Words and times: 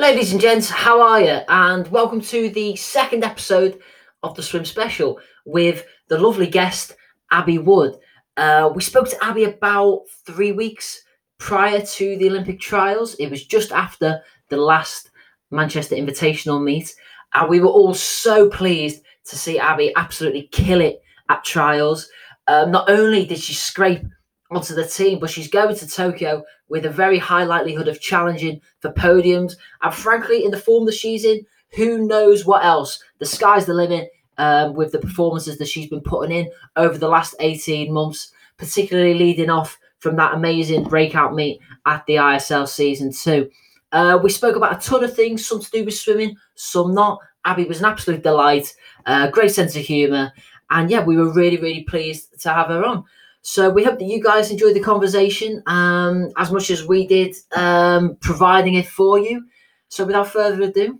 Ladies 0.00 0.32
and 0.32 0.40
gents, 0.40 0.70
how 0.70 1.02
are 1.02 1.20
you? 1.20 1.40
And 1.46 1.86
welcome 1.88 2.22
to 2.22 2.48
the 2.48 2.74
second 2.74 3.22
episode 3.22 3.78
of 4.22 4.34
the 4.34 4.42
Swim 4.42 4.64
Special 4.64 5.20
with 5.44 5.84
the 6.08 6.16
lovely 6.16 6.46
guest, 6.46 6.96
Abbie 7.30 7.58
Wood. 7.58 7.96
Uh, 8.34 8.70
we 8.74 8.80
spoke 8.80 9.10
to 9.10 9.22
Abbie 9.22 9.44
about 9.44 10.04
three 10.24 10.52
weeks 10.52 11.02
prior 11.36 11.82
to 11.82 12.16
the 12.16 12.30
Olympic 12.30 12.60
trials. 12.60 13.14
It 13.16 13.28
was 13.28 13.44
just 13.44 13.72
after 13.72 14.22
the 14.48 14.56
last 14.56 15.10
Manchester 15.50 15.96
Invitational 15.96 16.64
meet. 16.64 16.94
And 17.34 17.50
we 17.50 17.60
were 17.60 17.68
all 17.68 17.92
so 17.92 18.48
pleased 18.48 19.02
to 19.26 19.36
see 19.36 19.58
Abbie 19.58 19.92
absolutely 19.96 20.48
kill 20.50 20.80
it 20.80 21.02
at 21.28 21.44
trials. 21.44 22.08
Um, 22.46 22.70
not 22.70 22.88
only 22.88 23.26
did 23.26 23.38
she 23.38 23.52
scrape 23.52 24.06
onto 24.50 24.74
the 24.74 24.86
team, 24.86 25.18
but 25.18 25.28
she's 25.28 25.50
going 25.50 25.76
to 25.76 25.86
Tokyo 25.86 26.42
with 26.70 26.86
a 26.86 26.90
very 26.90 27.18
high 27.18 27.44
likelihood 27.44 27.88
of 27.88 28.00
challenging 28.00 28.60
for 28.80 28.92
podiums. 28.92 29.56
And 29.82 29.92
frankly, 29.92 30.44
in 30.44 30.50
the 30.50 30.56
form 30.56 30.86
that 30.86 30.94
she's 30.94 31.24
in, 31.24 31.44
who 31.76 32.06
knows 32.06 32.46
what 32.46 32.64
else? 32.64 33.02
The 33.18 33.26
sky's 33.26 33.66
the 33.66 33.74
limit 33.74 34.10
um, 34.38 34.74
with 34.74 34.92
the 34.92 34.98
performances 34.98 35.58
that 35.58 35.68
she's 35.68 35.88
been 35.88 36.00
putting 36.00 36.34
in 36.34 36.50
over 36.76 36.96
the 36.96 37.08
last 37.08 37.34
18 37.40 37.92
months, 37.92 38.32
particularly 38.56 39.14
leading 39.14 39.50
off 39.50 39.78
from 39.98 40.16
that 40.16 40.34
amazing 40.34 40.84
breakout 40.84 41.34
meet 41.34 41.60
at 41.86 42.04
the 42.06 42.14
ISL 42.14 42.66
season 42.66 43.12
two. 43.12 43.50
Uh, 43.92 44.18
we 44.22 44.30
spoke 44.30 44.56
about 44.56 44.76
a 44.76 44.88
ton 44.88 45.04
of 45.04 45.14
things, 45.14 45.46
some 45.46 45.60
to 45.60 45.70
do 45.70 45.84
with 45.84 45.94
swimming, 45.94 46.36
some 46.54 46.94
not. 46.94 47.18
Abbie 47.44 47.64
was 47.64 47.80
an 47.80 47.86
absolute 47.86 48.22
delight, 48.22 48.74
uh, 49.06 49.28
great 49.28 49.50
sense 49.50 49.74
of 49.74 49.82
humour, 49.82 50.32
and 50.70 50.90
yeah, 50.90 51.02
we 51.02 51.16
were 51.16 51.32
really, 51.32 51.56
really 51.56 51.84
pleased 51.84 52.40
to 52.40 52.50
have 52.50 52.68
her 52.68 52.84
on. 52.84 53.04
So 53.42 53.70
we 53.70 53.84
hope 53.84 53.98
that 53.98 54.04
you 54.04 54.22
guys 54.22 54.50
enjoyed 54.50 54.74
the 54.74 54.80
conversation 54.80 55.62
um, 55.66 56.30
as 56.36 56.52
much 56.52 56.70
as 56.70 56.86
we 56.86 57.06
did 57.06 57.34
um, 57.56 58.16
providing 58.20 58.74
it 58.74 58.86
for 58.86 59.18
you. 59.18 59.46
So 59.88 60.04
without 60.04 60.28
further 60.28 60.62
ado, 60.62 60.98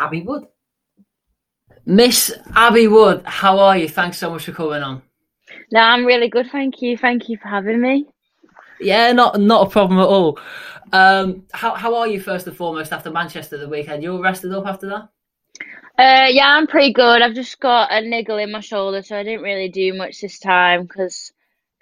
Abbie 0.00 0.22
Wood. 0.22 0.46
Miss 1.84 2.34
Abbie 2.54 2.88
Wood, 2.88 3.22
how 3.24 3.58
are 3.58 3.76
you? 3.76 3.88
Thanks 3.88 4.18
so 4.18 4.30
much 4.30 4.46
for 4.46 4.52
coming 4.52 4.82
on. 4.82 5.02
No, 5.70 5.80
I'm 5.80 6.04
really 6.04 6.28
good, 6.28 6.50
thank 6.50 6.82
you. 6.82 6.96
Thank 6.96 7.28
you 7.28 7.36
for 7.36 7.48
having 7.48 7.80
me. 7.80 8.06
Yeah, 8.80 9.12
not 9.12 9.40
not 9.40 9.66
a 9.66 9.70
problem 9.70 10.00
at 10.00 10.06
all. 10.06 10.38
Um, 10.92 11.44
how 11.52 11.74
how 11.74 11.94
are 11.96 12.08
you 12.08 12.20
first 12.20 12.46
and 12.46 12.56
foremost 12.56 12.92
after 12.92 13.10
Manchester 13.10 13.56
the 13.56 13.68
weekend? 13.68 14.02
You 14.02 14.12
all 14.12 14.22
rested 14.22 14.52
up 14.52 14.66
after 14.66 14.88
that? 14.88 15.08
Uh, 15.98 16.28
yeah, 16.28 16.48
I'm 16.48 16.66
pretty 16.66 16.92
good. 16.92 17.22
I've 17.22 17.34
just 17.34 17.58
got 17.58 17.90
a 17.90 18.00
niggle 18.02 18.36
in 18.38 18.52
my 18.52 18.60
shoulder, 18.60 19.02
so 19.02 19.16
I 19.16 19.22
didn't 19.22 19.42
really 19.42 19.68
do 19.68 19.94
much 19.94 20.20
this 20.20 20.38
time 20.38 20.82
because 20.82 21.32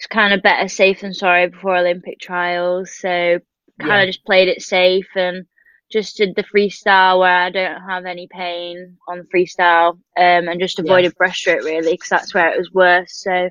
it's 0.04 0.14
kind 0.14 0.34
of 0.34 0.42
better 0.42 0.68
safe 0.68 1.00
than 1.00 1.14
sorry 1.14 1.48
before 1.48 1.76
Olympic 1.76 2.20
trials. 2.20 2.94
So 2.94 3.38
kind 3.80 4.02
of 4.02 4.06
just 4.06 4.24
played 4.26 4.48
it 4.48 4.60
safe 4.60 5.08
and 5.16 5.46
just 5.90 6.16
did 6.16 6.34
the 6.36 6.44
freestyle 6.44 7.20
where 7.20 7.30
I 7.30 7.50
don't 7.50 7.80
have 7.88 8.04
any 8.04 8.28
pain 8.30 8.98
on 9.08 9.18
the 9.18 9.24
freestyle, 9.24 9.92
um, 9.92 10.48
and 10.48 10.60
just 10.60 10.78
avoided 10.78 11.14
breaststroke 11.16 11.64
really 11.64 11.92
because 11.92 12.08
that's 12.08 12.34
where 12.34 12.52
it 12.52 12.58
was 12.58 12.70
worse. 12.72 13.22
So 13.22 13.48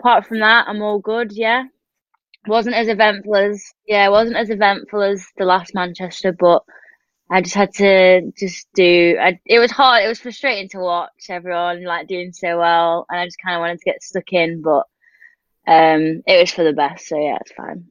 apart 0.00 0.26
from 0.26 0.40
that, 0.40 0.66
I'm 0.66 0.82
all 0.82 0.98
good. 0.98 1.30
Yeah, 1.32 1.64
wasn't 2.48 2.74
as 2.74 2.88
eventful 2.88 3.36
as 3.36 3.64
yeah, 3.86 4.08
wasn't 4.08 4.38
as 4.38 4.50
eventful 4.50 5.02
as 5.02 5.24
the 5.36 5.44
last 5.44 5.74
Manchester, 5.74 6.32
but 6.32 6.64
I 7.30 7.42
just 7.42 7.54
had 7.54 7.72
to 7.74 8.32
just 8.36 8.66
do. 8.74 9.16
I, 9.20 9.38
it 9.46 9.60
was 9.60 9.70
hard. 9.70 10.04
It 10.04 10.08
was 10.08 10.20
frustrating 10.20 10.68
to 10.70 10.78
watch 10.78 11.26
everyone 11.28 11.84
like 11.84 12.08
doing 12.08 12.32
so 12.32 12.58
well, 12.58 13.06
and 13.08 13.20
I 13.20 13.24
just 13.24 13.38
kind 13.44 13.56
of 13.56 13.60
wanted 13.60 13.78
to 13.78 13.84
get 13.84 14.02
stuck 14.02 14.32
in, 14.32 14.62
but 14.62 14.84
um, 15.66 16.22
it 16.26 16.40
was 16.40 16.50
for 16.50 16.64
the 16.64 16.72
best. 16.72 17.08
So 17.08 17.18
yeah, 17.18 17.38
it's 17.40 17.52
fine. 17.52 17.86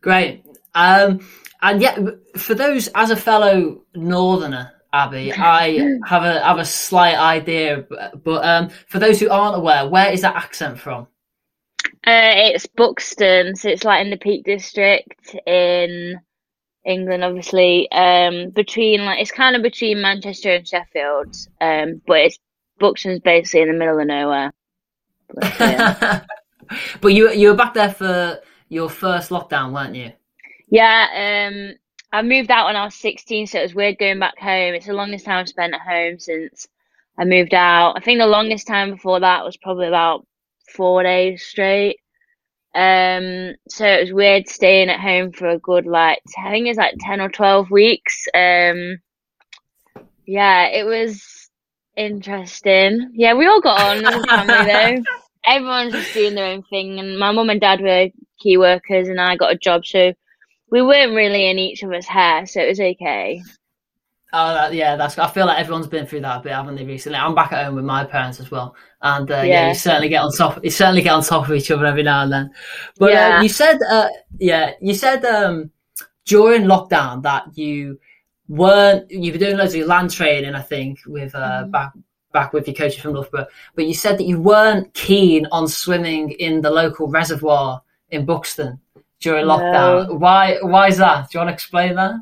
Great. 0.00 0.44
Um, 0.74 1.26
and 1.62 1.80
yeah, 1.80 1.98
for 2.36 2.54
those 2.54 2.88
as 2.88 3.10
a 3.10 3.16
fellow 3.16 3.82
Northerner, 3.94 4.72
Abbie, 4.92 5.32
I 5.32 5.98
have 6.06 6.22
a 6.22 6.40
have 6.40 6.58
a 6.58 6.64
slight 6.64 7.16
idea, 7.16 7.86
but, 7.88 8.22
but 8.22 8.44
um, 8.44 8.68
for 8.88 8.98
those 8.98 9.18
who 9.18 9.30
aren't 9.30 9.56
aware, 9.56 9.88
where 9.88 10.12
is 10.12 10.20
that 10.22 10.36
accent 10.36 10.78
from? 10.78 11.08
Uh, 12.06 12.52
it's 12.52 12.66
Buxton, 12.66 13.56
so 13.56 13.70
it's 13.70 13.84
like 13.84 14.04
in 14.04 14.10
the 14.10 14.18
Peak 14.18 14.44
District 14.44 15.36
in 15.46 16.20
England, 16.84 17.24
obviously. 17.24 17.90
Um, 17.90 18.50
between 18.50 19.04
like 19.04 19.20
it's 19.20 19.32
kind 19.32 19.56
of 19.56 19.62
between 19.62 20.02
Manchester 20.02 20.50
and 20.50 20.68
Sheffield. 20.68 21.34
Um, 21.60 22.02
but 22.06 22.20
it's 22.20 22.38
Buxton's 22.78 23.20
basically 23.20 23.62
in 23.62 23.68
the 23.68 23.78
middle 23.78 23.98
of 23.98 24.06
nowhere. 24.06 24.52
But, 25.32 25.60
yeah. 25.60 26.24
but 27.00 27.08
you 27.08 27.30
you 27.32 27.48
were 27.48 27.56
back 27.56 27.74
there 27.74 27.92
for 27.92 28.40
your 28.68 28.88
first 28.88 29.30
lockdown, 29.30 29.72
weren't 29.72 29.94
you? 29.94 30.12
Yeah, 30.68 31.48
um, 31.50 31.74
I 32.12 32.22
moved 32.22 32.50
out 32.50 32.66
when 32.66 32.76
I 32.76 32.84
was 32.84 32.94
16, 32.94 33.46
so 33.46 33.58
it 33.58 33.62
was 33.62 33.74
weird 33.74 33.98
going 33.98 34.18
back 34.18 34.38
home. 34.38 34.74
It's 34.74 34.86
the 34.86 34.92
longest 34.92 35.24
time 35.24 35.38
I've 35.38 35.48
spent 35.48 35.74
at 35.74 35.80
home 35.80 36.18
since 36.18 36.68
I 37.18 37.24
moved 37.24 37.54
out. 37.54 37.94
I 37.96 38.00
think 38.00 38.18
the 38.18 38.26
longest 38.26 38.66
time 38.66 38.90
before 38.92 39.20
that 39.20 39.44
was 39.44 39.56
probably 39.56 39.88
about 39.88 40.26
four 40.72 41.02
days 41.02 41.44
straight. 41.44 41.98
Um, 42.74 43.54
so 43.68 43.86
it 43.86 44.00
was 44.00 44.12
weird 44.12 44.48
staying 44.48 44.90
at 44.90 44.98
home 44.98 45.30
for 45.30 45.48
a 45.48 45.58
good 45.58 45.86
like 45.86 46.20
I 46.36 46.50
think 46.50 46.66
it's 46.66 46.78
like 46.78 46.94
10 46.98 47.20
or 47.20 47.28
12 47.28 47.70
weeks. 47.70 48.26
Um, 48.34 48.98
yeah, 50.26 50.66
it 50.66 50.84
was 50.84 51.22
interesting. 51.96 53.10
Yeah, 53.14 53.34
we 53.34 53.46
all 53.46 53.60
got 53.60 53.80
on 53.80 54.04
as 54.04 54.14
a 54.14 54.26
family 54.26 54.72
though. 54.72 55.02
Everyone's 55.46 55.92
just 55.92 56.14
doing 56.14 56.34
their 56.34 56.46
own 56.46 56.62
thing, 56.64 56.98
and 56.98 57.18
my 57.18 57.30
mum 57.30 57.50
and 57.50 57.60
dad 57.60 57.80
were 57.80 58.08
key 58.38 58.56
workers, 58.56 59.08
and 59.08 59.20
I 59.20 59.36
got 59.36 59.52
a 59.52 59.58
job, 59.58 59.84
so 59.84 60.14
we 60.70 60.80
weren't 60.80 61.14
really 61.14 61.50
in 61.50 61.58
each 61.58 61.84
other's 61.84 62.06
hair, 62.06 62.46
so 62.46 62.60
it 62.60 62.68
was 62.68 62.80
okay. 62.80 63.42
Oh, 64.36 64.52
that, 64.52 64.74
yeah, 64.74 64.96
that's. 64.96 65.16
I 65.16 65.30
feel 65.30 65.46
like 65.46 65.60
everyone's 65.60 65.86
been 65.86 66.06
through 66.06 66.22
that 66.22 66.40
a 66.40 66.42
bit, 66.42 66.52
haven't 66.52 66.74
they? 66.74 66.84
Recently, 66.84 67.18
I'm 67.18 67.36
back 67.36 67.52
at 67.52 67.66
home 67.66 67.76
with 67.76 67.84
my 67.84 68.04
parents 68.04 68.40
as 68.40 68.50
well, 68.50 68.74
and 69.00 69.30
uh, 69.30 69.36
yeah. 69.36 69.44
Yeah. 69.44 69.68
you 69.68 69.74
certainly 69.74 70.08
get 70.08 70.22
on 70.22 70.32
top. 70.32 70.64
You 70.64 70.70
certainly 70.70 71.02
get 71.02 71.12
on 71.12 71.22
top 71.22 71.48
of 71.48 71.54
each 71.54 71.70
other 71.70 71.86
every 71.86 72.02
now 72.02 72.22
and 72.22 72.32
then. 72.32 72.50
But 72.98 73.12
uh, 73.12 73.40
you 73.42 73.48
said, 73.48 73.78
uh, 73.88 74.08
yeah, 74.38 74.72
you 74.80 74.94
said 74.94 75.24
um, 75.24 75.70
during 76.24 76.64
lockdown 76.64 77.22
that 77.22 77.56
you 77.56 78.00
weren't. 78.48 79.10
You 79.10 79.32
were 79.32 79.38
doing 79.38 79.56
loads 79.56 79.74
of 79.74 79.86
land 79.86 80.10
training, 80.10 80.54
I 80.54 80.62
think, 80.62 81.00
with 81.06 81.34
uh, 81.34 81.64
back 81.64 81.92
back 82.32 82.52
with 82.52 82.66
your 82.66 82.74
coaches 82.74 83.00
from 83.00 83.14
Loughborough. 83.14 83.46
But 83.74 83.86
you 83.86 83.94
said 83.94 84.18
that 84.18 84.26
you 84.26 84.40
weren't 84.40 84.92
keen 84.92 85.46
on 85.52 85.68
swimming 85.68 86.32
in 86.32 86.60
the 86.60 86.70
local 86.70 87.08
reservoir 87.08 87.80
in 88.10 88.26
Buxton 88.26 88.78
during 89.20 89.46
lockdown. 89.46 90.18
Why? 90.18 90.58
Why 90.60 90.88
is 90.88 90.98
that? 90.98 91.30
Do 91.30 91.38
you 91.38 91.40
want 91.40 91.48
to 91.48 91.54
explain 91.54 91.94
that? 91.94 92.14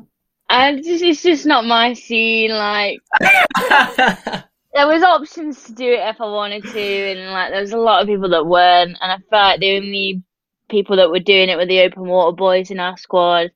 And 0.49 0.79
it's 0.79 0.87
just, 0.87 1.03
it's 1.03 1.23
just 1.23 1.45
not 1.45 1.65
my 1.65 1.93
scene. 1.93 2.51
Like 2.51 2.99
there 3.19 4.87
was 4.87 5.03
options 5.03 5.63
to 5.63 5.73
do 5.73 5.91
it 5.91 5.99
if 5.99 6.21
I 6.21 6.25
wanted 6.25 6.63
to, 6.63 6.79
and 6.79 7.31
like 7.31 7.51
there 7.51 7.61
was 7.61 7.73
a 7.73 7.77
lot 7.77 8.01
of 8.01 8.07
people 8.07 8.29
that 8.29 8.45
weren't, 8.45 8.97
and 9.01 9.11
I 9.11 9.17
felt 9.29 9.31
like 9.31 9.59
the 9.59 9.75
only 9.75 10.23
people 10.69 10.95
that 10.95 11.09
were 11.09 11.19
doing 11.19 11.49
it 11.49 11.57
were 11.57 11.65
the 11.65 11.81
open 11.81 12.05
water 12.05 12.35
boys 12.35 12.71
in 12.71 12.79
our 12.79 12.97
squad. 12.97 13.51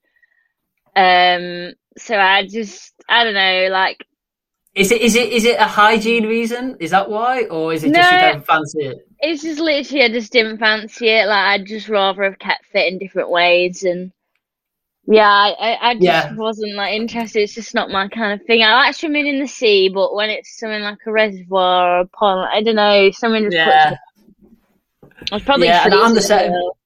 Um, 0.95 1.73
so 1.97 2.17
I 2.17 2.47
just 2.47 2.93
I 3.09 3.23
don't 3.23 3.33
know, 3.33 3.67
like 3.71 4.05
Is 4.75 4.91
it 4.91 5.01
is 5.01 5.15
it 5.15 5.31
is 5.33 5.45
it 5.45 5.59
a 5.59 5.65
hygiene 5.65 6.25
reason? 6.27 6.77
Is 6.79 6.91
that 6.91 7.09
why, 7.09 7.43
or 7.45 7.73
is 7.73 7.83
it 7.83 7.93
just 7.93 8.11
you 8.11 8.19
don't 8.19 8.45
fancy 8.45 8.79
it? 8.85 8.97
It's 9.19 9.41
just 9.41 9.59
literally 9.59 10.03
I 10.03 10.09
just 10.09 10.31
didn't 10.31 10.59
fancy 10.59 11.07
it. 11.09 11.27
Like 11.27 11.61
I'd 11.61 11.65
just 11.65 11.89
rather 11.89 12.23
have 12.23 12.39
kept 12.39 12.65
fit 12.67 12.91
in 12.91 12.99
different 12.99 13.29
ways 13.31 13.83
and 13.83 14.11
yeah, 15.09 15.27
I, 15.29 15.77
I, 15.81 15.93
just 15.95 16.03
Yeah. 16.03 16.35
wasn't 16.35 16.75
like 16.75 16.93
interested. 16.93 17.41
It's 17.41 17.55
just 17.55 17.73
not 17.73 17.89
my 17.89 18.09
kind 18.09 18.39
of 18.39 18.45
thing. 18.45 18.61
I 18.61 18.73
like 18.75 18.93
swimming 18.95 19.25
in 19.25 19.39
the 19.39 19.47
sea, 19.47 19.89
but 19.89 20.13
when 20.13 20.29
it's 20.29 20.59
something 20.59 20.81
like 20.81 20.97
a 21.07 21.11
reservoir 21.11 21.99
or 21.99 21.99
a 22.01 22.07
pond, 22.07 22.49
I 22.53 22.61
don't 22.61 22.75
know, 22.75 23.09
something 23.11 23.43
just 23.45 23.55
Yeah, 23.55 23.95
I 25.31 25.35
was 25.35 25.43
probably 25.43 25.67
Yeah, 25.67 25.85
and 25.85 25.93
I'm 25.93 26.13
the 26.13 26.21
same. 26.21 26.51
well. 26.51 26.76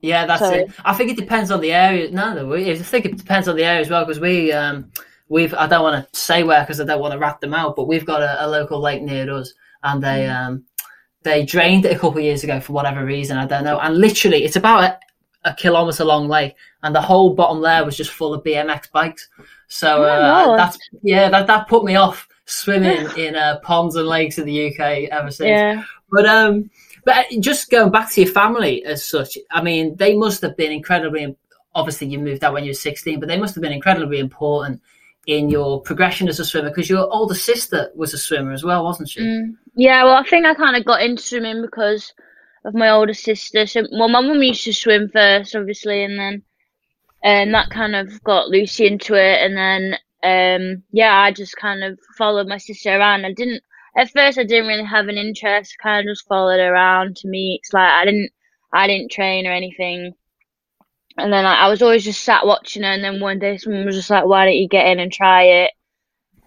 Yeah, 0.00 0.26
that's 0.26 0.40
Sorry. 0.42 0.60
it. 0.60 0.70
I 0.84 0.94
think 0.94 1.10
it 1.10 1.16
depends 1.16 1.50
on 1.50 1.60
the 1.60 1.72
area. 1.72 2.10
No, 2.10 2.32
no, 2.32 2.54
I 2.54 2.76
think 2.76 3.04
it 3.04 3.16
depends 3.16 3.48
on 3.48 3.56
the 3.56 3.64
area 3.64 3.80
as 3.80 3.90
well 3.90 4.04
because 4.04 4.20
we 4.20 4.52
um 4.52 4.90
we've 5.28 5.54
I 5.54 5.66
don't 5.66 5.82
want 5.82 6.10
to 6.12 6.18
say 6.18 6.42
where 6.44 6.60
because 6.62 6.80
I 6.80 6.84
don't 6.84 7.00
want 7.00 7.12
to 7.12 7.18
rat 7.18 7.40
them 7.40 7.54
out, 7.54 7.76
but 7.76 7.88
we've 7.88 8.06
got 8.06 8.22
a, 8.22 8.44
a 8.44 8.46
local 8.46 8.80
lake 8.80 9.02
near 9.02 9.32
us, 9.34 9.52
and 9.82 10.02
they 10.02 10.26
Mm. 10.26 10.46
um 10.46 10.64
they 11.24 11.44
drained 11.44 11.84
it 11.84 11.92
a 11.96 11.98
couple 11.98 12.18
of 12.18 12.24
years 12.24 12.44
ago 12.44 12.60
for 12.60 12.72
whatever 12.72 13.04
reason 13.04 13.38
I 13.38 13.46
don't 13.46 13.64
know, 13.64 13.78
and 13.80 13.98
literally 13.98 14.44
it's 14.44 14.56
about 14.56 14.84
a, 14.84 15.50
a 15.50 15.54
kilometre 15.54 16.04
long 16.04 16.28
lake, 16.28 16.54
and 16.82 16.94
the 16.94 17.02
whole 17.02 17.34
bottom 17.34 17.60
there 17.60 17.84
was 17.84 17.96
just 17.96 18.10
full 18.12 18.34
of 18.34 18.44
BMX 18.44 18.90
bikes. 18.92 19.28
So 19.66 20.04
Oh 20.04 20.52
uh, 20.52 20.56
that's 20.56 20.78
yeah, 21.02 21.28
that 21.28 21.46
that 21.48 21.68
put 21.68 21.84
me 21.84 21.96
off 21.96 22.28
swimming 22.46 23.08
in 23.18 23.34
uh, 23.34 23.58
ponds 23.64 23.96
and 23.96 24.06
lakes 24.06 24.38
in 24.38 24.46
the 24.46 24.68
UK 24.68 25.08
ever 25.10 25.30
since. 25.30 25.48
Yeah. 25.48 25.82
But 26.10 26.26
um, 26.26 26.70
but 27.08 27.26
just 27.40 27.70
going 27.70 27.90
back 27.90 28.12
to 28.12 28.20
your 28.20 28.30
family 28.30 28.84
as 28.84 29.02
such, 29.02 29.38
I 29.50 29.62
mean, 29.62 29.96
they 29.96 30.14
must 30.14 30.42
have 30.42 30.58
been 30.58 30.70
incredibly. 30.70 31.34
Obviously, 31.74 32.08
you 32.08 32.18
moved 32.18 32.44
out 32.44 32.52
when 32.52 32.64
you 32.64 32.70
were 32.70 32.74
sixteen, 32.74 33.18
but 33.18 33.30
they 33.30 33.38
must 33.38 33.54
have 33.54 33.62
been 33.62 33.72
incredibly 33.72 34.18
important 34.18 34.82
in 35.26 35.48
your 35.48 35.80
progression 35.80 36.28
as 36.28 36.38
a 36.38 36.44
swimmer 36.44 36.68
because 36.68 36.90
your 36.90 37.10
older 37.10 37.34
sister 37.34 37.90
was 37.94 38.12
a 38.12 38.18
swimmer 38.18 38.52
as 38.52 38.62
well, 38.62 38.84
wasn't 38.84 39.08
she? 39.08 39.20
Mm. 39.20 39.56
Yeah, 39.74 40.04
well, 40.04 40.16
I 40.16 40.22
think 40.24 40.44
I 40.44 40.52
kind 40.52 40.76
of 40.76 40.84
got 40.84 41.00
into 41.00 41.22
swimming 41.22 41.62
because 41.62 42.12
of 42.66 42.74
my 42.74 42.90
older 42.90 43.14
sister. 43.14 43.66
So, 43.66 43.86
well, 43.90 44.08
my 44.08 44.20
mum 44.20 44.42
used 44.42 44.64
to 44.64 44.74
swim 44.74 45.08
first, 45.08 45.56
obviously, 45.56 46.04
and 46.04 46.18
then 46.18 46.42
and 47.24 47.54
that 47.54 47.70
kind 47.70 47.96
of 47.96 48.22
got 48.22 48.48
Lucy 48.48 48.86
into 48.86 49.14
it. 49.14 49.38
And 49.42 49.56
then, 49.56 49.96
um, 50.22 50.82
yeah, 50.92 51.16
I 51.16 51.32
just 51.32 51.56
kind 51.56 51.82
of 51.82 51.98
followed 52.18 52.48
my 52.48 52.58
sister 52.58 52.90
around. 52.90 53.24
I 53.24 53.32
didn't 53.32 53.62
at 53.98 54.10
first. 54.12 54.38
I 54.38 54.44
didn't 54.44 54.68
really 54.68 54.84
have 54.86 55.08
an 55.08 55.18
interest. 55.18 55.76
Kind 55.82 56.08
of 56.08 56.12
just 56.12 56.28
followed 56.28 56.60
around 56.60 57.16
to 57.18 57.28
meets. 57.28 57.72
Like 57.74 57.90
I 57.90 58.06
didn't, 58.06 58.30
I 58.72 58.86
didn't 58.88 59.12
train 59.12 59.46
or 59.46 59.52
anything. 59.52 60.14
And 61.18 61.32
then 61.32 61.46
I, 61.46 61.54
I 61.66 61.68
was 61.68 61.82
always 61.82 62.04
just 62.04 62.22
sat 62.24 62.46
watching 62.46 62.82
her. 62.84 62.90
And 62.90 63.04
then 63.04 63.20
one 63.20 63.38
day, 63.40 63.58
someone 63.58 63.86
was 63.86 63.96
just 63.96 64.10
like, 64.10 64.26
"Why 64.26 64.46
don't 64.46 64.56
you 64.56 64.68
get 64.68 64.86
in 64.86 65.00
and 65.00 65.12
try 65.12 65.44
it?" 65.44 65.72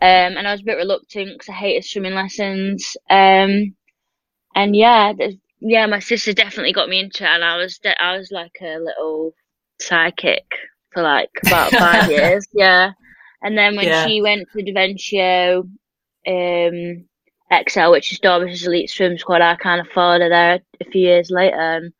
Um, 0.02 0.38
and 0.38 0.48
I 0.48 0.52
was 0.54 0.62
a 0.62 0.66
bit 0.66 0.78
reluctant 0.78 1.34
because 1.34 1.50
I 1.50 1.54
hated 1.54 1.86
swimming 1.86 2.16
lessons. 2.16 2.98
Um, 3.10 3.76
and 4.56 4.76
yeah, 4.76 5.14
yeah, 5.62 5.86
my 5.88 6.00
sister 6.00 6.34
definitely 6.34 6.74
got 6.74 6.90
me 6.90 7.00
into 7.00 7.24
it, 7.26 7.30
and 7.30 7.44
I 7.46 7.58
was 7.58 7.80
de- 7.80 8.02
I 8.04 8.18
was 8.18 8.32
like 8.32 8.58
a 8.62 8.80
little 8.80 9.34
psychic 9.82 10.46
for 10.94 11.04
like 11.04 11.32
about 11.44 11.76
five 11.76 12.08
years. 12.10 12.48
Yeah, 12.54 12.92
and 13.44 13.58
then 13.58 13.76
when 13.76 13.92
Yeah. 13.92 13.94
she 13.94 14.22
went 14.22 14.50
to 14.54 14.64
Deventio, 14.64 15.70
um, 16.28 17.06
XL, 17.52 17.92
which 17.92 18.12
is 18.12 18.20
Derbyshire's 18.20 18.66
elite 18.66 18.90
swim 18.90 19.18
squad, 19.18 19.42
I 19.42 19.56
kind 19.56 19.82
of 19.82 19.88
followed 19.88 20.22
her 20.22 20.30
there 20.30 20.60
a 20.80 20.86
few 20.86 21.02
years 21.02 21.30
later, 21.30 21.60
and 21.60 21.94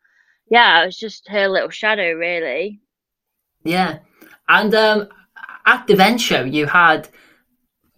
yeah, 0.50 0.80
I 0.80 0.86
was 0.86 0.98
just 0.98 1.28
her 1.28 1.48
little 1.48 1.70
shadow, 1.70 2.12
really. 2.12 2.80
Yeah, 3.64 3.98
and 4.48 4.74
um, 4.74 5.08
at 5.66 5.86
Deventio, 5.86 6.50
you 6.50 6.66
had 6.66 7.08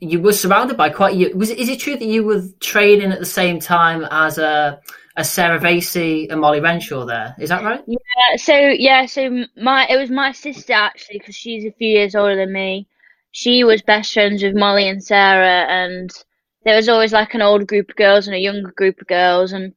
you 0.01 0.21
were 0.21 0.33
surrounded 0.33 0.77
by 0.77 0.91
quite. 0.91 1.17
You, 1.17 1.37
was 1.37 1.51
is 1.51 1.69
it 1.69 1.81
true 1.81 1.97
that 1.97 2.05
you 2.05 2.25
were 2.25 2.43
training 2.61 3.12
at 3.12 3.19
the 3.19 3.27
same 3.27 3.61
time 3.61 4.07
as 4.11 4.39
a 4.39 4.81
a 5.17 5.25
Sarah 5.25 5.61
Vasey 5.61 6.31
and 6.31 6.41
Molly 6.41 6.61
Renshaw? 6.61 7.05
There 7.05 7.35
is 7.39 7.49
that 7.49 7.62
right? 7.62 7.81
Uh, 7.81 8.37
so 8.37 8.55
yeah, 8.55 9.07
so 9.07 9.45
my 9.57 9.87
it 9.89 9.97
was 9.97 10.11
my 10.11 10.33
sister 10.33 10.73
actually 10.73 11.19
because 11.19 11.35
she's 11.35 11.65
a 11.65 11.73
few 11.73 11.89
years 11.89 12.15
older 12.15 12.37
than 12.37 12.53
me. 12.53 12.89
She 13.31 13.65
was 13.65 13.83
best 13.83 14.12
friends 14.12 14.43
with 14.43 14.55
Molly 14.55 14.89
and 14.89 15.03
Sarah, 15.03 15.67
and 15.69 16.11
there 16.64 16.76
was 16.76 16.88
always 16.88 17.12
like 17.12 17.34
an 17.34 17.43
old 17.43 17.66
group 17.66 17.90
of 17.90 17.96
girls 17.96 18.26
and 18.26 18.34
a 18.37 18.40
younger 18.40 18.72
group 18.72 19.00
of 19.00 19.06
girls, 19.06 19.52
and 19.52 19.72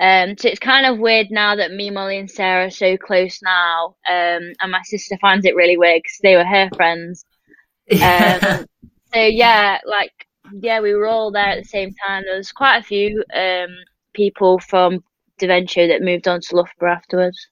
um, 0.00 0.36
so 0.38 0.48
it's 0.48 0.58
kind 0.58 0.86
of 0.86 0.98
weird 0.98 1.28
now 1.30 1.56
that 1.56 1.72
me, 1.72 1.90
Molly, 1.90 2.18
and 2.18 2.30
Sarah 2.30 2.66
are 2.66 2.70
so 2.70 2.96
close 2.96 3.40
now, 3.42 3.96
um, 4.08 4.52
and 4.60 4.70
my 4.72 4.80
sister 4.84 5.16
finds 5.20 5.44
it 5.46 5.54
really 5.56 5.76
weird 5.76 6.02
because 6.02 6.18
they 6.22 6.36
were 6.36 6.44
her 6.44 6.70
friends. 6.76 7.24
Um, 7.92 8.64
so 9.12 9.20
yeah, 9.20 9.78
like 9.84 10.12
yeah, 10.60 10.80
we 10.80 10.94
were 10.94 11.06
all 11.06 11.30
there 11.30 11.44
at 11.44 11.58
the 11.58 11.68
same 11.68 11.92
time. 12.06 12.24
There 12.24 12.36
was 12.36 12.52
quite 12.52 12.78
a 12.78 12.82
few 12.82 13.22
um, 13.34 13.68
people 14.14 14.58
from 14.60 15.02
Deventio 15.40 15.88
that 15.88 16.02
moved 16.02 16.28
on 16.28 16.40
to 16.40 16.56
Loughborough 16.56 16.92
afterwards. 16.92 17.48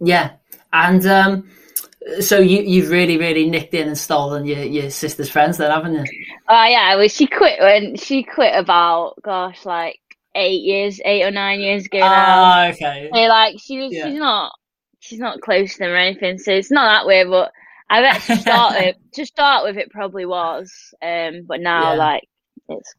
Yeah, 0.00 0.32
and 0.72 1.04
um, 1.06 1.50
so 2.20 2.38
you 2.38 2.62
you've 2.62 2.90
really 2.90 3.16
really 3.18 3.48
nicked 3.48 3.74
in 3.74 3.88
and 3.88 3.98
stolen 3.98 4.46
your 4.46 4.62
your 4.62 4.90
sister's 4.90 5.30
friends, 5.30 5.58
then, 5.58 5.70
haven't 5.70 5.94
you? 5.94 6.04
Oh 6.48 6.64
yeah, 6.64 6.96
well 6.96 7.08
she 7.08 7.26
quit 7.26 7.60
when 7.60 7.96
she 7.96 8.22
quit 8.22 8.54
about 8.54 9.14
gosh 9.22 9.64
like 9.64 9.98
eight 10.34 10.62
years, 10.62 11.00
eight 11.04 11.24
or 11.24 11.30
nine 11.30 11.60
years 11.60 11.86
ago 11.86 11.98
now. 11.98 12.08
Ah, 12.10 12.68
okay. 12.68 13.10
So 13.12 13.20
like 13.22 13.56
she 13.58 13.78
was, 13.78 13.92
Yeah. 13.92 14.04
she's 14.04 14.18
not 14.18 14.52
she's 15.00 15.18
not 15.18 15.40
close 15.40 15.72
to 15.74 15.78
them 15.80 15.90
or 15.90 15.96
anything, 15.96 16.38
so 16.38 16.52
it's 16.52 16.70
not 16.70 16.84
that 16.86 17.06
way. 17.06 17.24
But 17.24 17.52
I 17.88 18.02
bet 18.02 18.20
to 18.22 18.36
start 18.36 18.74
with, 18.80 18.96
to 19.14 19.26
start 19.26 19.64
with, 19.64 19.76
it 19.76 19.90
probably 19.90 20.26
was. 20.26 20.94
Um, 21.02 21.42
but 21.46 21.60
now 21.60 21.92
Yeah. 21.92 21.98
like 21.98 22.28
it's 22.68 22.94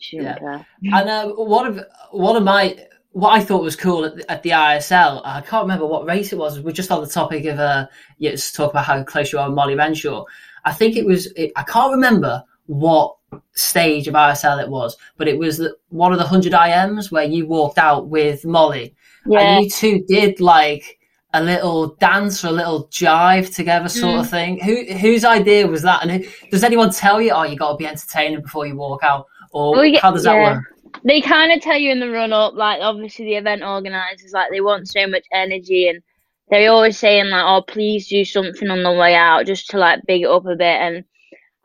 she 0.00 0.16
Yeah. 0.18 0.38
care. 0.38 0.66
And 0.92 1.08
um, 1.10 1.30
one 1.32 1.66
of 1.66 1.80
one 2.12 2.36
of 2.36 2.42
my 2.42 2.76
what 3.12 3.30
I 3.30 3.40
thought 3.40 3.62
was 3.62 3.76
cool 3.76 4.04
at 4.04 4.16
the, 4.16 4.30
at 4.30 4.42
the 4.42 4.50
ISL, 4.50 5.22
I 5.24 5.40
can't 5.40 5.62
remember 5.64 5.86
what 5.86 6.06
race 6.06 6.32
it 6.32 6.38
was. 6.38 6.60
We're 6.60 6.72
just 6.72 6.90
on 6.90 7.00
the 7.00 7.06
topic 7.08 7.44
of 7.46 7.58
uh, 7.58 7.86
yeah, 8.18 8.32
just 8.32 8.54
talk 8.54 8.70
about 8.70 8.84
how 8.84 9.02
close 9.02 9.32
you 9.32 9.38
are 9.38 9.48
with 9.48 9.56
Molly 9.56 9.74
Renshaw. 9.74 10.24
I 10.64 10.72
think 10.72 10.96
it 10.96 11.06
was. 11.06 11.26
It, 11.36 11.52
I 11.56 11.62
can't 11.62 11.92
remember 11.92 12.42
what 12.66 13.16
stage 13.52 14.08
of 14.08 14.14
ISL 14.14 14.62
it 14.62 14.68
was, 14.68 14.96
but 15.16 15.28
it 15.28 15.38
was 15.38 15.58
the, 15.58 15.76
one 15.88 16.12
of 16.12 16.18
the 16.18 16.26
hundred 16.26 16.52
IMs 16.52 17.10
where 17.10 17.24
you 17.24 17.46
walked 17.46 17.78
out 17.78 18.08
with 18.08 18.44
Molly, 18.44 18.94
Yeah, 19.26 19.40
and 19.40 19.64
you 19.64 19.70
two 19.70 20.04
did 20.06 20.40
like 20.40 20.98
a 21.34 21.42
little 21.42 21.94
dance 21.96 22.42
or 22.44 22.48
a 22.48 22.52
little 22.52 22.86
jive 22.88 23.54
together, 23.54 23.88
sort 23.88 24.16
Mm. 24.16 24.20
of 24.20 24.30
thing. 24.30 24.60
Who 24.60 24.84
whose 24.94 25.24
idea 25.24 25.66
was 25.66 25.82
that? 25.82 26.02
And 26.02 26.24
who, 26.24 26.30
does 26.50 26.64
anyone 26.64 26.90
tell 26.90 27.20
you, 27.20 27.32
oh, 27.32 27.42
you 27.44 27.56
got 27.56 27.72
to 27.72 27.76
be 27.76 27.86
entertaining 27.86 28.42
before 28.42 28.66
you 28.66 28.76
walk 28.76 29.02
out, 29.02 29.26
or 29.52 29.72
Well, 29.72 29.84
yeah- 29.84 30.00
how 30.00 30.10
does 30.12 30.24
that 30.24 30.34
yeah. 30.34 30.54
work? 30.56 30.64
They 31.04 31.20
kind 31.20 31.52
of 31.52 31.60
tell 31.60 31.78
you 31.78 31.90
in 31.90 32.00
the 32.00 32.10
run 32.10 32.32
up, 32.32 32.54
like 32.54 32.80
obviously 32.80 33.26
the 33.26 33.36
event 33.36 33.62
organisers, 33.62 34.32
like 34.32 34.50
they 34.50 34.60
want 34.60 34.88
so 34.88 35.06
much 35.06 35.26
energy 35.32 35.88
and 35.88 36.02
they're 36.50 36.70
always 36.70 36.98
saying 36.98 37.28
like, 37.28 37.44
oh, 37.44 37.62
please 37.66 38.08
do 38.08 38.24
something 38.24 38.70
on 38.70 38.82
the 38.82 38.92
way 38.92 39.14
out 39.14 39.46
just 39.46 39.70
to 39.70 39.78
like 39.78 40.00
big 40.06 40.22
it 40.22 40.28
up 40.28 40.46
a 40.46 40.56
bit. 40.56 40.62
And 40.62 41.04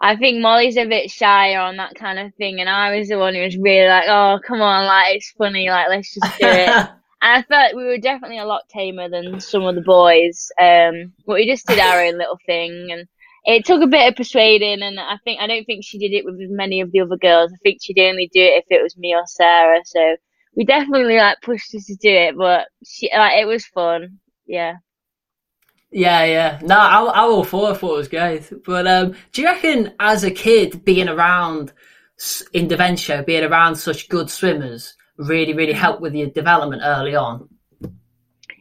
I 0.02 0.18
think 0.18 0.42
Molly's 0.42 0.78
a 0.78 0.86
bit 0.86 1.10
shy 1.10 1.56
on 1.56 1.78
that 1.78 1.96
kind 1.96 2.20
of 2.20 2.36
thing, 2.36 2.60
and 2.60 2.70
I 2.70 2.98
was 2.98 3.08
the 3.08 3.18
one 3.18 3.36
who 3.36 3.42
was 3.42 3.58
really 3.58 3.88
like, 3.88 4.04
oh, 4.08 4.40
come 4.46 4.62
on, 4.62 4.86
like 4.86 5.16
it's 5.16 5.32
funny, 5.32 5.70
like 5.70 5.88
let's 5.90 6.14
just 6.14 6.40
do 6.40 6.48
it. 6.48 6.90
And 7.26 7.38
I 7.38 7.42
felt 7.44 7.78
we 7.78 7.86
were 7.86 8.00
definitely 8.00 8.40
a 8.40 8.46
lot 8.46 8.68
tamer 8.68 9.08
than 9.08 9.40
some 9.40 9.64
of 9.64 9.76
the 9.76 9.82
boys. 9.82 10.52
Um, 10.60 11.14
but 11.26 11.36
we 11.36 11.48
just 11.48 11.66
did 11.66 11.80
our 11.80 12.04
own 12.04 12.18
little 12.18 12.38
thing, 12.46 12.92
and 12.92 13.08
it 13.46 13.66
took 13.66 13.82
a 13.82 13.88
bit 13.88 14.10
of 14.10 14.16
persuading. 14.16 14.82
And 14.82 15.00
I 15.00 15.18
think 15.24 15.40
I 15.42 15.48
don't 15.48 15.66
think 15.66 15.84
she 15.84 15.98
did 15.98 16.14
it 16.14 16.26
with 16.26 16.36
many 16.40 16.82
of 16.82 16.92
the 16.92 17.02
other 17.02 17.18
girls. 17.18 17.52
I 17.54 17.58
think 17.64 17.80
she'd 17.82 18.00
only 18.00 18.30
do 18.34 18.42
it 18.42 18.64
if 18.64 18.66
it 18.70 18.84
was 18.84 18.98
me 18.98 19.14
or 19.14 19.24
Sarah. 19.26 19.82
So 19.86 20.16
we 20.56 20.66
definitely 20.66 21.18
like 21.18 21.38
pushed 21.42 21.74
her 21.74 21.80
to 21.80 21.96
do 21.96 22.10
it, 22.10 22.38
but 22.38 22.68
she 22.86 23.10
like 23.16 23.42
it 23.42 23.46
was 23.46 23.66
fun. 23.66 24.20
Yeah. 24.46 24.76
Yeah, 25.92 26.26
yeah. 26.26 26.60
No, 26.64 26.76
I, 26.76 27.04
I 27.04 27.22
all 27.22 27.44
for. 27.44 27.70
it. 27.70 27.74
I 27.74 27.76
thought 27.76 27.94
it 27.94 27.98
was 27.98 28.08
great. 28.08 28.64
But 28.66 28.88
um, 28.88 29.16
do 29.32 29.42
you 29.42 29.48
reckon, 29.48 29.94
as 30.00 30.24
a 30.24 30.32
kid, 30.32 30.84
being 30.84 31.08
around 31.08 31.72
in 32.54 32.64
in 32.64 32.68
Deventio, 32.68 33.26
being 33.26 33.44
around 33.44 33.76
such 33.76 34.10
good 34.10 34.30
swimmers, 34.30 34.96
really, 35.18 35.54
really 35.54 35.74
helped 35.74 36.02
with 36.02 36.16
your 36.16 36.30
development 36.30 36.82
early 36.84 37.16
on? 37.16 37.48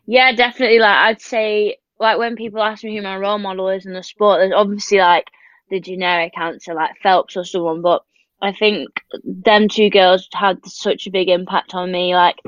Yeah, 0.07 0.33
definitely. 0.33 0.79
Like 0.79 0.97
I'd 0.97 1.21
say, 1.23 1.77
like 2.03 2.19
when 2.19 2.35
people 2.37 2.61
ask 2.61 2.83
me 2.83 2.97
who 2.97 3.03
my 3.03 3.17
role 3.17 3.39
model 3.39 3.69
is 3.69 3.87
in 3.87 3.95
the 3.95 4.03
sport, 4.03 4.41
there's 4.41 4.53
obviously 4.53 4.99
like 4.99 5.29
the 5.71 5.81
generic 5.81 6.37
answer, 6.37 6.75
like 6.75 6.91
Phelps 7.01 7.37
or 7.37 7.45
someone. 7.45 7.81
But 7.81 8.03
I 8.43 8.53
think 8.53 8.89
them 9.25 9.69
two 9.69 9.89
girls 9.89 10.29
had 10.35 10.59
such 10.67 11.07
a 11.07 11.13
big 11.13 11.29
impact 11.29 11.75
on 11.75 11.93
me. 11.93 12.15
Like 12.15 12.39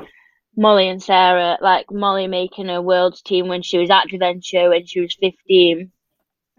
Molly 0.57 0.89
and 0.89 1.01
Sarah, 1.01 1.57
like 1.61 1.89
Molly 1.89 2.27
making 2.27 2.69
a 2.69 2.81
world's 2.81 3.21
team 3.21 3.47
when 3.47 3.61
she 3.61 3.77
was 3.77 3.89
at 3.89 4.09
Deventio 4.09 4.69
when 4.69 4.85
she 4.85 4.99
was 4.99 5.17
15, 5.21 5.89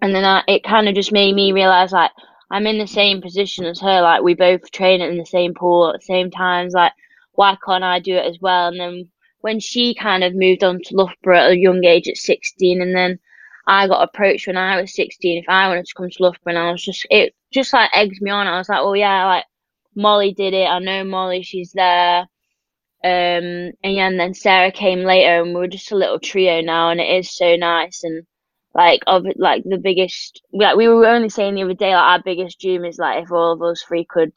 and 0.01 0.15
then 0.15 0.25
I, 0.25 0.43
it 0.49 0.65
kind 0.65 0.89
of 0.89 0.95
just 0.95 1.13
made 1.13 1.35
me 1.35 1.53
realize 1.53 1.93
like 1.93 2.13
I'm 2.51 2.67
in 2.67 2.79
the 2.79 2.87
same 2.87 3.21
position 3.21 3.67
as 3.67 3.81
her. 3.81 4.01
Like 4.01 4.23
we 4.23 4.35
both 4.35 4.71
train 4.71 5.03
in 5.03 5.19
the 5.19 5.27
same 5.27 5.53
pool 5.53 5.91
at 5.91 6.01
the 6.01 6.05
same 6.05 6.31
times. 6.31 6.73
Like 6.73 6.93
why 7.33 7.59
can't 7.63 7.85
I 7.85 8.01
do 8.01 8.15
it 8.17 8.25
as 8.25 8.39
well? 8.41 8.69
And 8.69 8.81
then 8.81 9.09
when 9.47 9.61
she 9.61 9.95
kind 9.95 10.25
of 10.25 10.35
moved 10.35 10.65
on 10.65 10.81
to 10.83 10.97
Loughborough 10.97 11.39
at 11.39 11.53
a 11.53 11.57
young 11.57 11.85
age 11.85 12.09
at 12.09 12.17
16 12.17 12.83
and 12.83 12.97
then 12.97 13.17
I 13.69 13.87
got 13.87 14.03
approached 14.03 14.49
when 14.49 14.57
I 14.57 14.81
was 14.81 14.93
16 14.97 15.39
if 15.39 15.49
I 15.49 15.69
wanted 15.69 15.87
to 15.87 15.95
come 15.97 16.11
to 16.11 16.23
Loughborough 16.25 16.55
and 16.55 16.59
I 16.59 16.73
was 16.73 16.85
just 16.85 17.07
it 17.11 17.33
just 17.53 17.73
like 17.73 17.89
egged 17.95 18.21
me 18.21 18.33
on. 18.33 18.49
I 18.49 18.59
was 18.59 18.69
like 18.69 18.81
oh 18.83 18.95
yeah 18.95 19.25
like 19.27 19.45
Molly 19.95 20.33
did 20.33 20.53
it. 20.53 20.67
I 20.67 20.81
know 20.81 21.05
Molly. 21.05 21.45
She's 21.45 21.71
there. 21.71 22.23
Um 23.05 23.71
and 23.85 23.95
yeah 23.99 24.09
and 24.09 24.19
then 24.19 24.35
Sarah 24.35 24.73
came 24.73 25.05
later 25.05 25.43
and 25.43 25.55
we 25.55 25.61
were 25.61 25.69
just 25.69 25.93
a 25.93 25.97
little 25.97 26.19
trio 26.19 26.61
now 26.61 26.91
and 26.91 27.01
it 27.01 27.09
is 27.19 27.31
so 27.31 27.55
nice. 27.55 28.03
And 28.03 28.27
like 28.75 29.03
of 29.07 29.27
like 29.37 29.63
the 29.65 29.79
biggest 29.79 30.43
like 30.53 30.77
we 30.77 30.89
were 30.89 31.07
only 31.07 31.29
saying 31.29 31.55
the 31.55 31.63
other 31.63 31.75
day 31.75 31.95
like 31.95 32.03
our 32.03 32.23
biggest 32.25 32.59
dream 32.61 32.85
is 32.85 32.99
like 32.99 33.23
if 33.23 33.31
all 33.31 33.53
of 33.53 33.63
us 33.63 33.85
three 33.87 34.05
could 34.11 34.33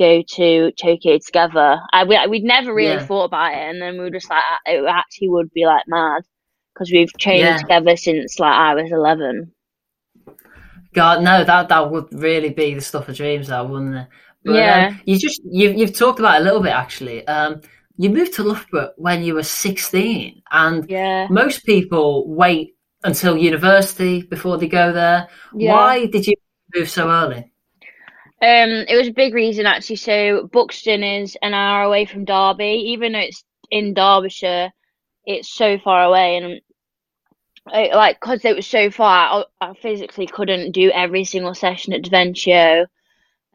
go 0.00 0.22
to 0.36 0.72
Tokyo 0.72 1.18
together. 1.24 1.78
I 1.92 2.04
we, 2.04 2.18
we'd 2.28 2.42
never 2.56 2.72
really 2.74 2.94
Yeah. 2.96 3.06
thought 3.06 3.26
about 3.30 3.52
it, 3.52 3.58
and 3.70 3.80
then 3.82 3.92
we 3.94 4.00
were 4.00 4.10
just 4.18 4.30
like, 4.30 4.42
it 4.66 4.84
actually 4.88 5.28
would 5.28 5.50
be 5.52 5.66
like 5.66 5.84
mad 5.86 6.22
because 6.74 6.90
we've 6.90 7.12
trained 7.20 7.40
Yeah. 7.40 7.56
together 7.58 7.96
since 7.96 8.38
like 8.40 8.54
I 8.54 8.74
was 8.74 8.90
eleven. 8.90 9.52
God, 10.92 11.22
no, 11.22 11.44
that 11.44 11.68
that 11.68 11.90
would 11.90 12.06
really 12.12 12.50
be 12.50 12.74
the 12.74 12.80
stuff 12.80 13.08
of 13.08 13.16
dreams, 13.16 13.48
that 13.48 13.68
wouldn't 13.68 13.94
it? 13.94 14.08
But, 14.44 14.54
Yeah. 14.56 14.88
Um, 14.88 15.00
you 15.04 15.18
just 15.18 15.40
you 15.44 15.70
you've 15.70 15.96
talked 15.96 16.18
about 16.18 16.36
it 16.38 16.42
a 16.42 16.44
little 16.44 16.62
bit 16.62 16.72
actually. 16.72 17.26
Um, 17.28 17.60
you 17.96 18.10
moved 18.10 18.32
to 18.34 18.42
Loughborough 18.42 18.92
when 18.96 19.22
you 19.22 19.34
were 19.34 19.42
sixteen, 19.44 20.42
and 20.50 20.88
Yeah, 20.90 21.28
most 21.28 21.64
people 21.66 22.26
wait 22.28 22.74
until 23.04 23.36
university 23.36 24.22
before 24.22 24.56
they 24.58 24.68
go 24.68 24.92
there. 24.92 25.28
yeah. 25.54 25.72
Why 25.72 26.06
did 26.06 26.26
you 26.26 26.34
move 26.74 26.88
so 26.88 27.10
early? 27.10 27.49
Um, 28.42 28.86
it 28.88 28.96
was 28.96 29.08
a 29.08 29.12
big 29.12 29.34
reason 29.34 29.66
actually. 29.66 29.96
So 29.96 30.48
Buxton 30.52 31.02
is 31.02 31.36
an 31.42 31.52
hour 31.52 31.82
away 31.82 32.06
from 32.06 32.24
Derby, 32.24 32.92
even 32.92 33.12
though 33.12 33.18
it's 33.18 33.44
in 33.70 33.94
Derbyshire, 33.94 34.72
it's 35.26 35.52
so 35.52 35.78
far 35.78 36.04
away, 36.04 36.36
and 36.36 36.60
like 37.94 38.18
because 38.20 38.44
it 38.44 38.56
was 38.56 38.66
so 38.66 38.90
far, 38.90 39.44
I, 39.60 39.68
I 39.68 39.74
physically 39.74 40.26
couldn't 40.26 40.72
do 40.72 40.90
every 40.90 41.24
single 41.24 41.54
session 41.54 41.92
at 41.92 42.02
Deventio. 42.02 42.86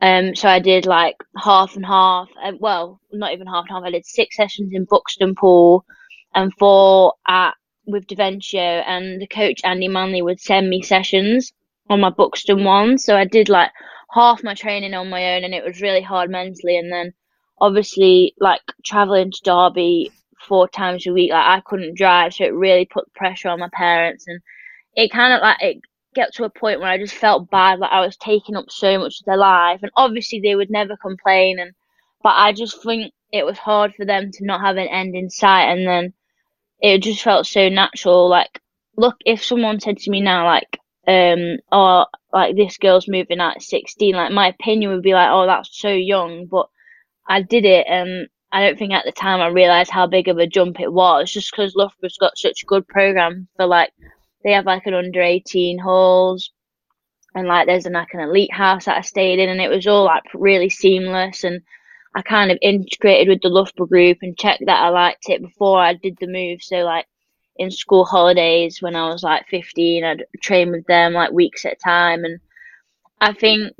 Um, 0.01 0.35
so 0.35 0.47
I 0.49 0.59
did 0.59 0.85
like 0.85 1.15
half 1.37 1.75
and 1.75 1.85
half. 1.85 2.29
Uh, 2.43 2.51
well, 2.59 2.99
not 3.11 3.33
even 3.33 3.47
half 3.47 3.65
and 3.67 3.71
half. 3.71 3.83
I 3.83 3.91
did 3.91 4.05
six 4.05 4.35
sessions 4.35 4.71
in 4.73 4.85
Buxton 4.85 5.35
Pool 5.35 5.85
and 6.33 6.53
four 6.59 7.13
at 7.27 7.55
with 7.87 8.07
Deventio, 8.07 8.83
and 8.85 9.21
the 9.21 9.27
coach 9.27 9.61
Andy 9.63 9.87
Manley 9.87 10.21
would 10.21 10.39
send 10.39 10.69
me 10.69 10.81
sessions 10.81 11.53
on 11.89 11.99
my 12.01 12.09
Buxton 12.09 12.63
one. 12.63 12.97
So 12.97 13.15
I 13.15 13.25
did 13.25 13.49
like 13.49 13.71
half 14.11 14.43
my 14.43 14.53
training 14.53 14.93
on 14.93 15.09
my 15.09 15.35
own, 15.35 15.43
and 15.43 15.53
it 15.53 15.63
was 15.63 15.81
really 15.81 16.01
hard 16.01 16.29
mentally. 16.29 16.77
And 16.77 16.91
then 16.91 17.13
obviously, 17.59 18.33
like 18.39 18.61
traveling 18.83 19.31
to 19.31 19.41
Derby 19.43 20.11
four 20.47 20.67
times 20.67 21.07
a 21.07 21.13
week, 21.13 21.31
like 21.31 21.45
I 21.45 21.61
couldn't 21.65 21.97
drive, 21.97 22.33
so 22.33 22.45
it 22.45 22.53
really 22.53 22.85
put 22.85 23.13
pressure 23.13 23.49
on 23.49 23.59
my 23.59 23.69
parents, 23.73 24.25
and 24.27 24.39
it 24.95 25.11
kind 25.11 25.33
of 25.33 25.41
like 25.41 25.61
it 25.61 25.77
get 26.13 26.33
to 26.33 26.45
a 26.45 26.49
point 26.49 26.79
where 26.79 26.89
I 26.89 26.97
just 26.97 27.13
felt 27.13 27.49
bad, 27.49 27.79
like 27.79 27.91
I 27.91 27.99
was 27.99 28.15
taking 28.17 28.55
up 28.55 28.65
so 28.69 28.97
much 28.97 29.19
of 29.19 29.25
their 29.25 29.37
life, 29.37 29.81
and 29.81 29.91
obviously 29.97 30.39
they 30.39 30.55
would 30.55 30.69
never 30.69 30.95
complain, 30.97 31.59
and 31.59 31.73
but 32.23 32.33
I 32.35 32.53
just 32.53 32.81
think 32.83 33.13
it 33.31 33.45
was 33.45 33.57
hard 33.57 33.93
for 33.95 34.05
them 34.05 34.31
to 34.31 34.45
not 34.45 34.61
have 34.61 34.77
an 34.77 34.87
end 34.87 35.15
in 35.15 35.29
sight, 35.29 35.65
and 35.71 35.87
then 35.87 36.13
it 36.79 36.99
just 36.99 37.21
felt 37.21 37.45
so 37.47 37.69
natural. 37.69 38.29
Like, 38.29 38.61
look, 38.97 39.15
if 39.25 39.43
someone 39.43 39.79
said 39.79 39.97
to 39.97 40.11
me 40.11 40.21
now, 40.21 40.45
like, 40.45 40.79
um, 41.07 41.57
oh, 41.71 42.05
like 42.33 42.55
this 42.55 42.77
girl's 42.77 43.07
moving 43.07 43.39
at 43.39 43.61
16, 43.61 44.15
like 44.15 44.31
my 44.31 44.47
opinion 44.47 44.91
would 44.91 45.03
be 45.03 45.13
like, 45.13 45.29
oh, 45.31 45.45
that's 45.45 45.69
so 45.79 45.89
young, 45.89 46.47
but 46.47 46.67
I 47.27 47.41
did 47.41 47.65
it, 47.65 47.87
and 47.87 48.27
I 48.51 48.65
don't 48.65 48.77
think 48.77 48.93
at 48.93 49.05
the 49.05 49.11
time 49.11 49.41
I 49.41 49.47
realised 49.47 49.91
how 49.91 50.07
big 50.07 50.27
of 50.27 50.37
a 50.37 50.47
jump 50.47 50.79
it 50.79 50.91
was, 50.91 51.31
just 51.31 51.51
because 51.51 51.75
Loughborough's 51.75 52.17
got 52.17 52.37
such 52.37 52.63
a 52.63 52.65
good 52.67 52.87
program 52.87 53.47
for 53.55 53.65
like 53.65 53.91
they 54.43 54.51
have 54.51 54.65
like 54.65 54.85
an 54.85 54.93
under 54.93 55.21
18 55.21 55.79
halls 55.79 56.51
and 57.33 57.47
like 57.47 57.67
there's 57.67 57.85
an, 57.85 57.93
like 57.93 58.13
an 58.13 58.21
elite 58.21 58.53
house 58.53 58.85
that 58.85 58.97
I 58.97 59.01
stayed 59.01 59.39
in 59.39 59.49
and 59.49 59.59
it 59.59 59.69
was 59.69 59.87
all 59.87 60.05
like 60.05 60.23
really 60.33 60.69
seamless 60.69 61.43
and 61.43 61.61
I 62.15 62.21
kind 62.21 62.51
of 62.51 62.57
integrated 62.61 63.27
with 63.27 63.41
the 63.41 63.49
Loughborough 63.49 63.87
group 63.87 64.19
and 64.21 64.37
checked 64.37 64.63
that 64.67 64.81
I 64.81 64.89
liked 64.89 65.27
it 65.29 65.41
before 65.41 65.79
I 65.79 65.95
did 65.95 66.15
the 66.19 66.27
move. 66.27 66.61
So 66.61 66.77
like 66.77 67.07
in 67.57 67.71
school 67.71 68.05
holidays 68.05 68.81
when 68.81 68.95
I 68.95 69.09
was 69.09 69.23
like 69.23 69.47
15, 69.49 70.03
I'd 70.03 70.25
train 70.41 70.71
with 70.71 70.85
them 70.87 71.13
like 71.13 71.31
weeks 71.31 71.65
at 71.65 71.73
a 71.73 71.77
time. 71.77 72.23
And 72.25 72.39
I 73.21 73.33
think, 73.33 73.73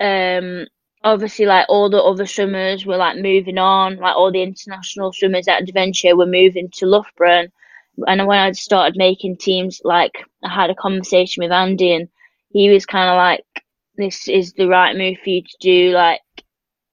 um, 0.00 0.66
obviously 1.04 1.46
like 1.46 1.66
all 1.68 1.88
the 1.88 2.02
other 2.02 2.26
swimmers 2.26 2.84
were 2.84 2.96
like 2.96 3.16
moving 3.16 3.58
on, 3.58 3.96
like 3.96 4.16
all 4.16 4.32
the 4.32 4.42
international 4.42 5.12
swimmers 5.12 5.48
at 5.48 5.64
Deventio 5.64 6.16
were 6.16 6.26
moving 6.26 6.68
to 6.74 6.86
Loughborough. 6.86 7.40
And 7.40 7.52
and 8.06 8.26
when 8.26 8.38
I 8.38 8.52
started 8.52 8.96
making 8.98 9.38
teams, 9.38 9.80
like 9.84 10.12
I 10.44 10.52
had 10.52 10.70
a 10.70 10.74
conversation 10.74 11.42
with 11.42 11.52
Andy, 11.52 11.94
and 11.94 12.08
he 12.50 12.68
was 12.68 12.84
kind 12.84 13.08
of 13.08 13.16
like, 13.16 13.44
"This 13.96 14.28
is 14.28 14.52
the 14.52 14.68
right 14.68 14.96
move 14.96 15.16
for 15.22 15.30
you 15.30 15.42
to 15.42 15.56
do." 15.60 15.90
Like, 15.92 16.20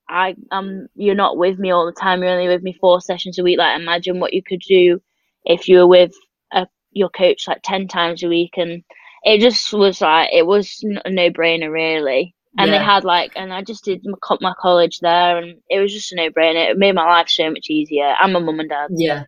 I 0.07 0.35
um, 0.51 0.87
you're 0.95 1.15
not 1.15 1.37
with 1.37 1.59
me 1.59 1.71
all 1.71 1.85
the 1.85 1.91
time. 1.91 2.21
You're 2.21 2.31
only 2.31 2.47
with 2.47 2.63
me 2.63 2.77
four 2.79 3.01
sessions 3.01 3.37
a 3.37 3.43
week. 3.43 3.57
Like, 3.57 3.79
imagine 3.79 4.19
what 4.19 4.33
you 4.33 4.41
could 4.43 4.61
do 4.61 5.01
if 5.45 5.67
you 5.67 5.79
were 5.79 5.87
with 5.87 6.13
a, 6.51 6.67
your 6.91 7.09
coach 7.09 7.47
like 7.47 7.61
ten 7.63 7.87
times 7.87 8.23
a 8.23 8.27
week, 8.27 8.53
and 8.57 8.83
it 9.23 9.39
just 9.39 9.71
was 9.73 10.01
like 10.01 10.29
it 10.31 10.45
was 10.45 10.83
a 11.05 11.09
no 11.09 11.29
brainer, 11.29 11.71
really. 11.71 12.35
And 12.55 12.69
yeah. 12.69 12.77
they 12.77 12.83
had 12.83 13.03
like, 13.03 13.31
and 13.35 13.51
I 13.51 13.63
just 13.63 13.83
did 13.83 14.05
my, 14.05 14.37
my 14.39 14.53
college 14.59 14.99
there, 14.99 15.37
and 15.37 15.59
it 15.69 15.79
was 15.79 15.91
just 15.91 16.11
a 16.11 16.15
no 16.15 16.29
brainer. 16.29 16.69
It 16.69 16.77
made 16.77 16.93
my 16.93 17.05
life 17.05 17.29
so 17.29 17.49
much 17.49 17.69
easier. 17.69 18.13
I'm 18.19 18.35
a 18.35 18.39
mum 18.39 18.59
and 18.59 18.69
dad. 18.69 18.89
Yeah, 18.91 19.23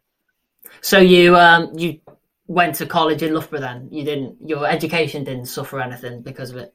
so 0.81 1.00
you 1.00 1.36
um 1.36 1.72
you 1.77 2.00
went 2.48 2.75
to 2.75 2.86
college 2.86 3.24
in 3.24 3.34
Loughborough 3.34 3.60
then? 3.60 3.88
You 3.91 4.03
didn't 4.03 4.38
your 4.45 4.67
education 4.67 5.24
didn't 5.24 5.45
suffer 5.45 5.79
anything 5.79 6.22
because 6.22 6.51
of 6.51 6.57
it? 6.57 6.74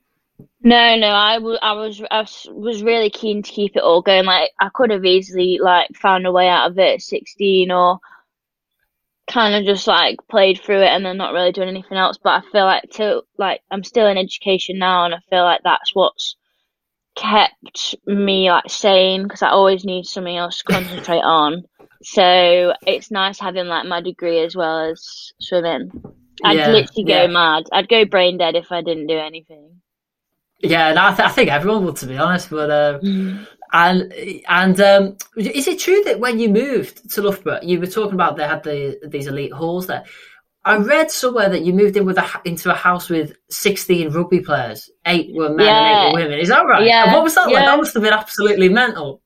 No, 0.63 0.97
no, 0.97 1.09
I, 1.09 1.35
w- 1.35 1.59
I 1.61 1.73
was 1.73 2.03
I 2.11 2.27
was 2.49 2.83
really 2.83 3.11
keen 3.11 3.43
to 3.43 3.51
keep 3.51 3.77
it 3.77 3.83
all 3.83 4.03
going. 4.03 4.25
Like 4.25 4.51
I 4.61 4.69
could 4.75 4.91
have 4.91 5.05
easily 5.05 5.59
like 5.63 5.89
found 5.95 6.27
a 6.27 6.33
way 6.33 6.49
out 6.49 6.71
of 6.71 6.79
it 6.79 6.95
at 6.95 7.03
sixteen 7.03 7.71
or 7.71 7.99
kind 9.31 9.55
of 9.55 9.65
just 9.65 9.87
like 9.87 10.19
played 10.29 10.61
through 10.61 10.83
it 10.83 10.89
and 10.89 11.05
then 11.05 11.17
not 11.17 11.33
really 11.33 11.53
doing 11.53 11.69
anything 11.69 11.97
else. 11.97 12.19
But 12.23 12.43
I 12.43 12.51
feel 12.51 12.65
like 12.65 12.91
to 12.95 13.23
like 13.39 13.63
I'm 13.71 13.85
still 13.85 14.07
in 14.07 14.19
education 14.19 14.79
now, 14.79 15.05
and 15.05 15.15
I 15.15 15.19
feel 15.31 15.45
like 15.45 15.61
that's 15.65 15.95
what's 15.95 16.37
kept 17.17 17.95
me 18.07 18.51
like 18.51 18.69
sane 18.69 19.25
because 19.25 19.43
I 19.43 19.51
always 19.51 19.85
need 19.85 20.07
something 20.07 20.37
else 20.37 20.59
to 20.59 20.73
concentrate 20.73 21.21
on. 21.25 21.65
So 22.03 22.73
it's 22.87 23.11
nice 23.11 23.39
having 23.39 23.67
like 23.67 23.87
my 23.87 24.01
degree 24.01 24.41
as 24.41 24.57
well 24.57 24.91
as 24.91 25.33
swimming. 25.41 25.91
I'd 26.43 26.57
yeah, 26.57 26.69
literally 26.69 27.05
go 27.05 27.23
yeah. 27.23 27.27
mad. 27.27 27.65
I'd 27.73 27.89
go 27.89 28.05
brain 28.07 28.39
dead 28.39 28.57
if 28.57 28.73
I 28.73 28.81
didn't 28.81 29.07
do 29.07 29.19
anything. 29.19 29.81
Yeah, 30.61 30.93
no, 30.93 31.07
I, 31.07 31.15
th- 31.15 31.29
I 31.29 31.33
think 31.33 31.51
everyone 31.51 31.85
would, 31.85 31.97
to 31.97 32.07
be 32.07 32.17
honest. 32.17 32.51
But 32.51 32.71
uh, 32.71 32.99
and 33.73 34.13
and 34.49 34.81
um, 34.81 35.17
is 35.37 35.69
it 35.69 35.79
true 35.79 36.03
that 36.05 36.21
when 36.21 36.39
you 36.39 36.49
moved 36.49 37.11
to 37.11 37.23
Loughborough, 37.23 37.61
you 37.63 37.81
were 37.81 37.87
talking 37.87 38.15
about 38.15 38.37
they 38.37 38.47
had 38.47 38.63
the 38.63 38.99
these 39.07 39.27
elite 39.27 39.53
halls 39.53 39.87
there? 39.87 40.05
I 40.65 40.77
read 40.77 41.11
somewhere 41.11 41.49
that 41.49 41.63
you 41.63 41.73
moved 41.73 41.97
in 41.97 42.05
with 42.05 42.19
a 42.19 42.27
into 42.45 42.71
a 42.71 42.75
house 42.75 43.09
with 43.09 43.35
sixteen 43.49 44.11
rugby 44.11 44.41
players. 44.41 44.91
Eight 45.07 45.35
were 45.35 45.51
men 45.51 45.67
yeah. 45.67 45.79
and 45.79 46.09
eight 46.09 46.13
were 46.13 46.25
women. 46.25 46.39
Is 46.39 46.49
that 46.49 46.67
right? 46.67 46.87
Yeah. 46.87 47.05
And 47.05 47.13
what 47.13 47.23
was 47.23 47.35
that 47.35 47.47
like? 47.47 47.65
That 47.65 47.79
must 47.79 47.95
have 47.95 48.03
been 48.03 48.13
absolutely 48.13 48.69
mental. 48.69 49.23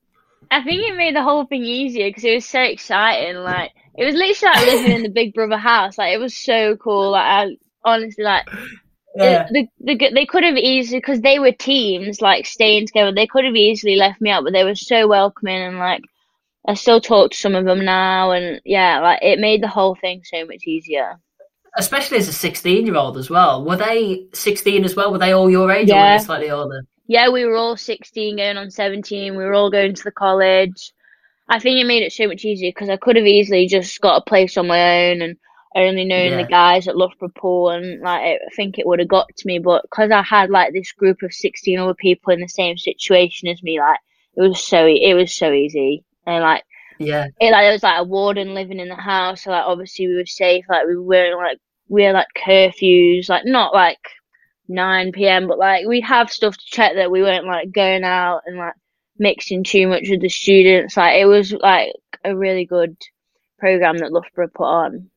I 0.50 0.62
think 0.62 0.82
it 0.82 0.96
made 0.96 1.16
the 1.16 1.22
whole 1.22 1.46
thing 1.46 1.64
easier 1.64 2.08
because 2.08 2.24
it 2.24 2.34
was 2.34 2.46
so 2.46 2.60
exciting. 2.60 3.36
Like 3.36 3.72
it 3.96 4.04
was 4.04 4.14
literally 4.14 4.54
like 4.54 4.66
living 4.66 4.92
in 4.92 5.02
the 5.02 5.08
Big 5.08 5.34
Brother 5.34 5.56
house. 5.56 5.98
Like 5.98 6.14
it 6.14 6.18
was 6.18 6.36
so 6.36 6.76
cool. 6.76 7.10
Like 7.12 7.24
I 7.24 7.56
honestly 7.84 8.24
like. 8.24 8.46
Yeah. 9.16 9.46
The, 9.50 9.68
the, 9.80 9.96
the, 9.96 10.10
they 10.14 10.26
could 10.26 10.44
have 10.44 10.56
easily 10.56 10.98
because 10.98 11.20
they 11.20 11.38
were 11.38 11.52
teams 11.52 12.20
like 12.20 12.46
staying 12.46 12.86
together. 12.86 13.12
They 13.12 13.26
could 13.26 13.44
have 13.44 13.54
easily 13.54 13.96
left 13.96 14.20
me 14.20 14.30
out, 14.30 14.44
but 14.44 14.52
they 14.52 14.64
were 14.64 14.74
so 14.74 15.06
welcoming 15.06 15.62
and 15.62 15.78
like 15.78 16.02
I 16.66 16.74
still 16.74 17.00
talk 17.00 17.30
to 17.30 17.36
some 17.36 17.54
of 17.54 17.66
them 17.66 17.84
now, 17.84 18.32
and 18.32 18.60
yeah, 18.64 19.00
like 19.00 19.20
it 19.22 19.38
made 19.38 19.62
the 19.62 19.68
whole 19.68 19.94
thing 19.94 20.22
so 20.24 20.46
much 20.46 20.62
easier. 20.66 21.20
Especially 21.76 22.16
as 22.16 22.28
a 22.28 22.32
sixteen-year-old 22.32 23.18
as 23.18 23.28
well. 23.28 23.64
Were 23.64 23.76
they 23.76 24.26
sixteen 24.32 24.84
as 24.84 24.96
well? 24.96 25.12
Were 25.12 25.18
they 25.18 25.32
all 25.32 25.50
your 25.50 25.70
age, 25.70 25.88
yeah. 25.88 25.96
or 25.96 26.12
were 26.12 26.18
they 26.18 26.24
slightly 26.24 26.50
older? 26.50 26.86
yeah, 27.06 27.28
we 27.28 27.44
were 27.44 27.56
all 27.56 27.76
16 27.76 28.36
going 28.36 28.56
on 28.56 28.70
17. 28.70 29.36
We 29.36 29.44
were 29.44 29.54
all 29.54 29.70
going 29.70 29.94
to 29.94 30.04
the 30.04 30.10
college. 30.10 30.92
I 31.48 31.58
think 31.58 31.78
it 31.78 31.86
made 31.86 32.02
it 32.02 32.12
so 32.12 32.26
much 32.26 32.44
easier 32.44 32.70
because 32.70 32.88
I 32.88 32.96
could 32.96 33.16
have 33.16 33.26
easily 33.26 33.66
just 33.66 34.00
got 34.00 34.16
a 34.16 34.24
place 34.24 34.56
on 34.56 34.66
my 34.66 35.10
own 35.10 35.20
and 35.20 35.36
only 35.74 36.04
known 36.04 36.32
yeah. 36.32 36.36
the 36.36 36.48
guys 36.48 36.86
at 36.86 36.96
Loughborough 36.96 37.32
Pool 37.34 37.70
and 37.70 38.00
like 38.00 38.20
I 38.22 38.38
think 38.54 38.78
it 38.78 38.86
would 38.86 39.00
have 39.00 39.08
got 39.08 39.28
to 39.36 39.46
me. 39.46 39.58
But 39.58 39.82
because 39.82 40.10
I 40.10 40.22
had 40.22 40.50
like 40.50 40.72
this 40.72 40.92
group 40.92 41.22
of 41.22 41.32
16 41.32 41.78
other 41.78 41.94
people 41.94 42.32
in 42.32 42.40
the 42.40 42.48
same 42.48 42.76
situation 42.78 43.48
as 43.48 43.62
me, 43.62 43.80
like 43.80 43.98
it 44.36 44.42
was 44.42 44.64
so 44.64 44.86
it 44.86 45.14
was 45.14 45.34
so 45.34 45.52
easy 45.52 46.04
and 46.26 46.42
like 46.42 46.64
yeah, 46.98 47.26
it 47.40 47.50
like 47.50 47.64
there 47.64 47.72
was 47.72 47.82
like 47.82 48.00
a 48.00 48.04
warden 48.04 48.54
living 48.54 48.78
in 48.78 48.88
the 48.88 48.94
house. 48.94 49.44
So 49.44 49.50
like 49.50 49.64
obviously 49.66 50.06
we 50.06 50.16
were 50.16 50.26
safe. 50.26 50.64
Like 50.68 50.86
we 50.86 50.96
weren't 50.96 51.36
like 51.36 51.58
we 51.88 52.04
had 52.04 52.14
like 52.14 52.28
curfews, 52.36 53.28
like 53.28 53.44
not 53.44 53.74
like 53.74 53.98
9 54.68 55.12
p.m. 55.12 55.48
But 55.48 55.58
like 55.58 55.86
we'd 55.86 56.04
have 56.04 56.30
stuff 56.30 56.56
to 56.56 56.64
check 56.66 56.94
that 56.94 57.10
we 57.10 57.22
weren't 57.22 57.46
like 57.46 57.72
going 57.72 58.04
out 58.04 58.42
and 58.46 58.56
like 58.58 58.74
mixing 59.18 59.64
too 59.64 59.88
much 59.88 60.04
with 60.08 60.20
the 60.20 60.28
students. 60.28 60.96
Like 60.96 61.18
it 61.18 61.26
was 61.26 61.52
like 61.52 61.92
a 62.24 62.36
really 62.36 62.64
good 62.64 62.96
program 63.58 63.98
that 63.98 64.12
Loughborough 64.12 64.48
put 64.48 64.64
on. 64.64 65.10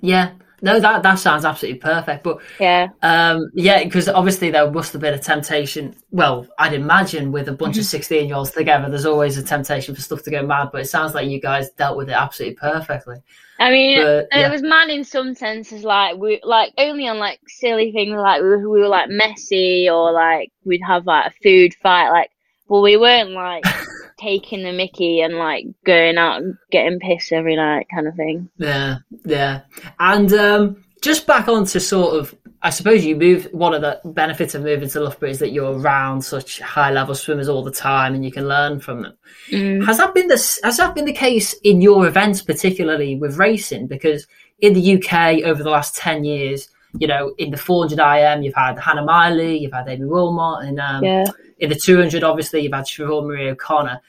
Yeah, 0.00 0.32
no, 0.60 0.80
that 0.80 1.02
that 1.02 1.14
sounds 1.16 1.44
absolutely 1.44 1.78
perfect. 1.78 2.24
But 2.24 2.38
yeah, 2.58 2.88
um, 3.02 3.50
yeah, 3.54 3.84
because 3.84 4.08
obviously 4.08 4.50
there 4.50 4.70
must 4.70 4.92
have 4.92 5.02
been 5.02 5.14
a 5.14 5.18
temptation. 5.18 5.94
Well, 6.10 6.46
I'd 6.58 6.74
imagine 6.74 7.30
with 7.30 7.48
a 7.48 7.52
bunch 7.52 7.76
of 7.76 7.82
mm-hmm. 7.82 7.88
sixteen-year-olds 7.88 8.50
together, 8.50 8.88
there's 8.88 9.06
always 9.06 9.38
a 9.38 9.42
temptation 9.42 9.94
for 9.94 10.00
stuff 10.00 10.22
to 10.24 10.30
go 10.30 10.44
mad. 10.44 10.70
But 10.72 10.82
it 10.82 10.86
sounds 10.86 11.14
like 11.14 11.28
you 11.28 11.40
guys 11.40 11.70
dealt 11.70 11.96
with 11.96 12.08
it 12.08 12.14
absolutely 12.14 12.56
perfectly. 12.56 13.16
I 13.60 13.70
mean, 13.70 14.02
but, 14.02 14.28
yeah. 14.32 14.48
it 14.48 14.50
was 14.52 14.62
mad 14.62 14.88
in 14.88 15.04
some 15.04 15.34
senses. 15.34 15.84
Like 15.84 16.16
we, 16.16 16.40
like 16.42 16.72
only 16.78 17.06
on 17.08 17.18
like 17.18 17.40
silly 17.46 17.92
things, 17.92 18.16
like 18.16 18.42
we, 18.42 18.56
we 18.56 18.80
were 18.80 18.88
like 18.88 19.10
messy 19.10 19.88
or 19.88 20.12
like 20.12 20.52
we'd 20.64 20.82
have 20.86 21.06
like 21.06 21.26
a 21.26 21.34
food 21.42 21.74
fight. 21.74 22.10
Like, 22.10 22.30
well, 22.68 22.82
we 22.82 22.96
weren't 22.96 23.30
like 23.30 23.64
taking 24.18 24.62
the 24.62 24.72
Mickey 24.72 25.20
and 25.20 25.34
like 25.36 25.66
going 25.84 26.18
out 26.18 26.42
and 26.42 26.56
getting 26.70 26.98
pissed 26.98 27.32
every 27.32 27.56
night 27.56 27.86
kind 27.92 28.06
of 28.06 28.14
thing. 28.14 28.48
Yeah, 28.56 28.98
yeah. 29.24 29.62
And 29.98 30.32
um, 30.32 30.84
just 31.00 31.26
back 31.26 31.48
on 31.48 31.64
to 31.66 31.80
sort 31.80 32.16
of, 32.16 32.34
I 32.62 32.70
suppose 32.70 33.04
you 33.04 33.16
move. 33.16 33.48
One 33.52 33.72
of 33.72 33.82
the 33.82 34.00
benefits 34.04 34.54
of 34.54 34.62
moving 34.62 34.88
to 34.88 35.00
Loughborough 35.00 35.30
is 35.30 35.38
that 35.38 35.52
you're 35.52 35.78
around 35.78 36.22
such 36.22 36.60
high 36.60 36.90
level 36.90 37.14
swimmers 37.14 37.48
all 37.48 37.62
the 37.62 37.70
time, 37.70 38.14
and 38.14 38.24
you 38.24 38.32
can 38.32 38.48
learn 38.48 38.80
from 38.80 39.02
them. 39.02 39.16
Mm. 39.50 39.84
Has 39.86 39.98
that 39.98 40.12
been 40.14 40.26
the 40.26 40.58
Has 40.64 40.76
that 40.78 40.94
been 40.94 41.04
the 41.04 41.12
case 41.12 41.52
in 41.62 41.80
your 41.80 42.06
events, 42.06 42.42
particularly 42.42 43.16
with 43.16 43.38
racing? 43.38 43.86
Because 43.86 44.26
in 44.58 44.74
the 44.74 44.96
UK 44.96 45.44
over 45.44 45.62
the 45.62 45.70
last 45.70 45.94
ten 45.94 46.24
years, 46.24 46.68
you 46.98 47.06
know, 47.06 47.34
in 47.38 47.50
the 47.50 47.56
400 47.56 47.98
IM, 47.98 48.42
you've 48.42 48.54
had 48.54 48.78
Hannah 48.78 49.04
Miley, 49.04 49.58
you've 49.58 49.72
had 49.72 49.88
Aimee 49.88 50.06
Willmott, 50.06 50.66
and 50.66 50.80
um, 50.80 51.04
yeah. 51.04 51.24
In 51.58 51.68
the 51.68 51.74
200, 51.74 52.22
obviously, 52.22 52.60
you've 52.60 52.72
had 52.72 52.84
Siobhan 52.84 53.26
Marie 53.26 53.50
O'Connor. 53.50 54.00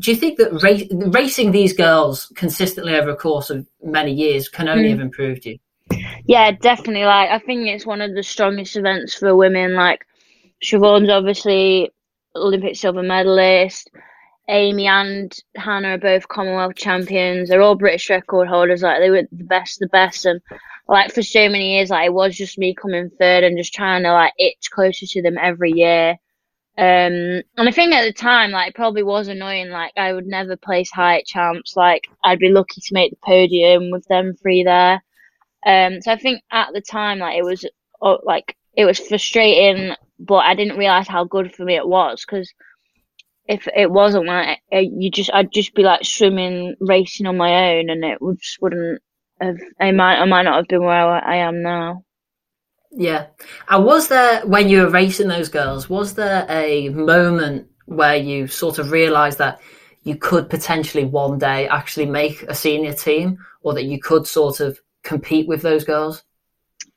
Do 0.00 0.10
you 0.10 0.16
think 0.16 0.38
that 0.38 0.52
ra- 0.62 1.10
racing 1.10 1.52
these 1.52 1.72
girls 1.72 2.32
consistently 2.34 2.94
over 2.94 3.10
a 3.10 3.16
course 3.16 3.50
of 3.50 3.66
many 3.82 4.12
years 4.12 4.48
can 4.48 4.68
only 4.68 4.88
mm. 4.88 4.90
have 4.90 5.00
improved 5.00 5.46
you? 5.46 5.58
Yeah, 6.26 6.50
definitely. 6.50 7.04
Like, 7.04 7.30
I 7.30 7.38
think 7.38 7.66
it's 7.66 7.86
one 7.86 8.00
of 8.00 8.14
the 8.14 8.22
strongest 8.22 8.76
events 8.76 9.14
for 9.14 9.34
women. 9.34 9.74
Like, 9.74 10.04
Siobhan's 10.62 11.10
obviously 11.10 11.90
Olympic 12.34 12.76
silver 12.76 13.02
medalist. 13.02 13.90
Aimee 14.48 14.86
and 14.86 15.36
Hannah 15.56 15.94
are 15.94 15.98
both 15.98 16.28
Commonwealth 16.28 16.76
champions. 16.76 17.48
They're 17.48 17.62
all 17.62 17.74
British 17.74 18.08
record 18.10 18.48
holders. 18.48 18.82
Like 18.82 19.00
they 19.00 19.10
were 19.10 19.22
the 19.32 19.44
best, 19.44 19.80
the 19.80 19.88
best, 19.88 20.24
and 20.24 20.40
like 20.88 21.12
for 21.12 21.22
so 21.22 21.48
many 21.48 21.74
years, 21.74 21.90
like 21.90 22.06
it 22.06 22.14
was 22.14 22.36
just 22.36 22.58
me 22.58 22.74
coming 22.74 23.10
third 23.18 23.42
and 23.42 23.58
just 23.58 23.74
trying 23.74 24.04
to 24.04 24.12
like 24.12 24.32
itch 24.38 24.70
closer 24.70 25.06
to 25.06 25.22
them 25.22 25.36
every 25.40 25.72
year. 25.72 26.16
Um, 26.78 27.42
and 27.56 27.68
I 27.68 27.70
think 27.70 27.94
at 27.94 28.04
the 28.04 28.12
time, 28.12 28.50
like, 28.50 28.70
it 28.70 28.74
probably 28.74 29.02
was 29.02 29.28
annoying. 29.28 29.70
Like, 29.70 29.92
I 29.96 30.12
would 30.12 30.26
never 30.26 30.56
place 30.56 30.90
high 30.90 31.18
at 31.18 31.26
champs. 31.26 31.76
Like, 31.76 32.02
I'd 32.24 32.38
be 32.38 32.50
lucky 32.50 32.80
to 32.82 32.94
make 32.94 33.12
the 33.12 33.18
podium 33.24 33.90
with 33.90 34.06
them 34.08 34.34
three 34.42 34.62
there. 34.64 35.02
Um, 35.66 36.00
so 36.02 36.12
I 36.12 36.16
think 36.16 36.42
at 36.52 36.72
the 36.74 36.82
time, 36.82 37.18
like, 37.18 37.38
it 37.38 37.44
was 37.44 37.64
uh, 38.02 38.18
like 38.24 38.56
it 38.74 38.84
was 38.84 38.98
frustrating, 39.00 39.94
but 40.18 40.44
I 40.44 40.54
didn't 40.54 40.78
realize 40.78 41.08
how 41.08 41.24
good 41.24 41.54
for 41.54 41.64
me 41.64 41.76
it 41.76 41.88
was 41.88 42.24
because 42.24 42.52
if 43.48 43.68
it 43.74 43.90
wasn't 43.90 44.26
like 44.26 44.60
uh, 44.72 44.78
you 44.78 45.10
just, 45.10 45.30
I'd 45.32 45.52
just 45.52 45.74
be 45.74 45.82
like 45.82 46.04
swimming, 46.04 46.76
racing 46.80 47.26
on 47.26 47.36
my 47.36 47.72
own, 47.78 47.90
and 47.90 48.04
it 48.04 48.18
just 48.40 48.60
wouldn't 48.62 49.02
have. 49.40 49.56
I 49.80 49.92
might, 49.92 50.18
I 50.20 50.24
might 50.26 50.42
not 50.42 50.56
have 50.56 50.68
been 50.68 50.82
where 50.84 51.08
I 51.08 51.36
am 51.38 51.62
now. 51.62 52.04
Yeah. 52.96 53.26
And 53.68 53.84
was 53.84 54.08
there, 54.08 54.44
when 54.46 54.70
you 54.70 54.80
were 54.80 54.88
racing 54.88 55.28
those 55.28 55.50
girls, 55.50 55.88
was 55.90 56.14
there 56.14 56.46
a 56.48 56.88
moment 56.88 57.68
where 57.84 58.16
you 58.16 58.46
sort 58.48 58.78
of 58.78 58.90
realised 58.90 59.38
that 59.38 59.60
you 60.02 60.16
could 60.16 60.48
potentially 60.48 61.04
one 61.04 61.38
day 61.38 61.68
actually 61.68 62.06
make 62.06 62.42
a 62.44 62.54
senior 62.54 62.94
team 62.94 63.38
or 63.60 63.74
that 63.74 63.84
you 63.84 64.00
could 64.00 64.26
sort 64.26 64.60
of 64.60 64.80
compete 65.02 65.46
with 65.46 65.60
those 65.60 65.84
girls? 65.84 66.24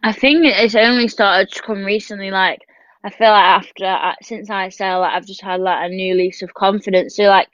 I 0.01 0.13
think 0.13 0.45
it's 0.45 0.75
only 0.75 1.09
started 1.09 1.51
to 1.51 1.61
come 1.61 1.83
recently. 1.83 2.31
Like, 2.31 2.61
I 3.03 3.09
feel 3.09 3.31
like 3.31 3.43
after, 3.43 3.85
uh, 3.85 4.15
since 4.21 4.49
ISL, 4.49 5.01
like, 5.01 5.13
I've 5.13 5.25
just 5.25 5.41
had 5.41 5.59
like 5.59 5.85
a 5.85 5.93
new 5.93 6.15
lease 6.15 6.41
of 6.41 6.53
confidence. 6.53 7.17
So, 7.17 7.23
like, 7.23 7.49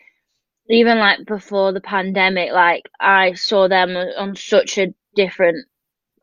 even 0.70 1.00
like 1.00 1.26
before 1.26 1.72
the 1.72 1.82
pandemic, 1.82 2.52
like, 2.52 2.88
I 3.00 3.34
saw 3.34 3.68
them 3.68 3.96
on 3.96 4.36
such 4.36 4.78
a 4.78 4.94
different 5.16 5.66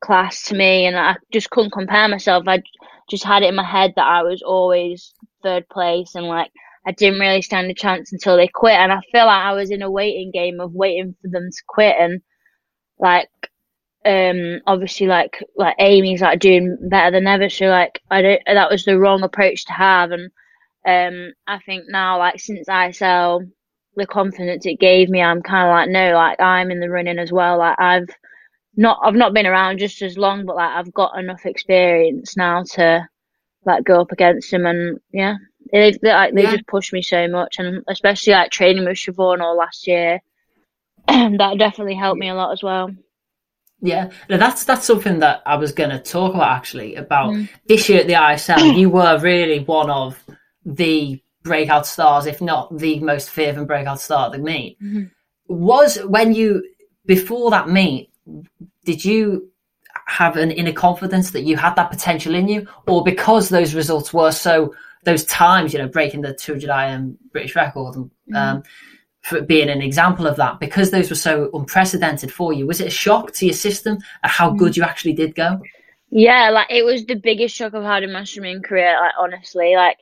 class 0.02 0.44
to 0.44 0.56
me, 0.56 0.86
and 0.86 0.98
I 0.98 1.16
just 1.32 1.50
couldn't 1.50 1.72
compare 1.72 2.08
myself. 2.08 2.44
I 2.48 2.62
just 3.10 3.24
had 3.24 3.42
it 3.42 3.48
in 3.50 3.56
my 3.56 3.64
head 3.64 3.94
that 3.96 4.06
I 4.06 4.22
was 4.22 4.42
always 4.42 5.14
third 5.42 5.68
place, 5.70 6.14
and 6.14 6.26
like 6.26 6.50
I 6.86 6.92
didn't 6.92 7.20
really 7.20 7.42
stand 7.42 7.70
a 7.70 7.74
chance 7.74 8.12
until 8.12 8.36
they 8.36 8.48
quit. 8.48 8.74
And 8.74 8.92
I 8.92 9.00
feel 9.12 9.26
like 9.26 9.44
I 9.44 9.52
was 9.54 9.70
in 9.70 9.82
a 9.82 9.90
waiting 9.90 10.30
game 10.32 10.60
of 10.60 10.72
waiting 10.74 11.14
for 11.22 11.28
them 11.30 11.50
to 11.50 11.62
quit, 11.68 11.96
and 11.98 12.22
like 12.98 13.28
um 14.04 14.60
obviously 14.66 15.06
like 15.06 15.42
like 15.56 15.76
Aimee's 15.78 16.22
like 16.22 16.40
doing 16.40 16.76
better 16.90 17.12
than 17.12 17.26
ever 17.28 17.48
so 17.48 17.66
like 17.66 18.00
I 18.10 18.22
don't 18.22 18.42
that 18.46 18.70
was 18.70 18.84
the 18.84 18.98
wrong 18.98 19.22
approach 19.22 19.64
to 19.66 19.72
have 19.72 20.10
and 20.10 20.30
um 20.86 21.32
I 21.46 21.60
think 21.60 21.84
now 21.88 22.18
like 22.18 22.40
since 22.40 22.68
I 22.68 22.88
ISL 22.90 23.42
the 23.96 24.06
confidence 24.06 24.66
it 24.66 24.80
gave 24.80 25.08
me 25.08 25.22
I'm 25.22 25.42
kind 25.42 25.68
of 25.68 25.72
like 25.72 25.90
no 25.90 26.14
like 26.14 26.40
I'm 26.40 26.70
in 26.72 26.80
the 26.80 26.90
running 26.90 27.18
as 27.18 27.30
well 27.32 27.58
like 27.58 27.76
I've 27.78 28.08
not 28.76 28.98
I've 29.02 29.14
not 29.14 29.34
been 29.34 29.46
around 29.46 29.78
just 29.78 30.02
as 30.02 30.16
long, 30.16 30.46
but 30.46 30.56
like 30.56 30.70
I've 30.70 30.92
got 30.92 31.18
enough 31.18 31.44
experience 31.44 32.36
now 32.36 32.62
to 32.74 33.06
like 33.64 33.84
go 33.84 34.00
up 34.00 34.12
against 34.12 34.50
them, 34.50 34.66
and 34.66 34.98
yeah, 35.12 35.36
they 35.72 35.92
they, 36.02 36.12
like, 36.12 36.34
they 36.34 36.42
yeah. 36.42 36.52
just 36.52 36.66
push 36.66 36.92
me 36.92 37.02
so 37.02 37.28
much, 37.28 37.56
and 37.58 37.84
especially 37.88 38.32
like 38.32 38.50
training 38.50 38.84
with 38.84 38.96
Siobhan 38.96 39.40
all 39.40 39.56
last 39.56 39.86
year, 39.86 40.20
that 41.06 41.56
definitely 41.58 41.94
helped 41.94 42.18
me 42.18 42.28
a 42.28 42.34
lot 42.34 42.52
as 42.52 42.62
well. 42.62 42.90
Yeah, 43.80 44.10
now 44.30 44.36
that's 44.36 44.64
that's 44.64 44.86
something 44.86 45.18
that 45.18 45.42
I 45.44 45.56
was 45.56 45.72
going 45.72 45.90
to 45.90 45.98
talk 45.98 46.34
about 46.34 46.56
actually 46.56 46.94
about 46.94 47.32
mm. 47.32 47.48
this 47.66 47.88
year 47.88 48.00
at 48.00 48.06
the 48.06 48.14
ISL. 48.14 48.78
you 48.78 48.88
were 48.88 49.18
really 49.18 49.60
one 49.64 49.90
of 49.90 50.22
the 50.64 51.20
breakout 51.42 51.86
stars, 51.86 52.26
if 52.26 52.40
not 52.40 52.76
the 52.76 53.00
most 53.00 53.28
fervent 53.30 53.66
breakout 53.66 54.00
star 54.00 54.26
at 54.26 54.32
the 54.32 54.38
meet. 54.38 54.80
Mm-hmm. 54.80 55.04
Was 55.48 55.98
when 56.06 56.32
you 56.32 56.62
before 57.04 57.50
that 57.50 57.68
meet 57.68 58.11
did 58.84 59.04
you 59.04 59.50
have 60.06 60.36
an 60.36 60.50
inner 60.50 60.72
confidence 60.72 61.30
that 61.30 61.42
you 61.42 61.56
had 61.56 61.74
that 61.74 61.90
potential 61.90 62.34
in 62.34 62.48
you, 62.48 62.66
or 62.86 63.02
because 63.02 63.48
those 63.48 63.74
results 63.74 64.12
were 64.12 64.32
so 64.32 64.74
those 65.04 65.24
times, 65.24 65.72
you 65.72 65.78
know, 65.78 65.88
breaking 65.88 66.20
the 66.20 66.32
200 66.34 66.70
IM 66.70 67.18
British 67.32 67.56
record, 67.56 67.94
mm-hmm. 67.94 68.36
um, 68.36 68.62
for 69.22 69.40
being 69.40 69.68
an 69.68 69.82
example 69.82 70.26
of 70.26 70.36
that, 70.36 70.60
because 70.60 70.90
those 70.90 71.10
were 71.10 71.16
so 71.16 71.50
unprecedented 71.54 72.32
for 72.32 72.52
you, 72.52 72.66
was 72.66 72.80
it 72.80 72.86
a 72.86 72.90
shock 72.90 73.32
to 73.32 73.46
your 73.46 73.54
system 73.54 73.98
at 74.22 74.30
how 74.30 74.48
mm-hmm. 74.48 74.58
good 74.58 74.76
you 74.76 74.82
actually 74.82 75.12
did 75.12 75.34
go? 75.34 75.60
Yeah, 76.14 76.50
like 76.50 76.66
it 76.68 76.84
was 76.84 77.06
the 77.06 77.14
biggest 77.14 77.56
shock 77.56 77.72
I've 77.72 77.84
had 77.84 78.02
in 78.02 78.12
my 78.12 78.24
swimming 78.24 78.60
career. 78.60 78.98
Like 79.00 79.14
honestly, 79.18 79.74
like 79.74 79.96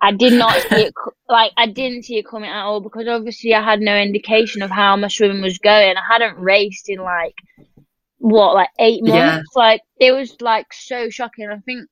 I 0.00 0.10
did 0.10 0.32
not 0.32 0.60
see 0.60 0.86
it. 0.86 0.94
Like 1.28 1.52
I 1.56 1.66
didn't 1.66 2.02
see 2.02 2.18
it 2.18 2.26
coming 2.28 2.50
at 2.50 2.64
all 2.64 2.80
because 2.80 3.08
obviously 3.08 3.54
I 3.54 3.62
had 3.62 3.80
no 3.80 3.96
indication 3.96 4.60
of 4.60 4.70
how 4.70 4.94
my 4.96 5.08
swimming 5.08 5.40
was 5.40 5.56
going. 5.56 5.96
I 5.96 6.02
hadn't 6.06 6.36
raced 6.36 6.90
in 6.90 6.98
like 6.98 7.36
what, 8.18 8.54
like 8.54 8.68
eight 8.78 9.02
months. 9.02 9.48
Yeah. 9.56 9.62
Like 9.62 9.80
it 9.98 10.12
was 10.12 10.38
like 10.42 10.66
so 10.74 11.08
shocking. 11.08 11.48
I 11.48 11.56
think 11.60 11.88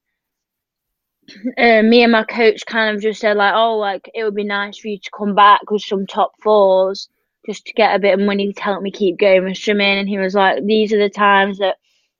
uh, 1.57 1.81
me 1.81 2.03
and 2.03 2.11
my 2.11 2.23
coach 2.23 2.63
kind 2.67 2.95
of 2.95 3.01
just 3.01 3.21
said 3.21 3.35
like, 3.35 3.55
oh, 3.55 3.77
like 3.77 4.07
it 4.13 4.23
would 4.23 4.35
be 4.35 4.43
nice 4.43 4.77
for 4.77 4.89
you 4.89 4.99
to 4.99 5.11
come 5.17 5.33
back 5.33 5.71
with 5.71 5.81
some 5.81 6.05
top 6.05 6.33
fours 6.43 7.09
just 7.47 7.65
to 7.65 7.73
get 7.73 7.95
a 7.95 7.99
bit 7.99 8.19
of 8.19 8.23
money 8.23 8.53
to 8.53 8.61
help 8.61 8.83
me 8.83 8.91
keep 8.91 9.17
going 9.17 9.45
with 9.45 9.57
swimming. 9.57 9.97
And 9.97 10.09
he 10.09 10.19
was 10.19 10.35
like, 10.35 10.63
these 10.65 10.93
are 10.93 10.99
the 10.99 11.09
times 11.09 11.57
that 11.57 11.77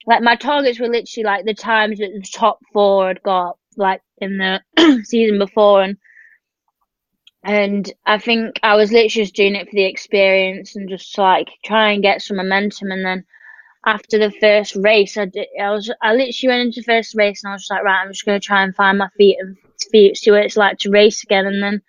like 0.08 0.22
my 0.22 0.36
targets 0.36 0.80
were 0.80 0.88
literally 0.88 1.26
like 1.26 1.46
the 1.46 1.54
times 1.54 2.00
that 2.00 2.12
the 2.14 2.28
top 2.34 2.60
four 2.74 3.08
had 3.08 3.22
got 3.24 3.58
like 3.78 4.02
in 4.18 4.38
the 4.38 4.62
season 5.04 5.38
before 5.38 5.84
and 5.84 5.98
and 7.44 7.92
I 8.06 8.20
think 8.20 8.60
I 8.62 8.76
was 8.76 8.92
literally 8.92 9.10
just 9.10 9.36
doing 9.36 9.56
it 9.56 9.68
for 9.68 9.76
the 9.76 9.86
experience 9.86 10.76
and 10.76 10.90
just 10.90 11.18
like 11.18 11.50
try 11.66 11.92
and 11.92 12.04
get 12.04 12.22
some 12.22 12.38
momentum 12.38 12.92
and 12.92 13.06
then 13.06 13.26
after 13.86 14.20
the 14.20 14.32
first 14.40 14.76
race 14.76 15.18
I 15.18 15.26
did 15.26 15.48
I 15.60 15.72
was 15.72 15.92
I 16.02 16.14
literally 16.14 16.50
went 16.50 16.68
into 16.68 16.82
the 16.82 16.86
first 16.86 17.16
race 17.16 17.44
and 17.44 17.52
I 17.52 17.56
was 17.56 17.68
like 17.70 17.84
right 17.84 18.04
I'm 18.04 18.12
just 18.12 18.26
gonna 18.26 18.40
try 18.40 18.64
and 18.64 18.76
find 18.76 18.98
my 18.98 19.10
feet 19.18 19.38
and 19.40 19.58
feet 19.92 20.18
see 20.18 20.32
what 20.32 20.46
it's 20.46 20.58
like 20.58 20.78
to 20.80 20.92
race 20.92 21.24
again 21.24 21.48
and 21.48 21.64
then 21.64 21.82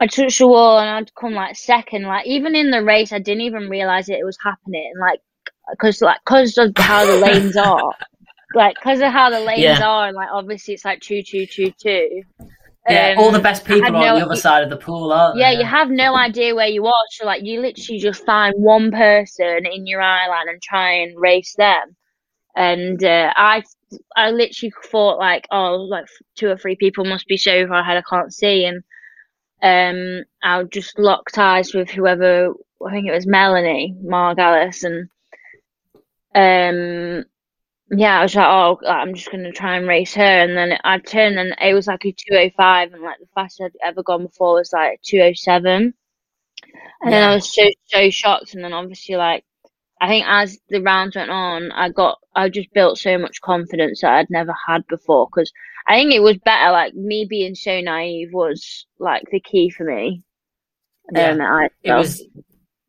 I 0.00 0.06
touched 0.06 0.38
the 0.38 0.46
wall 0.46 0.78
and 0.78 0.88
I'd 0.88 1.14
come 1.14 1.34
like 1.34 1.56
second. 1.56 2.04
Like 2.04 2.26
even 2.26 2.54
in 2.54 2.70
the 2.70 2.84
race 2.84 3.12
I 3.12 3.18
didn't 3.18 3.42
even 3.42 3.68
realize 3.68 4.08
it, 4.08 4.20
it 4.20 4.24
was 4.24 4.38
happening. 4.42 4.92
And, 4.94 5.00
like 5.00 5.20
because 5.70 6.00
like 6.00 6.18
because 6.24 6.56
of 6.58 6.72
how 6.76 7.04
the 7.04 7.16
lanes 7.16 7.56
are, 7.56 7.92
like 8.54 8.76
because 8.76 9.00
of 9.00 9.12
how 9.12 9.30
the 9.30 9.40
lanes 9.40 9.60
yeah. 9.60 9.86
are, 9.86 10.08
and 10.08 10.16
like 10.16 10.28
obviously 10.32 10.74
it's 10.74 10.84
like 10.84 11.00
two, 11.00 11.22
two, 11.22 11.46
two, 11.46 11.72
two. 11.80 12.22
Yeah, 12.88 13.12
um, 13.12 13.18
all 13.18 13.30
the 13.30 13.38
best 13.38 13.64
people 13.64 13.88
are 13.88 13.90
no, 13.90 14.14
on 14.14 14.18
the 14.20 14.24
other 14.24 14.36
side 14.36 14.62
of 14.62 14.70
the 14.70 14.76
pool, 14.76 15.12
aren't 15.12 15.36
they? 15.36 15.40
yeah, 15.40 15.50
you 15.50 15.64
have 15.64 15.90
no 15.90 16.16
idea 16.16 16.54
where 16.54 16.68
you 16.68 16.86
are. 16.86 17.04
So 17.10 17.26
like 17.26 17.42
you 17.44 17.60
literally 17.60 17.98
just 17.98 18.24
find 18.24 18.54
one 18.56 18.90
person 18.90 19.66
in 19.66 19.86
your 19.86 20.00
island 20.00 20.48
and 20.48 20.62
try 20.62 20.92
and 20.92 21.18
race 21.20 21.54
them. 21.56 21.96
And 22.56 23.02
uh, 23.04 23.32
I, 23.36 23.62
I 24.16 24.30
literally 24.30 24.72
thought 24.90 25.18
like, 25.18 25.46
oh, 25.52 25.76
like 25.76 26.06
two 26.34 26.48
or 26.48 26.56
three 26.56 26.76
people 26.76 27.04
must 27.04 27.26
be 27.26 27.36
so 27.36 27.66
far 27.68 27.80
ahead 27.80 27.98
I 27.98 28.02
can't 28.08 28.32
see, 28.32 28.64
and 28.64 28.82
um, 29.62 30.24
I 30.42 30.62
just 30.64 30.98
locked 30.98 31.36
eyes 31.38 31.74
with 31.74 31.90
whoever 31.90 32.54
I 32.86 32.90
think 32.90 33.06
it 33.06 33.12
was 33.12 33.26
Melanie 33.26 33.96
Margalis, 34.04 34.84
and 34.84 35.08
um, 36.38 37.24
yeah, 37.90 38.18
I 38.18 38.22
was 38.22 38.34
like, 38.34 38.46
oh, 38.46 38.78
I'm 38.86 39.14
just 39.14 39.30
gonna 39.30 39.52
try 39.52 39.76
and 39.76 39.88
race 39.88 40.14
her, 40.14 40.22
and 40.22 40.56
then 40.56 40.78
I 40.84 40.98
turned 40.98 41.38
and 41.38 41.54
it 41.60 41.74
was 41.74 41.86
like 41.86 42.04
a 42.04 42.12
205, 42.12 42.92
and 42.92 43.02
like 43.02 43.18
the 43.18 43.26
fastest 43.34 43.62
I'd 43.62 43.88
ever 43.88 44.02
gone 44.02 44.24
before 44.26 44.54
was 44.54 44.72
like 44.72 45.00
207, 45.02 45.72
and 45.72 45.92
yeah. 47.02 47.10
then 47.10 47.28
I 47.28 47.34
was 47.34 47.52
so 47.52 47.68
so 47.86 48.10
shocked, 48.10 48.54
and 48.54 48.62
then 48.62 48.72
obviously 48.72 49.16
like 49.16 49.44
I 50.00 50.08
think 50.08 50.26
as 50.28 50.58
the 50.68 50.80
rounds 50.82 51.16
went 51.16 51.30
on, 51.30 51.72
I 51.72 51.88
got 51.88 52.18
I 52.34 52.48
just 52.48 52.72
built 52.72 52.98
so 52.98 53.18
much 53.18 53.40
confidence 53.40 54.02
that 54.02 54.12
I'd 54.12 54.30
never 54.30 54.54
had 54.66 54.86
before. 54.86 55.26
Because 55.26 55.52
I 55.86 55.96
think 55.96 56.12
it 56.12 56.22
was 56.22 56.38
better 56.38 56.70
like 56.70 56.94
me 56.94 57.26
being 57.28 57.54
so 57.54 57.80
naive 57.80 58.32
was 58.32 58.86
like 58.98 59.24
the 59.30 59.40
key 59.40 59.70
for 59.70 59.84
me. 59.84 60.22
Yeah, 61.12 61.30
um, 61.30 61.40
I, 61.40 61.68
it 61.82 61.92
was 61.92 62.22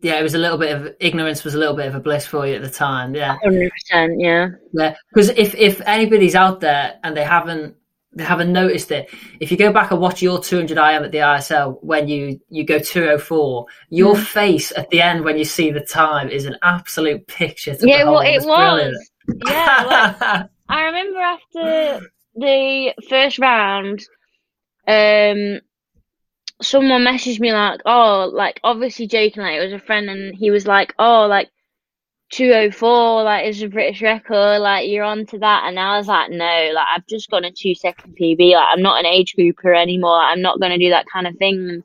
yeah, 0.02 0.20
it 0.20 0.24
was 0.24 0.34
a 0.34 0.38
little 0.38 0.58
bit 0.58 0.76
of 0.76 0.96
ignorance 1.00 1.44
was 1.44 1.56
a 1.56 1.58
little 1.58 1.76
bit 1.76 1.88
of 1.88 1.96
a 1.96 2.00
bliss 2.00 2.26
for 2.26 2.48
you 2.48 2.56
at 2.56 2.62
the 2.62 2.70
time. 2.70 3.14
Yeah, 3.14 3.38
hundred 3.44 3.72
percent. 3.72 4.20
Yeah, 4.20 4.50
yeah. 4.74 4.96
Because 5.14 5.30
if 5.30 5.56
if 5.56 5.82
anybody's 5.82 6.36
out 6.36 6.62
there 6.62 6.98
and 7.04 7.18
they 7.18 7.24
haven't 7.24 7.76
they 8.14 8.24
haven't 8.24 8.52
noticed 8.52 8.92
it, 8.92 9.10
if 9.40 9.52
you 9.52 9.58
go 9.58 9.74
back 9.74 9.92
and 9.92 10.00
watch 10.00 10.22
your 10.22 10.42
200 10.42 10.78
IM 10.78 11.04
at 11.04 11.12
the 11.12 11.20
ISL 11.20 11.84
when 11.84 12.08
you 12.08 12.40
you 12.50 12.66
go 12.66 12.80
204, 12.80 13.66
your 13.90 14.16
mm. 14.16 14.24
face 14.24 14.72
at 14.76 14.90
the 14.90 15.02
end 15.02 15.26
when 15.26 15.38
you 15.38 15.46
see 15.46 15.70
the 15.70 15.82
time 15.82 16.30
is 16.30 16.46
an 16.46 16.56
absolute 16.64 17.28
picture. 17.28 17.76
To 17.76 17.88
yeah, 17.88 18.06
well, 18.06 18.22
it 18.22 18.44
was. 18.46 19.10
Yeah, 19.48 20.16
like, 20.20 20.50
I 20.70 20.84
remember 20.84 21.20
after 21.20 22.08
the 22.36 22.94
first 23.10 23.38
round, 23.38 24.02
um, 24.88 25.60
someone 26.62 27.04
messaged 27.04 27.40
me 27.40 27.54
like, 27.54 27.82
oh, 27.86 28.30
like 28.34 28.60
obviously 28.64 29.08
joking, 29.08 29.44
like 29.44 29.58
it 29.60 29.64
was 29.64 29.74
a 29.74 29.80
friend, 29.86 30.10
and 30.10 30.36
he 30.36 30.52
was 30.52 30.68
like, 30.68 30.94
oh, 31.00 31.28
like 31.28 31.50
204, 32.32 33.24
like 33.24 33.48
is 33.48 33.62
a 33.64 33.68
British 33.70 34.02
record, 34.02 34.60
like 34.60 34.90
you're 34.90 35.04
on 35.06 35.26
to 35.28 35.40
that. 35.40 35.66
And 35.68 35.80
I 35.80 35.98
was 35.98 36.08
like, 36.08 36.32
no, 36.32 36.72
like 36.76 36.88
I've 36.96 37.08
just 37.08 37.30
got 37.30 37.46
a 37.46 37.52
two 37.52 37.76
second 37.76 38.18
PB, 38.20 38.54
like 38.54 38.68
I'm 38.72 38.82
not 38.84 39.00
an 39.00 39.06
age 39.08 39.36
grouper 39.36 39.74
anymore, 39.74 40.18
like, 40.18 40.32
I'm 40.34 40.42
not 40.42 40.60
going 40.60 40.72
to 40.72 40.78
do 40.86 40.90
that 40.92 41.06
kind 41.12 41.28
of 41.28 41.36
thing. 41.38 41.84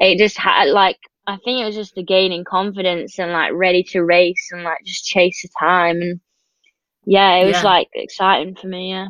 it 0.00 0.18
just 0.18 0.38
had 0.38 0.66
like 0.70 0.98
I 1.26 1.36
think 1.44 1.60
it 1.62 1.66
was 1.66 1.74
just 1.76 1.94
the 1.96 2.04
gaining 2.04 2.44
confidence 2.44 3.18
and 3.18 3.32
like 3.32 3.52
ready 3.54 3.82
to 3.92 4.02
race 4.04 4.48
and 4.52 4.64
like 4.64 4.80
just 4.86 5.06
chase 5.06 5.42
the 5.42 5.48
time 5.60 6.00
and 6.02 6.20
yeah, 7.06 7.36
it 7.36 7.46
was 7.46 7.62
Yeah. 7.62 7.64
like 7.64 7.88
exciting 7.94 8.56
for 8.56 8.68
me. 8.68 8.90
Yeah. 8.92 9.08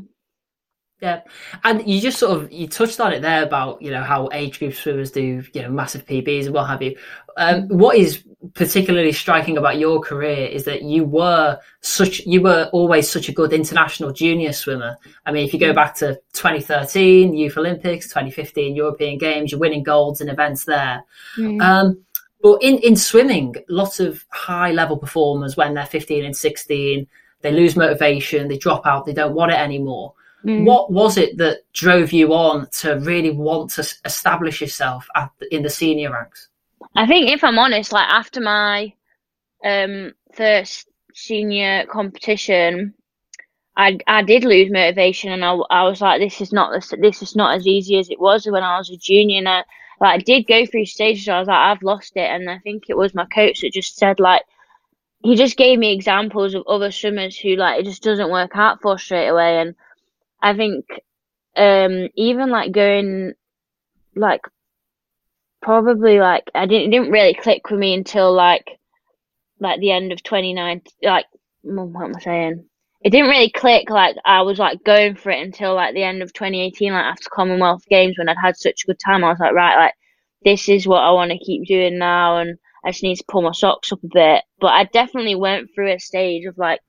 Yeah, 1.00 1.20
and 1.62 1.86
you 1.86 2.00
just 2.00 2.18
sort 2.18 2.36
of 2.36 2.50
you 2.50 2.66
touched 2.66 3.00
on 3.00 3.12
it 3.12 3.20
there 3.20 3.42
about 3.42 3.82
you 3.82 3.90
know 3.90 4.02
how 4.02 4.30
age 4.32 4.58
group 4.58 4.74
swimmers 4.74 5.10
do 5.10 5.42
you 5.52 5.62
know 5.62 5.70
massive 5.70 6.06
PBs 6.06 6.46
and 6.46 6.54
what 6.54 6.68
have 6.68 6.80
you. 6.80 6.96
Um, 7.36 7.68
what 7.68 7.98
is 7.98 8.24
particularly 8.54 9.12
striking 9.12 9.58
about 9.58 9.78
your 9.78 10.00
career 10.00 10.46
is 10.46 10.64
that 10.64 10.82
you 10.82 11.04
were 11.04 11.58
such 11.80 12.20
you 12.20 12.40
were 12.40 12.70
always 12.72 13.10
such 13.10 13.28
a 13.28 13.32
good 13.32 13.52
international 13.52 14.10
junior 14.10 14.54
swimmer. 14.54 14.96
I 15.26 15.32
mean, 15.32 15.46
if 15.46 15.52
you 15.52 15.60
go 15.60 15.74
back 15.74 15.94
to 15.96 16.14
2013 16.32 17.34
Youth 17.34 17.58
Olympics, 17.58 18.08
2015 18.08 18.74
European 18.74 19.18
Games, 19.18 19.52
you're 19.52 19.60
winning 19.60 19.82
golds 19.82 20.22
in 20.22 20.30
events 20.30 20.64
there. 20.64 21.04
Mm. 21.36 21.60
Um, 21.60 22.04
but 22.42 22.62
in, 22.62 22.78
in 22.78 22.96
swimming, 22.96 23.56
lots 23.68 24.00
of 24.00 24.24
high 24.30 24.70
level 24.70 24.96
performers 24.96 25.56
when 25.56 25.74
they're 25.74 25.84
15 25.84 26.24
and 26.24 26.36
16, 26.36 27.06
they 27.40 27.52
lose 27.52 27.76
motivation, 27.76 28.48
they 28.48 28.58
drop 28.58 28.86
out, 28.86 29.04
they 29.04 29.12
don't 29.12 29.34
want 29.34 29.52
it 29.52 29.58
anymore. 29.58 30.14
Mm. 30.46 30.64
What 30.64 30.92
was 30.92 31.16
it 31.16 31.36
that 31.38 31.62
drove 31.72 32.12
you 32.12 32.32
on 32.32 32.68
to 32.78 33.00
really 33.00 33.32
want 33.32 33.70
to 33.72 33.94
establish 34.04 34.60
yourself 34.60 35.08
at, 35.16 35.30
in 35.50 35.64
the 35.64 35.70
senior 35.70 36.12
ranks? 36.12 36.48
I 36.94 37.06
think 37.06 37.30
if 37.30 37.42
I'm 37.42 37.58
honest, 37.58 37.92
like 37.92 38.08
after 38.08 38.40
my 38.40 38.92
um 39.64 40.12
first 40.34 40.88
senior 41.14 41.86
competition, 41.86 42.94
I 43.76 43.98
I 44.06 44.22
did 44.22 44.44
lose 44.44 44.70
motivation, 44.70 45.32
and 45.32 45.44
I, 45.44 45.56
I 45.68 45.82
was 45.82 46.00
like, 46.00 46.20
this 46.20 46.40
is 46.40 46.52
not 46.52 46.72
this 46.72 46.94
this 47.00 47.22
is 47.22 47.34
not 47.34 47.56
as 47.56 47.66
easy 47.66 47.98
as 47.98 48.08
it 48.08 48.20
was 48.20 48.46
when 48.46 48.62
I 48.62 48.78
was 48.78 48.90
a 48.90 48.96
junior. 48.96 49.38
And 49.38 49.48
I, 49.48 49.64
like 50.00 50.14
I 50.14 50.18
did 50.18 50.46
go 50.46 50.64
through 50.64 50.86
stages. 50.86 51.26
Where 51.26 51.36
I 51.36 51.40
was 51.40 51.48
like, 51.48 51.56
I've 51.56 51.82
lost 51.82 52.12
it, 52.16 52.30
and 52.30 52.48
I 52.48 52.58
think 52.60 52.84
it 52.88 52.96
was 52.96 53.14
my 53.14 53.26
coach 53.26 53.62
that 53.62 53.72
just 53.72 53.96
said 53.96 54.20
like. 54.20 54.42
He 55.24 55.34
just 55.34 55.56
gave 55.56 55.78
me 55.80 55.92
examples 55.92 56.54
of 56.54 56.64
other 56.68 56.92
swimmers 56.92 57.36
who 57.36 57.56
like 57.56 57.80
it 57.80 57.84
just 57.84 58.02
doesn't 58.02 58.30
work 58.30 58.52
out 58.54 58.80
for 58.80 58.96
straight 58.96 59.26
away, 59.26 59.58
and 59.60 59.74
I 60.42 60.54
think 60.56 60.84
um 61.56 62.08
even 62.16 62.50
like 62.50 62.72
going 62.72 63.32
like 64.14 64.42
probably 65.62 66.18
like 66.18 66.44
I 66.54 66.66
didn't 66.66 66.90
didn't 66.90 67.10
really 67.10 67.34
click 67.34 67.70
with 67.70 67.80
me 67.80 67.94
until 67.94 68.32
like 68.32 68.78
like 69.60 69.80
the 69.80 69.90
end 69.90 70.12
of 70.12 70.22
2019 70.22 70.92
like 71.02 71.26
what 71.62 72.04
am 72.04 72.16
I 72.16 72.20
saying? 72.20 72.64
It 73.02 73.10
didn't 73.10 73.30
really 73.30 73.50
click 73.50 73.90
like 73.90 74.16
I 74.24 74.42
was 74.42 74.58
like 74.58 74.84
going 74.84 75.16
for 75.16 75.30
it 75.30 75.44
until 75.44 75.74
like 75.74 75.94
the 75.94 76.02
end 76.02 76.22
of 76.22 76.32
2018 76.32 76.92
like 76.92 77.04
after 77.04 77.28
Commonwealth 77.32 77.84
Games 77.88 78.16
when 78.18 78.28
I'd 78.28 78.36
had 78.42 78.56
such 78.56 78.82
a 78.84 78.86
good 78.86 79.00
time. 79.04 79.24
I 79.24 79.30
was 79.30 79.40
like 79.40 79.52
right 79.52 79.76
like 79.76 79.94
this 80.44 80.68
is 80.68 80.86
what 80.86 81.02
I 81.02 81.10
want 81.12 81.32
to 81.32 81.38
keep 81.38 81.66
doing 81.66 81.98
now 81.98 82.38
and 82.38 82.58
I 82.84 82.90
just 82.90 83.02
need 83.02 83.16
to 83.16 83.24
pull 83.28 83.42
my 83.42 83.52
socks 83.52 83.90
up 83.90 84.04
a 84.04 84.08
bit. 84.12 84.44
But 84.60 84.68
I 84.68 84.84
definitely 84.84 85.34
went 85.34 85.70
through 85.74 85.92
a 85.92 85.98
stage 85.98 86.44
of 86.46 86.56
like 86.58 86.80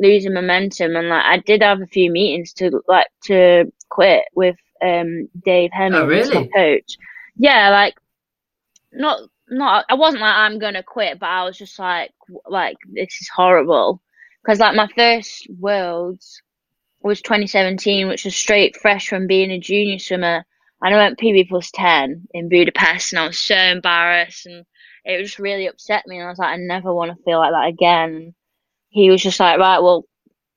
losing 0.00 0.32
momentum 0.32 0.96
and 0.96 1.08
like 1.08 1.24
I 1.24 1.38
did 1.38 1.62
have 1.62 1.80
a 1.80 1.86
few 1.86 2.10
meetings 2.10 2.52
to 2.54 2.82
like 2.88 3.08
to 3.24 3.70
quit 3.90 4.24
with 4.34 4.56
um 4.82 5.28
Dave 5.44 5.70
Hemmings, 5.72 6.00
my 6.02 6.06
really? 6.06 6.50
coach. 6.54 6.96
Yeah, 7.36 7.70
like 7.70 7.94
not 8.92 9.20
not 9.48 9.84
I 9.88 9.94
wasn't 9.94 10.22
like 10.22 10.34
I'm 10.34 10.58
gonna 10.58 10.82
quit, 10.82 11.18
but 11.18 11.28
I 11.28 11.44
was 11.44 11.58
just 11.58 11.78
like 11.78 12.12
like 12.48 12.76
this 12.92 13.20
is 13.20 13.28
horrible 13.34 14.02
because 14.42 14.58
like 14.58 14.74
my 14.74 14.88
first 14.96 15.46
worlds 15.58 16.42
was 17.02 17.22
2017, 17.22 18.08
which 18.08 18.24
was 18.24 18.36
straight 18.36 18.76
fresh 18.76 19.08
from 19.08 19.26
being 19.26 19.50
a 19.50 19.58
junior 19.58 19.98
swimmer, 19.98 20.44
and 20.82 20.94
I 20.94 20.96
went 20.96 21.18
PB 21.18 21.48
plus 21.48 21.70
10 21.72 22.28
in 22.32 22.48
Budapest, 22.48 23.12
and 23.12 23.20
I 23.20 23.26
was 23.26 23.38
so 23.38 23.56
embarrassed, 23.56 24.46
and 24.46 24.64
it 25.04 25.22
just 25.22 25.38
really 25.38 25.66
upset 25.66 26.06
me, 26.06 26.18
and 26.18 26.26
I 26.26 26.30
was 26.30 26.38
like 26.38 26.50
I 26.50 26.56
never 26.56 26.94
want 26.94 27.10
to 27.10 27.22
feel 27.24 27.38
like 27.38 27.52
that 27.52 27.68
again. 27.68 28.34
He 28.90 29.10
was 29.10 29.22
just 29.22 29.40
like, 29.40 29.58
right, 29.58 29.80
well, 29.80 30.04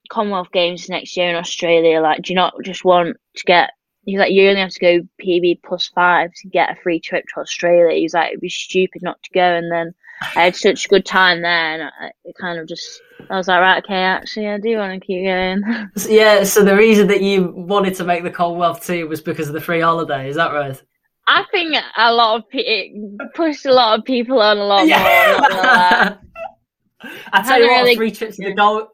Commonwealth 0.10 0.52
Games 0.52 0.90
next 0.90 1.16
year 1.16 1.30
in 1.30 1.36
Australia. 1.36 2.02
Like, 2.02 2.24
do 2.24 2.34
you 2.34 2.36
not 2.36 2.54
just 2.64 2.84
want 2.84 3.18
to 3.38 3.44
get? 3.46 3.72
He's 4.06 4.20
like, 4.20 4.34
you 4.34 4.50
only 4.50 4.60
have 4.60 4.72
to 4.72 4.80
go 4.80 5.08
PB 5.24 5.62
plus 5.64 5.88
five 5.96 6.32
to 6.42 6.50
get 6.50 6.72
a 6.72 6.82
free 6.82 7.00
trip 7.00 7.24
to 7.34 7.40
Australia. 7.40 7.98
He's 7.98 8.14
like, 8.14 8.30
it'd 8.30 8.42
be 8.42 8.50
stupid 8.50 9.02
not 9.02 9.22
to 9.24 9.30
go. 9.34 9.40
And 9.42 9.72
then 9.72 9.94
I 10.36 10.44
had 10.46 10.56
such 10.56 10.86
a 10.86 10.90
good 10.90 11.06
time 11.06 11.42
there, 11.42 11.52
and 11.52 11.84
I, 11.84 12.12
it 12.26 12.36
kind 12.40 12.60
of 12.60 12.68
just, 12.68 13.02
I 13.30 13.38
was 13.38 13.48
like, 13.48 13.62
right, 13.62 13.84
okay, 13.84 13.96
actually, 13.96 14.48
I 14.48 14.58
do 14.58 14.78
want 14.78 15.00
to 15.00 15.06
keep 15.06 15.26
going. 15.26 15.64
Yeah, 16.10 16.44
so 16.44 16.64
the 16.64 16.76
reason 16.76 17.08
that 17.08 17.22
you 17.22 17.54
wanted 17.56 17.96
to 17.96 18.04
make 18.04 18.24
the 18.24 18.32
Commonwealth 18.32 18.86
team 18.86 19.10
was 19.10 19.22
because 19.22 19.48
of 19.48 19.54
the 19.54 19.62
free 19.62 19.82
holiday, 19.82 20.30
is 20.30 20.36
that 20.36 20.54
right? 20.54 20.82
I 21.28 21.46
think 21.52 21.76
a 21.98 22.14
lot 22.14 22.40
of 22.40 22.50
people 22.50 23.18
pushed 23.34 23.66
a 23.66 23.74
lot 23.74 24.00
of 24.00 24.06
people 24.06 24.42
on 24.42 24.58
a 24.58 24.66
lot 24.66 24.88
more. 24.88 24.98
I'm 24.98 25.42
not 25.42 25.50
gonna 25.50 25.64
lie. 25.64 26.18
I 27.32 27.42
tell 27.42 27.60
you 27.60 27.68
what, 27.68 27.82
really- 27.82 27.94
a 27.94 27.98
free 27.98 28.12
trip 28.12 28.32
to 28.36 28.46
the 28.46 28.54
Gold. 28.54 28.88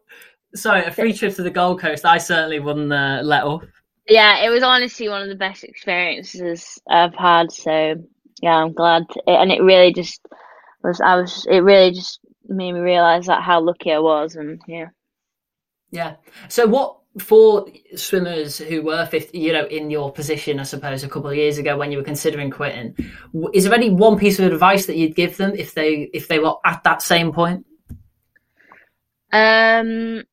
Sorry, 0.55 0.83
a 0.83 0.91
free 0.91 1.13
trip 1.13 1.35
to 1.35 1.43
the 1.43 1.51
Gold 1.51 1.79
Coast. 1.79 2.05
I 2.05 2.17
certainly 2.17 2.59
wouldn't 2.59 2.91
uh, 2.91 3.21
let 3.23 3.43
off. 3.43 3.63
Yeah, 4.07 4.43
it 4.43 4.49
was 4.49 4.63
honestly 4.63 5.07
one 5.07 5.21
of 5.21 5.29
the 5.29 5.35
best 5.35 5.63
experiences 5.63 6.79
I've 6.89 7.13
had. 7.13 7.51
So 7.51 7.95
yeah, 8.41 8.55
I'm 8.55 8.73
glad, 8.73 9.03
and 9.27 9.51
it 9.51 9.61
really 9.61 9.93
just 9.93 10.21
was. 10.83 10.99
I 11.01 11.15
was. 11.15 11.45
It 11.49 11.59
really 11.59 11.91
just 11.91 12.19
made 12.47 12.73
me 12.73 12.79
realize 12.79 13.27
that 13.27 13.43
how 13.43 13.61
lucky 13.61 13.91
I 13.91 13.99
was, 13.99 14.35
and 14.35 14.59
yeah. 14.67 14.87
Yeah. 15.91 16.15
So 16.47 16.65
what 16.65 16.97
for 17.17 17.67
swimmers 17.95 18.57
who 18.57 18.81
were 18.81 19.05
50, 19.05 19.37
you 19.37 19.51
know, 19.51 19.65
in 19.65 19.89
your 19.89 20.11
position, 20.11 20.59
I 20.59 20.63
suppose, 20.63 21.03
a 21.03 21.09
couple 21.09 21.29
of 21.29 21.35
years 21.35 21.57
ago 21.57 21.75
when 21.77 21.91
you 21.91 21.97
were 21.97 22.03
considering 22.03 22.51
quitting, 22.51 22.95
is 23.53 23.63
there 23.63 23.73
any 23.73 23.89
one 23.89 24.17
piece 24.17 24.39
of 24.39 24.51
advice 24.51 24.85
that 24.85 24.95
you'd 24.95 25.15
give 25.15 25.37
them 25.37 25.53
if 25.55 25.73
they 25.73 26.09
if 26.13 26.27
they 26.27 26.39
were 26.39 26.55
at 26.65 26.83
that 26.83 27.01
same 27.01 27.31
point? 27.31 27.65
Um, 29.31 30.23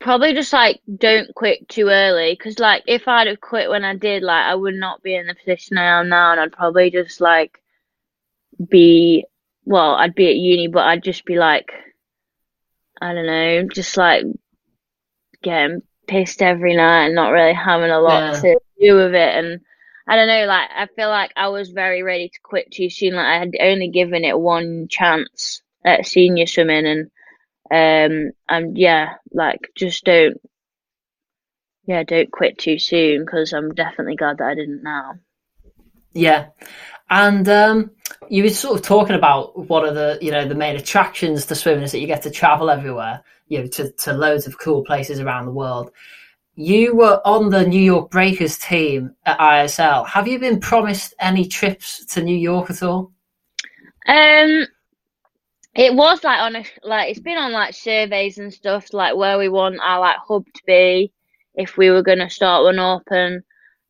probably 0.00 0.32
just 0.32 0.52
like 0.52 0.80
don't 0.96 1.34
quit 1.34 1.68
too 1.68 1.88
early, 1.88 2.32
because 2.32 2.58
like 2.58 2.82
if 2.86 3.08
I'd 3.08 3.26
have 3.26 3.40
quit 3.40 3.70
when 3.70 3.84
I 3.84 3.96
did, 3.96 4.22
like 4.22 4.44
I 4.44 4.54
would 4.54 4.74
not 4.74 5.02
be 5.02 5.14
in 5.14 5.26
the 5.26 5.34
position 5.34 5.78
I 5.78 6.00
am 6.00 6.08
now, 6.08 6.32
and 6.32 6.40
I'd 6.40 6.52
probably 6.52 6.90
just 6.90 7.20
like 7.20 7.60
be 8.70 9.24
well, 9.64 9.94
I'd 9.94 10.14
be 10.14 10.28
at 10.28 10.36
uni, 10.36 10.68
but 10.68 10.86
I'd 10.86 11.02
just 11.02 11.24
be 11.24 11.36
like, 11.38 11.70
I 13.00 13.12
don't 13.12 13.26
know, 13.26 13.64
just 13.68 13.96
like 13.96 14.24
getting 15.42 15.82
pissed 16.06 16.42
every 16.42 16.74
night 16.74 17.06
and 17.06 17.14
not 17.14 17.30
really 17.30 17.52
having 17.52 17.90
a 17.90 18.00
lot 18.00 18.34
Yeah. 18.34 18.40
to 18.40 18.60
do 18.80 18.96
with 18.96 19.14
it. 19.14 19.34
And 19.44 19.60
I 20.06 20.16
don't 20.16 20.26
know, 20.28 20.46
like 20.46 20.70
I 20.74 20.86
feel 20.96 21.10
like 21.10 21.32
I 21.36 21.48
was 21.48 21.70
very 21.70 22.02
ready 22.02 22.28
to 22.30 22.40
quit 22.42 22.70
too 22.70 22.88
soon. 22.88 23.14
Like 23.14 23.26
I 23.26 23.38
had 23.38 23.52
only 23.60 23.88
given 23.88 24.24
it 24.24 24.38
one 24.38 24.88
chance 24.88 25.62
at 25.84 26.06
senior 26.06 26.46
swimming, 26.46 26.86
and 26.86 27.10
um, 27.70 28.30
and 28.48 28.76
yeah, 28.76 29.14
like 29.32 29.70
just 29.76 30.04
don't, 30.04 30.40
yeah, 31.84 32.02
don't 32.02 32.30
quit 32.30 32.58
too 32.58 32.78
soon 32.78 33.24
because 33.24 33.52
I'm 33.52 33.74
definitely 33.74 34.16
glad 34.16 34.38
that 34.38 34.48
I 34.48 34.54
didn't 34.54 34.82
now. 34.82 35.14
Yeah. 36.12 36.48
And 37.10 37.48
um, 37.48 37.90
you 38.28 38.42
were 38.42 38.50
sort 38.50 38.78
of 38.78 38.84
talking 38.84 39.16
about 39.16 39.68
what 39.68 39.84
are 39.84 39.92
the 39.92 40.18
you 40.20 40.30
know 40.30 40.46
the 40.46 40.54
main 40.54 40.76
attractions 40.76 41.46
to 41.46 41.54
swimming 41.54 41.84
is 41.84 41.92
that 41.92 42.00
you 42.00 42.06
get 42.06 42.22
to 42.22 42.30
travel 42.30 42.70
everywhere, 42.70 43.22
you 43.48 43.60
know, 43.60 43.66
to, 43.66 43.90
to 43.92 44.12
loads 44.12 44.46
of 44.46 44.58
cool 44.58 44.84
places 44.84 45.20
around 45.20 45.46
the 45.46 45.52
world. 45.52 45.90
You 46.54 46.96
were 46.96 47.20
on 47.24 47.50
the 47.50 47.66
New 47.66 47.80
York 47.80 48.10
Breakers 48.10 48.58
team 48.58 49.14
at 49.24 49.38
ISL. 49.38 50.06
Have 50.08 50.26
you 50.26 50.38
been 50.38 50.60
promised 50.60 51.14
any 51.20 51.46
trips 51.46 52.04
to 52.06 52.22
New 52.22 52.36
York 52.36 52.68
at 52.68 52.82
all? 52.82 53.12
Um, 54.06 54.66
it 55.74 55.94
was 55.94 56.24
like 56.24 56.40
on 56.40 56.56
a 56.56 56.64
like 56.82 57.10
it's 57.10 57.20
been 57.20 57.38
on 57.38 57.52
like 57.52 57.74
surveys 57.74 58.38
and 58.38 58.52
stuff 58.52 58.92
like 58.92 59.16
where 59.16 59.38
we 59.38 59.48
want 59.48 59.78
our 59.82 60.00
like 60.00 60.16
hub 60.26 60.44
to 60.54 60.62
be 60.66 61.12
if 61.54 61.76
we 61.76 61.90
were 61.90 62.02
gonna 62.02 62.30
start 62.30 62.64
one 62.64 62.78
up 62.78 63.02
and 63.10 63.42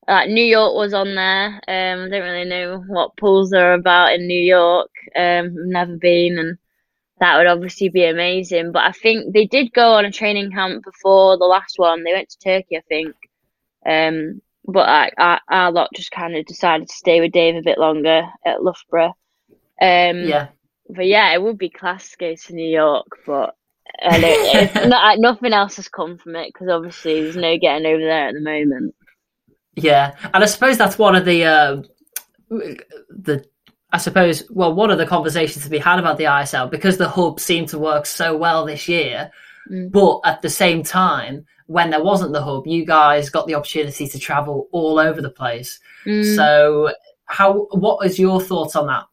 like 0.06 0.30
New 0.30 0.44
York 0.44 0.74
was 0.74 0.94
on 0.94 1.14
there. 1.14 1.46
Um, 1.68 2.06
I 2.06 2.08
don't 2.08 2.22
really 2.22 2.48
know 2.48 2.82
what 2.88 3.16
pools 3.16 3.52
are 3.52 3.74
about 3.74 4.14
in 4.14 4.26
New 4.26 4.40
York. 4.40 4.90
Um, 5.14 5.46
I've 5.46 5.52
never 5.66 5.96
been 5.96 6.38
and 6.38 6.58
that 7.20 7.36
would 7.36 7.46
obviously 7.46 7.88
be 7.88 8.04
amazing. 8.04 8.72
But 8.72 8.84
I 8.84 8.92
think 8.92 9.32
they 9.34 9.46
did 9.46 9.72
go 9.72 9.94
on 9.94 10.04
a 10.04 10.12
training 10.12 10.52
camp 10.52 10.84
before 10.84 11.36
the 11.36 11.44
last 11.44 11.74
one. 11.78 12.04
They 12.04 12.12
went 12.12 12.30
to 12.30 12.38
Turkey, 12.38 12.76
I 12.76 12.82
think. 12.88 13.14
Um, 13.84 14.40
but 14.64 14.88
I, 14.88 15.10
I, 15.18 15.40
our 15.50 15.72
lot 15.72 15.90
just 15.94 16.10
kind 16.10 16.36
of 16.36 16.46
decided 16.46 16.88
to 16.88 16.94
stay 16.94 17.20
with 17.20 17.32
Dave 17.32 17.56
a 17.56 17.62
bit 17.62 17.78
longer 17.78 18.22
at 18.44 18.62
Loughborough. 18.62 19.16
Um, 19.80 20.22
Yeah. 20.24 20.48
But 20.88 21.06
yeah, 21.06 21.32
it 21.32 21.42
would 21.42 21.58
be 21.58 21.70
class 21.70 22.10
to 22.10 22.16
go 22.16 22.34
to 22.34 22.54
New 22.54 22.68
York, 22.68 23.06
but 23.26 23.54
I 24.02 24.20
don't, 24.20 24.56
it's 24.56 24.74
not, 24.88 25.18
nothing 25.18 25.52
else 25.52 25.76
has 25.76 25.88
come 25.88 26.18
from 26.18 26.36
it 26.36 26.52
because 26.52 26.68
obviously 26.68 27.22
there's 27.22 27.36
no 27.36 27.56
getting 27.58 27.86
over 27.86 28.02
there 28.02 28.28
at 28.28 28.34
the 28.34 28.40
moment. 28.40 28.94
Yeah, 29.74 30.16
and 30.34 30.42
I 30.42 30.46
suppose 30.46 30.76
that's 30.76 30.98
one 30.98 31.14
of 31.14 31.24
the 31.24 31.44
uh, 31.44 31.82
the 32.50 33.44
I 33.92 33.98
suppose 33.98 34.44
well 34.50 34.74
one 34.74 34.90
of 34.90 34.98
the 34.98 35.06
conversations 35.06 35.64
to 35.64 35.70
be 35.70 35.78
had 35.78 35.98
about 35.98 36.18
the 36.18 36.24
ISL 36.24 36.70
because 36.70 36.98
the 36.98 37.08
hub 37.08 37.40
seemed 37.40 37.68
to 37.70 37.78
work 37.78 38.06
so 38.06 38.36
well 38.36 38.64
this 38.64 38.88
year, 38.88 39.30
Mm. 39.70 39.92
but 39.92 40.20
at 40.24 40.40
the 40.40 40.48
same 40.48 40.82
time 40.82 41.44
when 41.66 41.90
there 41.90 42.02
wasn't 42.02 42.32
the 42.32 42.42
hub, 42.42 42.66
you 42.66 42.86
guys 42.86 43.28
got 43.28 43.46
the 43.46 43.54
opportunity 43.54 44.08
to 44.08 44.18
travel 44.18 44.66
all 44.72 44.98
over 44.98 45.20
the 45.20 45.28
place. 45.28 45.78
Mm, 46.06 46.34
So 46.36 46.90
how 47.26 47.66
what 47.72 48.06
is 48.06 48.18
your 48.18 48.40
thoughts 48.40 48.74
on 48.76 48.86
that? 48.86 49.04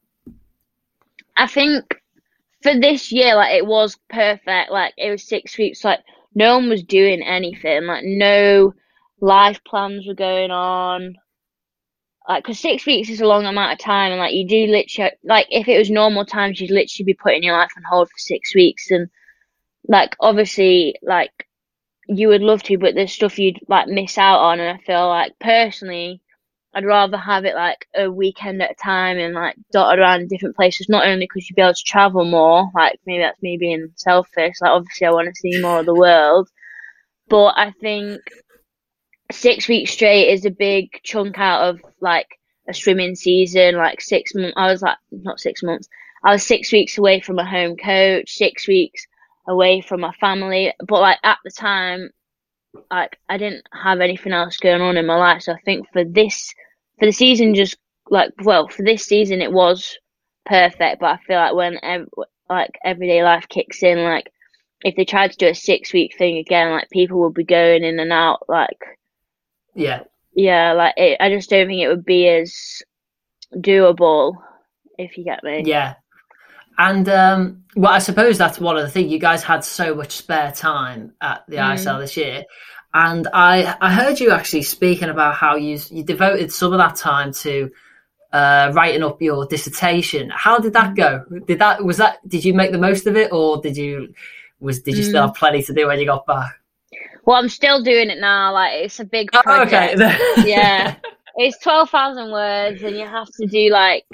I 1.38 1.48
think 1.48 1.86
for 2.64 2.80
this 2.80 3.12
year, 3.12 3.36
like 3.36 3.54
it 3.56 3.66
was 3.66 3.98
perfect. 4.10 4.72
Like 4.72 4.94
it 4.98 5.12
was 5.12 5.28
six 5.28 5.58
weeks. 5.58 5.84
Like 5.84 6.00
no 6.34 6.58
one 6.58 6.70
was 6.70 6.84
doing 6.84 7.22
anything. 7.22 7.86
Like 7.86 8.04
no 8.06 8.74
life 9.22 9.64
plans 9.64 10.08
were 10.08 10.14
going 10.14 10.52
on. 10.52 11.16
Like, 12.28 12.44
cause 12.44 12.60
six 12.60 12.86
weeks 12.88 13.10
is 13.10 13.22
a 13.22 13.28
long 13.28 13.46
amount 13.46 13.74
of 13.74 13.80
time, 13.80 14.12
and 14.12 14.20
like 14.20 14.34
you 14.34 14.48
do 14.48 14.66
literally, 14.66 15.12
like 15.24 15.46
if 15.52 15.68
it 15.68 15.78
was 15.78 15.92
normal 15.92 16.26
times, 16.26 16.60
you'd 16.60 16.72
literally 16.72 17.06
be 17.06 17.14
putting 17.14 17.44
your 17.44 17.56
life 17.56 17.70
on 17.78 17.84
hold 17.88 18.10
for 18.10 18.18
six 18.18 18.56
weeks, 18.56 18.90
and 18.90 19.10
like 19.88 20.16
obviously, 20.20 20.96
like 21.04 21.48
you 22.08 22.28
would 22.30 22.42
love 22.42 22.64
to, 22.64 22.78
but 22.80 22.96
there's 22.96 23.12
stuff 23.14 23.38
you'd 23.38 23.60
like 23.68 23.88
miss 23.88 24.18
out 24.18 24.40
on, 24.40 24.60
and 24.60 24.76
I 24.76 24.82
feel 24.84 25.08
like 25.08 25.38
personally, 25.40 26.22
I'd 26.76 26.86
rather 26.86 27.18
have 27.18 27.46
it 27.46 27.56
like 27.56 27.88
a 27.96 28.12
weekend 28.12 28.62
at 28.62 28.72
a 28.72 28.76
time 28.76 29.18
and 29.18 29.34
like 29.34 29.56
dotted 29.72 29.98
around 29.98 30.28
different 30.28 30.58
places. 30.58 30.90
Not 30.90 31.08
only 31.08 31.26
because 31.26 31.50
you'd 31.50 31.56
be 31.56 31.62
able 31.62 31.74
to 31.74 31.84
travel 31.86 32.26
more, 32.26 32.70
like 32.76 33.00
maybe 33.06 33.24
that's 33.24 33.42
me 33.42 33.58
being 33.58 33.94
selfish. 33.96 34.56
Like 34.60 34.72
obviously, 34.72 35.08
I 35.08 35.12
want 35.12 35.30
to 35.30 35.40
see 35.40 35.62
more 35.62 35.80
of 35.80 35.86
the 35.86 35.96
world, 35.96 36.50
but 37.30 37.54
I 37.56 37.72
think 37.80 38.20
six 39.32 39.70
weeks 39.70 39.92
straight 39.92 40.34
is 40.34 40.46
a 40.46 40.52
big 40.52 40.90
chunk 41.02 41.40
out 41.40 41.62
of 41.70 41.82
like 42.02 42.28
a 42.68 42.74
swimming 42.74 43.16
season. 43.16 43.78
Like 43.78 44.02
six 44.02 44.36
months, 44.36 44.54
I 44.58 44.70
was 44.70 44.82
like 44.82 44.98
not 45.12 45.40
six 45.40 45.64
months. 45.64 45.88
I 46.26 46.34
was 46.34 46.46
six 46.46 46.74
weeks 46.74 46.98
away 46.98 47.22
from 47.22 47.40
a 47.40 47.50
home 47.50 47.78
coach, 47.78 48.32
six 48.32 48.68
weeks 48.68 49.08
away 49.48 49.80
from 49.80 50.02
my 50.02 50.12
family. 50.20 50.74
But 50.86 51.00
like 51.00 51.20
at 51.24 51.38
the 51.46 51.52
time, 51.52 52.10
like 52.92 53.18
I 53.30 53.38
didn't 53.38 53.66
have 53.72 54.02
anything 54.02 54.34
else 54.34 54.58
going 54.58 54.82
on 54.82 54.98
in 54.98 55.06
my 55.06 55.16
life. 55.16 55.44
So 55.44 55.54
I 55.54 55.60
think 55.64 55.88
for 55.94 56.04
this 56.04 56.54
for 57.00 57.06
the 57.06 57.12
season, 57.12 57.56
just 57.56 57.78
like 58.10 58.32
well, 58.44 58.68
for 58.68 58.84
this 58.84 59.06
season 59.06 59.42
it 59.42 59.52
was 59.52 59.98
perfect. 60.46 61.02
But 61.02 61.08
I 61.08 61.18
feel 61.26 61.38
like 61.38 61.56
when 61.56 61.80
ev- 61.84 62.10
like 62.50 62.78
everyday 62.84 63.24
life 63.24 63.48
kicks 63.50 63.84
in, 63.84 64.04
like 64.04 64.32
if 64.84 64.96
they 64.96 65.06
tried 65.06 65.32
to 65.32 65.38
do 65.38 65.48
a 65.48 65.56
six 65.56 65.94
week 65.94 66.16
thing 66.18 66.38
again, 66.38 66.72
like 66.72 66.90
people 66.92 67.20
would 67.22 67.34
be 67.34 67.44
going 67.44 67.84
in 67.84 68.00
and 68.00 68.12
out. 68.14 68.48
Like 68.48 69.00
Yeah, 69.74 70.04
yeah, 70.34 70.74
like 70.74 70.94
it, 70.98 71.18
I 71.20 71.30
just 71.30 71.50
don't 71.50 71.68
think 71.68 71.82
it 71.82 71.88
would 71.90 72.06
be 72.06 72.28
as 72.30 72.82
doable. 73.56 74.36
If 74.98 75.18
you 75.18 75.26
get 75.26 75.44
me. 75.44 75.64
yeah. 75.66 75.96
And 76.78 77.08
um, 77.08 77.64
well, 77.76 77.92
I 77.94 78.00
suppose 78.00 78.38
that's 78.38 78.60
one 78.60 78.76
of 78.78 78.84
the 78.84 78.90
things. 78.90 79.12
You 79.12 79.20
guys 79.20 79.44
had 79.44 79.64
so 79.64 79.96
much 79.96 80.12
spare 80.18 80.52
time 80.52 81.14
at 81.22 81.44
the 81.48 81.58
Mm. 81.58 81.74
ISL 81.74 82.00
this 82.00 82.18
year, 82.18 82.44
and 82.96 83.28
I 83.34 83.76
I 83.82 83.92
heard 83.94 84.20
you 84.20 84.32
actually 84.32 84.64
speaking 84.64 85.10
about 85.10 85.36
how 85.36 85.56
you 85.58 85.80
you 85.92 86.04
devoted 86.04 86.52
some 86.52 86.72
of 86.74 86.80
that 86.80 86.96
time 86.96 87.34
to 87.44 87.70
uh, 88.34 88.72
writing 88.74 89.04
up 89.04 89.22
your 89.22 89.46
dissertation. 89.46 90.30
How 90.34 90.58
did 90.60 90.74
that 90.74 90.96
go? 90.96 91.24
Did 91.46 91.60
that 91.60 91.84
was 91.84 91.98
that 91.98 92.18
did 92.28 92.44
you 92.46 92.54
make 92.54 92.72
the 92.72 92.78
most 92.78 93.06
of 93.06 93.16
it, 93.18 93.32
or 93.32 93.62
did 93.62 93.78
you 93.78 94.14
was 94.60 94.82
did 94.82 94.98
you 94.98 95.04
still 95.04 95.24
Mm. 95.24 95.28
have 95.28 95.36
plenty 95.36 95.62
to 95.64 95.74
do 95.74 95.88
when 95.88 96.00
you 96.00 96.06
got 96.06 96.26
back? 96.26 96.52
Well, 97.26 97.38
I'm 97.38 97.50
still 97.50 97.84
doing 97.84 98.10
it 98.10 98.20
now. 98.20 98.54
Like 98.54 98.74
it's 98.86 99.00
a 99.00 99.06
big 99.06 99.30
Oh, 99.34 99.42
project. 99.42 100.00
okay. 100.00 100.18
Yeah. 100.50 100.96
It's 101.38 101.58
twelve 101.60 101.90
thousand 101.90 102.32
words, 102.32 102.82
and 102.82 102.96
you 102.96 103.06
have 103.06 103.28
to 103.42 103.46
do 103.46 103.70
like 103.70 104.06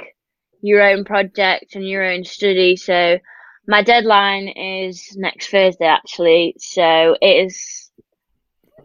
your 0.63 0.81
own 0.81 1.03
project 1.05 1.75
and 1.75 1.87
your 1.87 2.03
own 2.03 2.23
study. 2.23 2.75
So 2.75 3.19
my 3.67 3.83
deadline 3.83 4.47
is 4.47 5.15
next 5.17 5.49
Thursday, 5.49 5.85
actually. 5.85 6.55
So 6.57 7.15
it 7.21 7.45
is, 7.45 7.80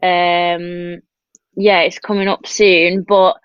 um, 0.03 1.01
yeah, 1.57 1.81
it's 1.81 1.99
coming 1.99 2.29
up 2.29 2.47
soon. 2.47 3.05
But 3.07 3.37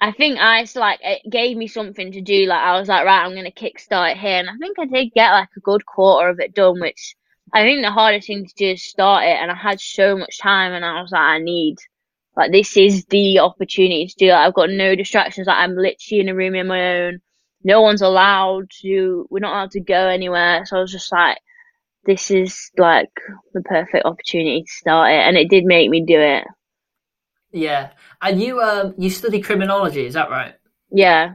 I 0.00 0.12
think 0.12 0.38
I 0.38 0.66
like 0.74 1.00
it 1.02 1.30
gave 1.30 1.56
me 1.56 1.66
something 1.68 2.12
to 2.12 2.20
do. 2.20 2.46
Like 2.46 2.60
I 2.60 2.78
was 2.78 2.88
like, 2.88 3.04
right, 3.06 3.24
I'm 3.24 3.34
gonna 3.34 3.50
kickstart 3.50 4.16
here, 4.16 4.38
and 4.38 4.50
I 4.50 4.56
think 4.60 4.78
I 4.78 4.86
did 4.86 5.12
get 5.14 5.32
like 5.32 5.48
a 5.56 5.60
good 5.60 5.84
quarter 5.86 6.28
of 6.28 6.40
it 6.40 6.54
done, 6.54 6.80
which 6.80 7.16
I 7.54 7.62
think 7.62 7.82
the 7.82 7.90
hardest 7.92 8.26
thing 8.26 8.46
to 8.46 8.54
do 8.56 8.70
is 8.72 8.84
start 8.84 9.24
it. 9.24 9.36
And 9.40 9.50
I 9.50 9.54
had 9.54 9.80
so 9.80 10.16
much 10.16 10.38
time, 10.38 10.72
and 10.72 10.84
I 10.84 11.00
was 11.02 11.12
like, 11.12 11.20
I 11.20 11.38
need 11.38 11.76
like 12.36 12.52
this 12.52 12.76
is 12.76 13.04
the 13.06 13.38
opportunity 13.40 14.06
to 14.06 14.14
do 14.18 14.26
it. 14.28 14.32
I've 14.32 14.54
got 14.54 14.70
no 14.70 14.94
distractions. 14.94 15.46
Like 15.46 15.56
I'm 15.58 15.74
literally 15.76 16.20
in 16.20 16.28
a 16.28 16.34
room 16.34 16.54
in 16.54 16.66
my 16.68 16.98
own. 17.06 17.20
No 17.64 17.80
one's 17.82 18.02
allowed 18.02 18.70
to. 18.82 19.26
We're 19.30 19.40
not 19.40 19.52
allowed 19.54 19.70
to 19.72 19.80
go 19.80 20.08
anywhere. 20.08 20.64
So 20.66 20.76
I 20.76 20.80
was 20.80 20.92
just 20.92 21.10
like, 21.12 21.38
this 22.06 22.30
is 22.30 22.70
like 22.78 23.10
the 23.54 23.62
perfect 23.62 24.04
opportunity 24.04 24.62
to 24.62 24.72
start 24.72 25.10
it, 25.12 25.20
and 25.20 25.36
it 25.36 25.50
did 25.50 25.64
make 25.64 25.90
me 25.90 26.04
do 26.04 26.18
it. 26.20 26.44
yeah, 27.52 27.90
and 28.22 28.40
you 28.40 28.60
um 28.60 28.94
you 28.98 29.10
study 29.10 29.40
criminology, 29.40 30.06
is 30.06 30.14
that 30.14 30.30
right? 30.30 30.54
Yeah. 30.90 31.34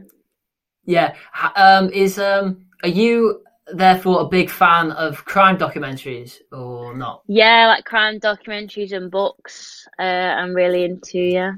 Yeah. 0.84 1.14
Um, 1.54 1.90
is 1.90 2.18
um, 2.18 2.66
are 2.82 2.88
you 2.88 3.42
therefore 3.72 4.22
a 4.22 4.24
big 4.24 4.50
fan 4.50 4.90
of 4.92 5.24
crime 5.24 5.56
documentaries 5.56 6.38
or 6.50 6.96
not? 6.96 7.22
Yeah, 7.28 7.68
like 7.68 7.84
crime 7.84 8.18
documentaries 8.18 8.92
and 8.92 9.10
books. 9.10 9.86
Uh, 9.98 10.02
I'm 10.02 10.54
really 10.54 10.84
into. 10.84 11.18
Yeah. 11.18 11.52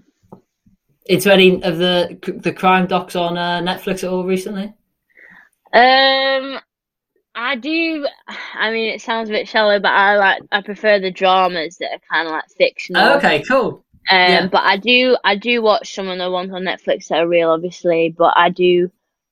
Into 1.07 1.33
any 1.33 1.62
of 1.62 1.79
the 1.79 2.18
the 2.42 2.53
crime 2.53 2.87
docs 2.87 3.16
on 3.16 3.37
uh, 3.38 3.61
Netflix 3.61 4.05
at 4.05 4.11
all 4.11 4.24
recently? 4.24 4.72
Um, 5.72 6.59
I 7.35 7.57
do. 7.57 8.07
I 8.55 8.70
mean, 8.70 8.90
it 8.90 9.01
sounds 9.01 9.29
a 9.29 9.33
bit 9.33 9.49
shallow, 9.49 9.81
but 9.81 9.92
I 9.92 10.16
like. 10.16 10.42
I 10.53 10.62
prefer 10.62 10.99
the 11.01 11.11
dramas 11.11 11.77
that 11.79 11.92
are 11.92 12.01
kind 12.11 12.29
of 12.29 12.33
like 12.33 12.44
fictional. 12.57 13.14
okay, 13.16 13.42
cool. 13.42 13.85
Um, 14.11 14.18
yeah. 14.18 14.47
but 14.49 14.62
I 14.62 14.77
do. 14.77 15.16
I 15.25 15.37
do 15.37 15.62
watch 15.62 15.94
some 15.94 16.09
of 16.09 16.18
the 16.18 16.31
ones 16.31 16.53
on 16.53 16.62
Netflix 16.62 17.09
that 17.09 17.18
are 17.18 17.29
real, 17.29 17.51
obviously. 17.51 18.14
But 18.16 18.35
I 18.37 18.51
do 18.51 18.90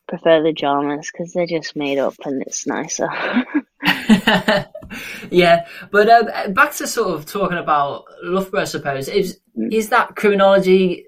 prefer 0.08 0.42
the 0.42 0.52
dramas 0.52 1.10
because 1.10 1.32
they're 1.32 1.46
just 1.46 1.76
made 1.76 1.98
up 1.98 2.14
and 2.24 2.42
it's 2.42 2.66
nicer. 2.66 3.08
yeah, 5.30 5.66
but 5.90 6.08
um, 6.08 6.52
back 6.52 6.72
to 6.74 6.86
sort 6.86 7.14
of 7.14 7.26
talking 7.26 7.58
about 7.58 8.04
Loughborough, 8.22 8.62
I 8.62 8.64
suppose 8.64 9.08
is 9.08 9.40
is 9.70 9.88
that 9.90 10.16
criminology 10.16 11.04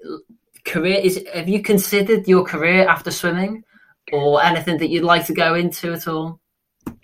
career? 0.65 0.99
Is 1.03 1.23
have 1.33 1.49
you 1.49 1.61
considered 1.61 2.27
your 2.27 2.43
career 2.43 2.87
after 2.87 3.11
swimming, 3.11 3.63
or 4.11 4.43
anything 4.43 4.77
that 4.77 4.89
you'd 4.89 5.03
like 5.03 5.25
to 5.27 5.33
go 5.33 5.55
into 5.55 5.93
at 5.93 6.07
all? 6.07 6.39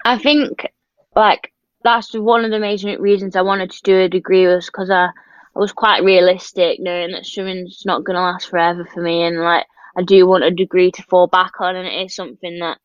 I 0.05 0.17
think 0.17 0.67
like 1.15 1.51
that's 1.83 2.13
one 2.13 2.45
of 2.45 2.51
the 2.51 2.59
major 2.59 2.99
reasons 2.99 3.35
I 3.35 3.41
wanted 3.41 3.71
to 3.71 3.81
do 3.83 3.99
a 3.99 4.09
degree 4.09 4.47
was 4.47 4.65
because 4.67 4.89
I, 4.89 5.05
I 5.05 5.59
was 5.59 5.71
quite 5.71 6.03
realistic, 6.03 6.79
knowing 6.79 7.11
that 7.11 7.25
swimming's 7.25 7.83
not 7.85 8.03
going 8.03 8.15
to 8.15 8.21
last 8.21 8.49
forever 8.49 8.85
for 8.85 9.01
me, 9.01 9.23
and 9.23 9.39
like 9.39 9.65
I 9.95 10.03
do 10.03 10.25
want 10.27 10.43
a 10.43 10.51
degree 10.51 10.91
to 10.91 11.03
fall 11.03 11.27
back 11.27 11.59
on, 11.59 11.75
and 11.75 11.87
it 11.87 12.05
is 12.05 12.15
something 12.15 12.59
that 12.59 12.79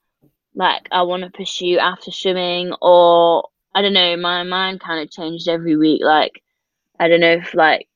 like 0.54 0.88
I 0.90 1.02
want 1.02 1.22
to 1.22 1.30
pursue 1.30 1.78
after 1.78 2.10
swimming, 2.10 2.72
or 2.80 3.48
I 3.74 3.82
don't 3.82 3.92
know, 3.92 4.16
my 4.16 4.42
mind 4.42 4.80
kind 4.80 5.02
of 5.02 5.10
changes 5.10 5.48
every 5.48 5.76
week. 5.76 6.02
Like 6.02 6.42
I 6.98 7.08
don't 7.08 7.20
know 7.20 7.32
if 7.32 7.54
like 7.54 7.88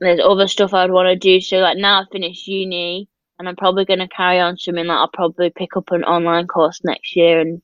there's 0.00 0.20
other 0.20 0.48
stuff 0.48 0.74
I'd 0.74 0.90
want 0.90 1.08
to 1.08 1.16
do. 1.16 1.40
So 1.40 1.58
like 1.58 1.76
now 1.76 2.00
I've 2.00 2.08
finished 2.10 2.46
uni, 2.46 3.08
and 3.38 3.48
I'm 3.48 3.56
probably 3.56 3.84
going 3.84 3.98
to 4.00 4.08
carry 4.08 4.40
on 4.40 4.56
swimming. 4.56 4.86
Like 4.86 4.98
I'll 4.98 5.08
probably 5.08 5.50
pick 5.50 5.76
up 5.76 5.90
an 5.90 6.04
online 6.04 6.46
course 6.46 6.80
next 6.84 7.16
year 7.16 7.40
and 7.40 7.62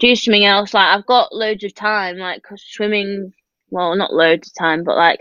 do 0.00 0.14
something 0.16 0.44
else. 0.44 0.74
Like 0.74 0.96
I've 0.96 1.06
got 1.06 1.32
loads 1.34 1.62
of 1.64 1.74
time, 1.74 2.16
like 2.18 2.42
swimming. 2.56 3.32
Well, 3.72 3.94
not 3.94 4.12
loads 4.12 4.48
of 4.48 4.54
time, 4.58 4.82
but 4.82 4.96
like 4.96 5.20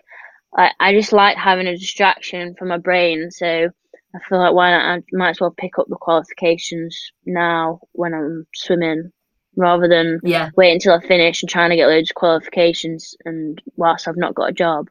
I, 0.57 0.71
I 0.79 0.93
just 0.93 1.13
like 1.13 1.37
having 1.37 1.67
a 1.67 1.77
distraction 1.77 2.55
for 2.57 2.65
my 2.65 2.77
brain. 2.79 3.29
So 3.29 3.45
I 3.45 4.19
feel 4.27 4.39
like 4.39 4.53
why 4.53 4.71
not? 4.71 4.97
I 4.97 5.03
might 5.11 5.29
as 5.31 5.39
well 5.41 5.53
pick 5.55 5.77
up 5.77 5.85
the 5.87 5.97
qualifications 5.97 7.11
now 7.27 7.79
when 7.91 8.13
I'm 8.15 8.47
swimming, 8.55 9.11
rather 9.55 9.87
than 9.87 10.19
Yeah, 10.23 10.49
wait 10.57 10.73
until 10.73 10.93
I 10.93 11.07
finish 11.07 11.43
and 11.43 11.49
trying 11.49 11.69
to 11.69 11.75
get 11.75 11.87
loads 11.87 12.09
of 12.09 12.15
qualifications 12.15 13.15
and 13.25 13.61
whilst 13.75 14.07
I've 14.07 14.17
not 14.17 14.33
got 14.33 14.49
a 14.49 14.53
job. 14.53 14.87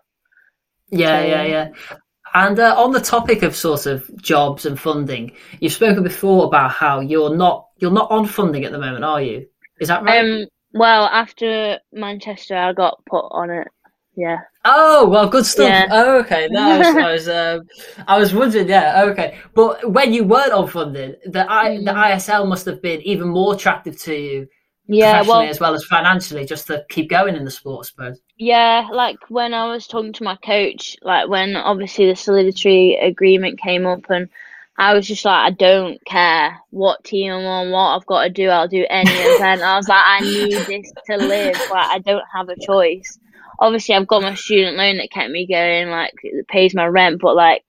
yeah, 0.91 1.21
So- 1.21 1.27
yeah, 1.27 1.43
yeah. 1.43 1.69
And 2.35 2.61
uh, 2.61 2.75
on 2.77 2.93
the 2.93 3.01
topic 3.01 3.43
of 3.43 3.57
sort 3.57 3.87
of 3.87 4.09
jobs 4.21 4.67
and 4.67 4.79
funding, 4.79 5.33
you've 5.61 5.73
spoken 5.73 6.03
before 6.03 6.45
about 6.47 6.71
how 6.73 7.01
you're 7.01 7.35
not 7.35 7.69
you're 7.79 7.91
not 7.91 8.11
on 8.11 8.27
funding 8.27 8.65
at 8.67 8.71
the 8.73 8.79
moment, 8.79 9.03
are 9.03 9.23
you? 9.23 9.47
Is 9.81 9.89
that 9.89 10.03
right? 10.03 10.21
Um. 10.21 10.47
Well, 10.75 11.05
after 11.07 11.79
Manchester, 11.93 12.55
I 12.57 12.73
got 12.73 13.03
put 13.07 13.27
on 13.31 13.51
it. 13.51 13.69
Yeah. 14.17 14.39
Oh 14.65 15.09
well, 15.09 15.29
good 15.29 15.47
stuff. 15.47 15.69
Yeah. 15.69 15.87
Oh, 15.91 16.19
okay, 16.19 16.49
no, 16.51 16.61
I 16.61 16.79
was, 16.79 16.89
I 16.97 17.13
was, 17.13 17.29
um, 17.29 17.69
I 18.07 18.19
was 18.19 18.35
wondering. 18.35 18.69
Yeah, 18.69 19.05
okay. 19.11 19.39
But 19.55 19.91
when 19.93 20.13
you 20.13 20.25
weren't 20.25 20.53
on 20.53 20.69
funding, 20.69 21.15
the 21.25 21.51
I, 21.51 21.77
the 21.79 21.93
Mm. 21.93 22.13
ISL 22.13 22.49
must 22.49 22.67
have 22.67 22.83
been 22.83 23.01
even 23.03 23.29
more 23.29 23.55
attractive 23.55 23.97
to 24.03 24.15
you 24.15 24.49
Yeah. 24.89 25.13
professionally 25.13 25.45
Well, 25.45 25.51
as 25.51 25.61
well 25.61 25.75
as 25.75 25.85
financially, 25.85 26.45
just 26.45 26.67
to 26.67 26.85
keep 26.91 27.09
going 27.09 27.37
in 27.37 27.45
the 27.45 27.51
sport, 27.51 27.87
I 27.87 27.89
suppose. 27.89 28.21
Yeah, 28.37 28.89
like 28.93 29.19
when 29.29 29.55
I 29.55 29.67
was 29.69 29.87
talking 29.87 30.13
to 30.15 30.25
my 30.25 30.37
coach, 30.37 30.97
like 31.03 31.29
when 31.29 31.55
obviously 31.57 32.07
the 32.07 32.17
solidarity 32.17 32.97
agreement 32.97 33.61
came 33.61 33.87
up, 33.87 34.11
and 34.11 34.29
I 34.79 34.95
was 34.95 35.07
just 35.09 35.25
like, 35.25 35.47
I 35.47 35.51
don't 35.51 36.03
care 36.05 36.59
what 36.71 37.03
team 37.05 37.33
I'm 37.33 37.45
on, 37.45 37.71
what 37.71 37.97
I've 37.97 38.07
got 38.07 38.23
to 38.23 38.31
do, 38.31 38.49
I'll 38.49 38.69
do 38.69 38.87
any 38.89 39.11
event. 39.11 39.61
I 39.63 39.77
was 39.77 39.89
like, 39.89 40.05
I 40.05 40.21
need 40.21 40.53
this 40.53 40.93
to 41.07 41.17
live. 41.17 41.57
Like, 41.71 41.87
I 41.87 41.99
don't 41.99 42.25
have 42.33 42.49
a 42.49 42.57
choice. 42.65 43.19
Obviously, 43.59 43.97
I've 43.97 44.07
got 44.07 44.23
my 44.23 44.35
student 44.35 44.77
loan 44.77 44.99
that 44.99 45.11
kept 45.11 45.31
me 45.31 45.47
going, 45.47 45.89
like, 45.91 46.13
it 46.23 46.47
pays 46.47 46.75
my 46.75 46.87
rent, 46.87 47.21
but 47.21 47.35
like, 47.35 47.65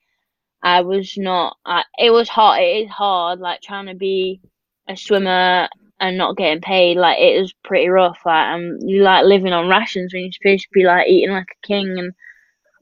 I 0.62 0.82
was 0.82 1.18
not. 1.18 1.58
I, 1.66 1.84
it 1.98 2.12
was 2.12 2.28
hard. 2.28 2.62
It 2.62 2.86
is 2.86 2.90
hard, 2.90 3.40
like 3.40 3.62
trying 3.62 3.88
to 3.88 3.96
be 3.96 4.42
a 4.88 4.98
swimmer 4.98 5.70
and 6.00 6.18
not 6.18 6.38
getting 6.38 6.62
paid. 6.62 6.98
Like 6.98 7.20
it 7.20 7.40
was 7.40 7.54
pretty 7.64 7.88
rough. 7.90 8.20
Like 8.26 8.60
you 8.82 9.04
like 9.04 9.26
living 9.26 9.54
on 9.54 9.70
rations 9.70 10.14
when 10.14 10.24
you're 10.24 10.32
supposed 10.32 10.64
to 10.64 10.70
be 10.74 10.84
like 10.84 11.08
eating 11.08 11.34
like 11.34 11.48
a 11.64 11.68
king. 11.68 11.98
And 11.98 12.14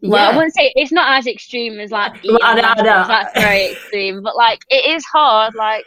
well, 0.01 0.23
yeah. 0.23 0.29
I 0.29 0.35
wouldn't 0.35 0.55
say 0.55 0.71
it's 0.75 0.91
not 0.91 1.17
as 1.17 1.27
extreme 1.27 1.79
as 1.79 1.91
like 1.91 2.15
eating 2.23 2.37
I 2.41 2.55
know, 2.55 2.67
I 2.67 2.81
know. 2.81 3.07
That's 3.07 3.39
very 3.39 3.71
extreme, 3.71 4.21
but 4.23 4.35
like 4.35 4.59
it 4.69 4.95
is 4.95 5.05
hard. 5.05 5.55
Like 5.55 5.85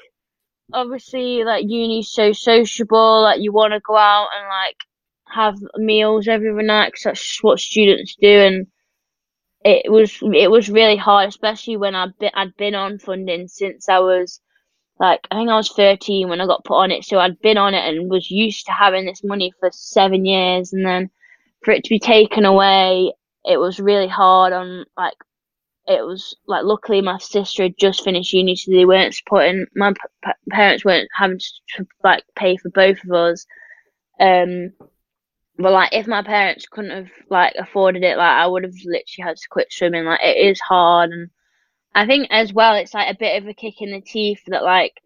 obviously, 0.73 1.45
like 1.45 1.65
uni's 1.69 2.11
so 2.11 2.33
sociable. 2.33 3.23
Like 3.23 3.41
you 3.41 3.53
want 3.53 3.73
to 3.73 3.81
go 3.81 3.97
out 3.97 4.29
and 4.37 4.47
like 4.49 4.77
have 5.29 5.57
meals 5.77 6.29
every 6.29 6.53
night 6.65 6.89
because 6.89 7.05
that's 7.05 7.39
what 7.43 7.61
students 7.61 8.17
do 8.21 8.29
and 8.29 8.67
it 9.65 9.91
was 9.93 10.19
it 10.23 10.51
was 10.51 10.71
really 10.71 10.97
hard, 10.97 11.29
especially 11.29 11.77
when 11.77 11.95
I'd 11.95 12.17
been, 12.19 12.31
I'd 12.35 12.57
been 12.57 12.75
on 12.75 12.99
funding 12.99 13.47
since 13.49 13.89
I 13.89 13.99
was 13.99 14.41
like 14.99 15.21
I 15.31 15.37
think 15.37 15.51
I 15.51 15.57
was 15.57 15.71
thirteen 15.71 16.29
when 16.29 16.41
I 16.41 16.47
got 16.47 16.65
put 16.65 16.77
on 16.79 16.91
it, 16.91 17.05
so 17.05 17.19
I'd 17.19 17.41
been 17.41 17.59
on 17.59 17.75
it 17.75 17.87
and 17.87 18.11
was 18.11 18.31
used 18.31 18.67
to 18.67 18.73
having 18.73 19.05
this 19.05 19.23
money 19.23 19.53
for 19.61 19.71
seven 19.73 20.25
years, 20.25 20.73
and 20.73 20.85
then 20.85 21.11
for 21.63 21.73
it 21.73 21.85
to 21.85 21.91
be 21.91 21.99
taken 21.99 22.47
away, 22.47 23.13
it 23.45 23.59
was 23.59 23.81
really 23.81 24.09
hard. 24.09 24.53
On 24.53 24.85
like 24.97 25.15
it 25.87 26.05
was 26.07 26.37
like 26.47 26.65
luckily 26.65 27.01
my 27.01 27.19
sister 27.19 27.65
had 27.65 27.79
just 27.79 28.05
finished 28.05 28.33
uni, 28.33 28.57
so 28.57 28.71
they 28.71 28.85
weren't 28.85 29.15
supporting 29.15 29.67
my 29.75 29.93
p- 29.93 30.31
parents 30.51 30.85
weren't 30.85 31.09
having 31.15 31.39
to 31.77 31.87
like 32.05 32.25
pay 32.37 32.57
for 32.57 32.71
both 32.71 33.03
of 33.05 33.13
us. 33.13 33.47
Um, 34.21 34.73
but 35.59 35.73
like, 35.73 35.91
if 35.93 36.07
my 36.07 36.23
parents 36.23 36.67
couldn't 36.71 36.91
have 36.91 37.11
like 37.29 37.55
afforded 37.59 38.03
it, 38.03 38.17
like 38.17 38.27
I 38.27 38.47
would 38.47 38.65
have 38.65 38.75
literally 38.85 39.29
had 39.29 39.37
to 39.37 39.49
quit 39.51 39.73
swimming. 39.73 40.05
Like 40.05 40.21
it 40.23 40.37
is 40.51 40.61
hard, 40.61 41.11
and 41.11 41.31
I 41.95 42.07
think 42.07 42.29
as 42.31 42.53
well, 42.53 42.75
it's 42.77 42.95
like 42.95 43.15
a 43.15 43.19
bit 43.19 43.43
of 43.43 43.49
a 43.49 43.55
kick 43.55 43.83
in 43.83 43.91
the 43.93 44.01
teeth 44.01 44.43
that 44.47 44.63
like, 44.63 45.03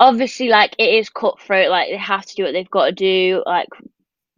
obviously, 0.00 0.48
like 0.48 0.74
it 0.78 0.94
is 0.94 1.10
cutthroat. 1.10 1.70
Like 1.70 1.88
they 1.90 1.96
have 1.98 2.26
to 2.26 2.34
do 2.34 2.44
what 2.44 2.52
they've 2.52 2.70
got 2.70 2.86
to 2.86 2.92
do, 2.92 3.42
like 3.46 3.68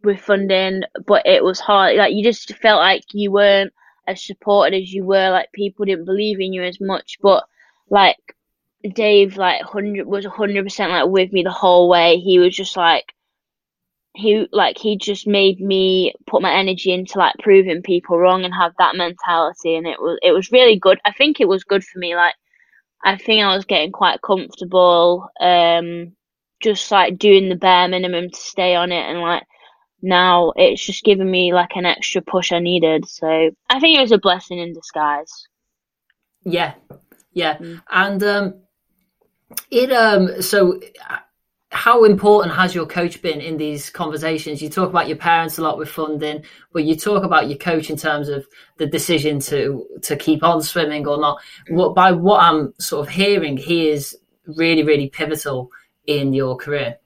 with 0.03 0.19
funding. 0.21 0.83
But 1.05 1.25
it 1.25 1.43
was 1.43 1.59
hard. 1.59 1.95
Like 1.97 2.13
you 2.13 2.23
just 2.23 2.53
felt 2.57 2.79
like 2.79 3.03
you 3.13 3.31
weren't 3.31 3.73
as 4.07 4.25
supported 4.25 4.75
as 4.81 4.91
you 4.91 5.05
were. 5.05 5.29
Like 5.31 5.51
people 5.53 5.85
didn't 5.85 6.05
believe 6.05 6.39
in 6.39 6.53
you 6.53 6.63
as 6.63 6.79
much. 6.81 7.17
But 7.21 7.45
like 7.89 8.17
Dave, 8.93 9.37
like 9.37 9.61
hundred 9.63 10.07
was 10.07 10.25
hundred 10.25 10.63
percent 10.63 10.91
like 10.91 11.07
with 11.07 11.31
me 11.33 11.43
the 11.43 11.51
whole 11.51 11.89
way. 11.89 12.17
He 12.17 12.39
was 12.39 12.55
just 12.55 12.77
like 12.77 13.05
he 14.13 14.47
like 14.51 14.77
he 14.77 14.97
just 14.97 15.25
made 15.25 15.59
me 15.59 16.13
put 16.27 16.41
my 16.41 16.53
energy 16.53 16.91
into 16.91 17.17
like 17.17 17.35
proving 17.39 17.81
people 17.81 18.17
wrong 18.17 18.43
and 18.43 18.53
have 18.53 18.73
that 18.77 18.95
mentality 18.95 19.75
and 19.75 19.87
it 19.87 19.99
was 20.01 20.19
it 20.21 20.31
was 20.33 20.51
really 20.51 20.77
good 20.77 20.99
i 21.05 21.13
think 21.13 21.39
it 21.39 21.47
was 21.47 21.63
good 21.63 21.83
for 21.83 21.97
me 21.97 22.13
like 22.15 22.33
i 23.05 23.15
think 23.15 23.41
i 23.41 23.55
was 23.55 23.63
getting 23.65 23.91
quite 23.91 24.21
comfortable 24.21 25.29
um 25.39 26.11
just 26.61 26.91
like 26.91 27.17
doing 27.17 27.47
the 27.47 27.55
bare 27.55 27.87
minimum 27.87 28.29
to 28.29 28.37
stay 28.37 28.75
on 28.75 28.91
it 28.91 29.09
and 29.09 29.21
like 29.21 29.43
now 30.01 30.51
it's 30.55 30.83
just 30.85 31.03
given 31.03 31.29
me 31.29 31.53
like 31.53 31.75
an 31.75 31.85
extra 31.85 32.21
push 32.21 32.51
i 32.51 32.59
needed 32.59 33.07
so 33.07 33.49
i 33.69 33.79
think 33.79 33.97
it 33.97 34.01
was 34.01 34.11
a 34.11 34.17
blessing 34.17 34.59
in 34.59 34.73
disguise 34.73 35.47
yeah 36.43 36.73
yeah 37.33 37.57
mm. 37.57 37.81
and 37.91 38.23
um 38.23 38.53
it 39.69 39.91
um 39.91 40.41
so 40.41 40.79
how 41.71 42.03
important 42.03 42.53
has 42.53 42.75
your 42.75 42.85
coach 42.85 43.21
been 43.21 43.39
in 43.39 43.55
these 43.55 43.89
conversations? 43.89 44.61
You 44.61 44.69
talk 44.69 44.89
about 44.89 45.07
your 45.07 45.17
parents 45.17 45.57
a 45.57 45.61
lot 45.61 45.77
with 45.77 45.87
funding, 45.87 46.43
but 46.73 46.83
you 46.83 46.95
talk 46.95 47.23
about 47.23 47.47
your 47.47 47.57
coach 47.57 47.89
in 47.89 47.95
terms 47.95 48.27
of 48.27 48.45
the 48.77 48.85
decision 48.85 49.39
to 49.39 49.87
to 50.03 50.17
keep 50.17 50.43
on 50.43 50.61
swimming 50.61 51.07
or 51.07 51.17
not. 51.17 51.41
What 51.69 51.95
by 51.95 52.11
what 52.11 52.41
I'm 52.41 52.73
sort 52.77 53.07
of 53.07 53.13
hearing, 53.13 53.55
he 53.55 53.89
is 53.89 54.17
really, 54.45 54.83
really 54.83 55.09
pivotal 55.09 55.69
in 56.05 56.33
your 56.33 56.57
career. 56.57 56.97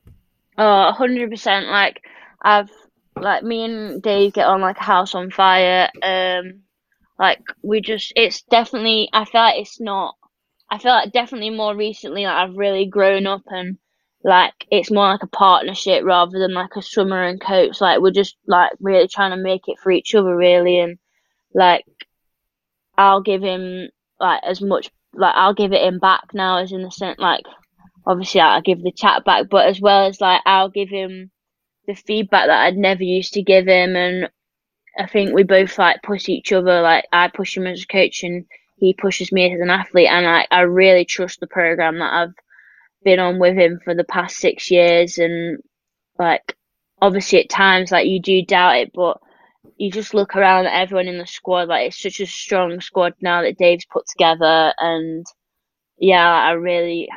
Oh, 0.58 0.92
hundred 0.92 1.30
percent. 1.30 1.68
Like 1.68 2.02
I've 2.42 2.72
like 3.16 3.44
me 3.44 3.64
and 3.64 4.02
Dave 4.02 4.34
get 4.34 4.48
on 4.48 4.62
like 4.62 4.78
a 4.78 4.84
house 4.84 5.16
on 5.16 5.32
fire. 5.32 5.90
Um, 6.02 6.62
like 7.18 7.40
we 7.64 7.82
just, 7.82 8.14
it's 8.16 8.42
definitely. 8.44 9.10
I 9.14 9.26
feel 9.26 9.42
like 9.42 9.60
it's 9.60 9.80
not. 9.80 10.16
I 10.70 10.80
feel 10.80 10.92
like 10.92 11.12
definitely 11.12 11.52
more 11.52 11.76
recently, 11.76 12.24
like 12.24 12.36
I've 12.36 12.58
really 12.58 12.86
grown 12.88 13.28
up 13.28 13.44
and 13.48 13.78
like 14.26 14.54
it's 14.72 14.90
more 14.90 15.06
like 15.06 15.22
a 15.22 15.28
partnership 15.28 16.04
rather 16.04 16.40
than 16.40 16.54
like 16.54 16.76
a 16.76 16.82
swimmer 16.82 17.24
and 17.24 17.40
coach. 17.40 17.80
Like 17.80 18.02
we're 18.02 18.12
just 18.12 18.36
like 18.48 18.72
really 18.80 19.08
trying 19.08 19.32
to 19.32 19.42
make 19.42 19.68
it 19.68 19.78
for 19.82 19.92
each 19.92 20.16
other 20.16 20.36
really 20.36 20.80
and 20.80 20.98
like 21.54 21.86
I'll 22.98 23.22
give 23.22 23.44
him 23.44 23.90
like 24.20 24.42
as 24.44 24.62
much 24.62 24.90
like 25.14 25.36
I'll 25.36 25.54
give 25.54 25.74
it 25.74 25.84
him 25.84 26.00
back 26.00 26.34
now 26.34 26.58
as 26.58 26.72
in 26.72 26.82
the 26.82 26.90
sense 26.90 27.20
like 27.20 27.44
obviously 28.06 28.42
I'll 28.42 28.62
give 28.62 28.82
the 28.82 28.92
chat 28.92 29.24
back 29.26 29.46
but 29.50 29.68
as 29.68 29.80
well 29.80 30.08
as 30.08 30.20
like 30.20 30.42
I'll 30.46 30.70
give 30.70 30.90
him 30.90 31.30
the 31.88 31.96
feedback 31.96 32.48
that 32.48 32.66
I'd 32.66 32.78
never 32.78 33.04
used 33.04 33.34
to 33.34 33.44
give 33.44 33.68
him 33.68 33.96
and 33.96 34.30
I 34.98 35.08
think 35.08 35.34
we 35.34 35.44
both 35.44 35.78
like 35.78 36.02
push 36.04 36.30
each 36.30 36.52
other 36.52 36.82
like 36.82 37.06
I 37.12 37.28
push 37.28 37.58
him 37.58 37.68
as 37.68 37.84
a 37.84 37.88
coach 37.88 38.24
and 38.24 38.46
he 38.78 38.94
pushes 38.94 39.32
me 39.32 39.52
as 39.52 39.60
an 39.60 39.70
athlete 39.70 40.10
and 40.10 40.26
like 40.26 40.48
I 40.52 40.62
really 40.62 41.06
trust 41.06 41.40
the 41.40 41.48
program 41.48 42.00
that 42.00 42.14
I've 42.14 42.34
been 43.04 43.20
on 43.20 43.40
with 43.40 43.56
him 43.56 43.80
for 43.84 43.94
the 43.94 44.04
past 44.04 44.38
six 44.38 44.72
years 44.72 45.18
and 45.18 45.60
like 46.18 46.56
obviously 47.02 47.40
at 47.40 47.50
times 47.50 47.92
like 47.92 48.08
you 48.08 48.22
do 48.22 48.44
doubt 48.44 48.78
it 48.78 48.92
but 48.94 49.20
you 49.78 49.92
just 49.92 50.14
look 50.14 50.36
around 50.36 50.66
at 50.66 50.82
everyone 50.82 51.08
in 51.08 51.18
the 51.18 51.28
squad 51.28 51.68
like 51.68 51.88
it's 51.88 52.02
such 52.02 52.20
a 52.20 52.26
strong 52.26 52.80
squad 52.80 53.14
now 53.22 53.42
that 53.42 53.58
Dave's 53.58 53.86
put 53.86 54.06
together 54.08 54.74
and 54.80 55.26
yeah 55.98 56.28
I 56.28 56.52
really 56.52 57.10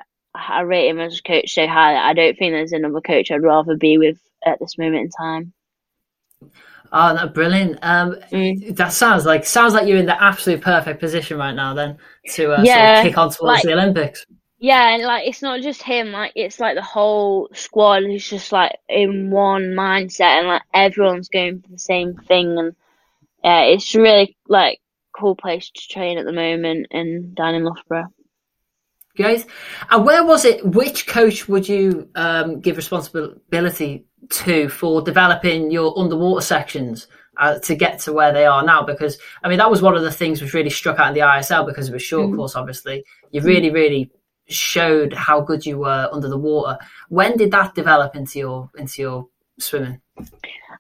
I 0.49 0.61
rate 0.63 0.89
him 0.89 1.01
as 1.01 1.19
a 1.19 1.23
coach 1.23 1.53
so 1.53 1.67
highly 1.67 1.99
I 1.99 2.13
don't 2.13 2.39
think 2.39 2.53
there's 2.53 2.73
another 2.73 3.01
coach 3.01 3.31
I'd 3.31 3.43
rather 3.43 3.77
be 3.77 3.99
with 3.99 4.19
at 4.45 4.59
this 4.61 4.79
moment 4.79 5.03
in 5.03 5.11
time 5.11 5.53
Oh, 6.91 7.15
no, 7.15 7.29
brilliant! 7.29 7.79
Um, 7.83 8.17
mm. 8.33 8.75
That 8.77 8.93
sounds 8.93 9.27
like 9.27 9.45
sounds 9.45 9.75
like 9.75 9.87
you're 9.87 9.99
in 9.99 10.07
the 10.07 10.23
absolute 10.23 10.63
perfect 10.63 11.01
position 11.01 11.37
right 11.37 11.55
now, 11.55 11.75
then 11.75 11.99
to 12.31 12.53
uh, 12.53 12.63
yeah, 12.63 12.95
sort 12.95 12.99
of 12.99 13.11
kick 13.11 13.19
on 13.19 13.31
towards 13.31 13.43
like, 13.43 13.63
the 13.65 13.73
Olympics. 13.75 14.25
Yeah, 14.59 14.95
and 14.95 15.03
like 15.03 15.29
it's 15.29 15.43
not 15.43 15.61
just 15.61 15.83
him, 15.83 16.13
like 16.13 16.33
it's 16.35 16.59
like 16.59 16.77
the 16.77 16.83
whole 16.83 17.49
squad 17.53 18.05
is 18.05 18.27
just 18.27 18.53
like 18.53 18.77
in 18.89 19.31
one 19.31 19.75
mindset 19.75 20.39
and 20.39 20.49
like 20.49 20.63
everyone's 20.73 21.29
going 21.29 21.61
for 21.61 21.69
the 21.69 21.79
same 21.79 22.15
thing 22.15 22.59
and 22.59 22.75
yeah, 23.45 23.63
it's 23.63 23.95
really 23.95 24.37
like 24.49 24.81
cool 25.13 25.37
place 25.37 25.71
to 25.71 25.89
train 25.89 26.19
at 26.19 26.25
the 26.25 26.33
moment 26.33 26.87
in 26.91 27.35
down 27.35 27.55
in 27.55 27.65
Loughborough. 27.65 28.09
Guys, 29.19 29.47
and 29.91 30.05
where 30.05 30.25
was 30.25 30.45
it? 30.45 30.65
Which 30.65 31.09
coach 31.09 31.49
would 31.49 31.69
you 31.69 32.09
um, 32.15 32.61
give 32.61 32.77
responsibility 32.77 34.07
to 34.31 34.69
for 34.69 35.03
developing 35.03 35.73
your 35.73 35.99
underwater 35.99 36.41
sections 36.41 37.09
uh, 37.37 37.59
to 37.59 37.75
get 37.75 37.99
to 38.01 38.13
where 38.13 38.33
they 38.33 38.47
are 38.47 38.63
now? 38.63 38.85
Because 38.85 39.19
I 39.43 39.49
mean, 39.49 39.59
that 39.59 39.71
was 39.71 39.83
one 39.83 39.97
of 39.97 40.03
the 40.03 40.13
things 40.13 40.41
which 40.41 40.55
really 40.55 40.71
struck 40.71 41.01
out 41.01 41.09
in 41.09 41.15
the 41.15 41.21
ISL 41.21 41.67
because 41.67 41.89
it 41.89 41.93
was 41.93 42.03
short 42.03 42.31
mm. 42.31 42.37
course. 42.37 42.55
Obviously, 42.55 43.05
you 43.33 43.41
really, 43.41 43.71
really 43.71 44.13
showed 44.47 45.13
how 45.13 45.41
good 45.41 45.67
you 45.67 45.79
were 45.79 46.09
under 46.13 46.29
the 46.29 46.39
water. 46.39 46.79
When 47.09 47.37
did 47.37 47.51
that 47.51 47.75
develop 47.75 48.15
into 48.15 48.39
your 48.39 48.71
into 48.79 49.03
your 49.03 49.29
swimming? 49.59 50.01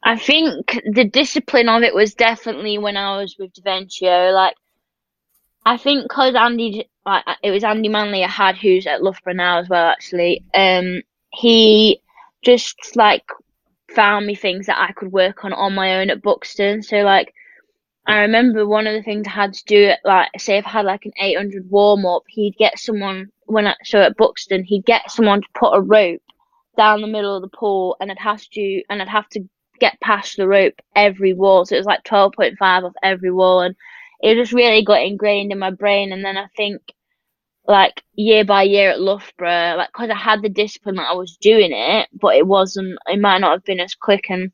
I 0.04 0.16
think 0.16 0.80
the 0.92 1.04
discipline 1.04 1.68
of 1.68 1.82
it 1.82 1.94
was 1.94 2.14
definitely 2.14 2.78
when 2.78 2.96
I 2.96 3.20
was 3.20 3.36
with 3.36 3.52
Deventio. 3.52 4.32
Like, 4.32 4.54
I 5.66 5.76
think 5.76 6.04
because 6.04 6.34
Andy, 6.34 6.88
like, 7.08 7.24
it 7.42 7.50
was 7.50 7.64
Andy 7.64 7.88
Manley 7.88 8.24
I 8.24 8.28
had 8.28 8.56
who's 8.56 8.86
at 8.86 9.02
Loughborough 9.02 9.32
now 9.32 9.58
as 9.58 9.68
well. 9.68 9.88
Actually, 9.88 10.44
um, 10.54 11.02
he 11.32 12.00
just 12.42 12.96
like 12.96 13.24
found 13.94 14.26
me 14.26 14.34
things 14.34 14.66
that 14.66 14.78
I 14.78 14.92
could 14.92 15.12
work 15.12 15.44
on 15.44 15.52
on 15.52 15.74
my 15.74 15.96
own 15.96 16.10
at 16.10 16.22
Buxton. 16.22 16.82
So 16.82 16.98
like 16.98 17.34
I 18.08 18.20
remember 18.20 18.66
one 18.66 18.86
of 18.86 18.94
the 18.94 19.02
things 19.02 19.26
I 19.26 19.32
had 19.32 19.52
to 19.52 19.64
do, 19.66 19.84
at 19.88 20.00
like, 20.02 20.30
say 20.38 20.56
if 20.56 20.66
I 20.66 20.70
had 20.70 20.86
like 20.86 21.04
an 21.04 21.12
800 21.20 21.70
warm 21.70 22.06
up, 22.06 22.22
he'd 22.26 22.56
get 22.58 22.78
someone, 22.78 23.30
when 23.44 23.66
I, 23.66 23.74
so 23.84 24.00
at 24.00 24.16
Buxton, 24.16 24.64
he'd 24.64 24.86
get 24.86 25.10
someone 25.10 25.42
to 25.42 25.48
put 25.52 25.74
a 25.74 25.80
rope 25.82 26.22
down 26.78 27.02
the 27.02 27.06
middle 27.06 27.36
of 27.36 27.42
the 27.42 27.54
pool 27.54 27.98
and 28.00 28.10
I'd 28.10 28.18
have 28.18 28.42
to, 28.52 28.82
and 28.88 29.02
I'd 29.02 29.08
have 29.08 29.28
to 29.30 29.46
get 29.78 30.00
past 30.00 30.38
the 30.38 30.48
rope 30.48 30.72
every 30.96 31.34
wall. 31.34 31.66
So 31.66 31.74
it 31.74 31.80
was 31.80 31.86
like 31.86 32.02
12.5 32.04 32.56
off 32.62 32.94
every 33.02 33.30
wall 33.30 33.60
and 33.60 33.76
it 34.20 34.36
just 34.36 34.52
really 34.52 34.82
got 34.82 35.02
ingrained 35.02 35.52
in 35.52 35.58
my 35.58 35.70
brain. 35.70 36.10
And 36.10 36.24
then 36.24 36.38
I 36.38 36.46
think, 36.56 36.80
like, 37.68 38.02
year 38.14 38.44
by 38.44 38.64
year 38.64 38.90
at 38.90 39.00
Loughborough, 39.00 39.76
like, 39.76 39.92
cause 39.92 40.10
I 40.10 40.16
had 40.16 40.42
the 40.42 40.48
discipline 40.48 40.96
that 40.96 41.10
I 41.10 41.14
was 41.14 41.36
doing 41.40 41.70
it, 41.72 42.08
but 42.12 42.34
it 42.34 42.46
wasn't, 42.46 42.98
it 43.06 43.20
might 43.20 43.38
not 43.38 43.52
have 43.52 43.64
been 43.64 43.80
as 43.80 43.94
quick 43.94 44.24
and, 44.30 44.50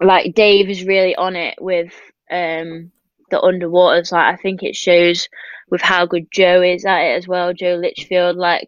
like 0.00 0.34
Dave 0.34 0.68
is 0.68 0.84
really 0.84 1.14
on 1.16 1.36
it 1.36 1.56
with 1.60 1.92
um, 2.30 2.90
the 3.30 3.40
underwaters. 3.40 4.12
Like 4.12 4.34
I 4.34 4.36
think 4.36 4.62
it 4.62 4.76
shows 4.76 5.28
with 5.70 5.80
how 5.80 6.06
good 6.06 6.26
Joe 6.32 6.62
is 6.62 6.84
at 6.84 7.02
it 7.02 7.16
as 7.16 7.28
well. 7.28 7.52
Joe 7.54 7.76
Litchfield, 7.76 8.36
like 8.36 8.66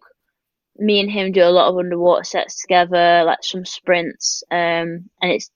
me 0.77 0.99
and 0.99 1.11
him 1.11 1.31
do 1.31 1.43
a 1.43 1.49
lot 1.49 1.69
of 1.69 1.77
underwater 1.77 2.23
sets 2.23 2.61
together, 2.61 3.23
like 3.25 3.43
some 3.43 3.65
sprints. 3.65 4.43
Um, 4.51 5.09
and 5.21 5.31
it's 5.31 5.49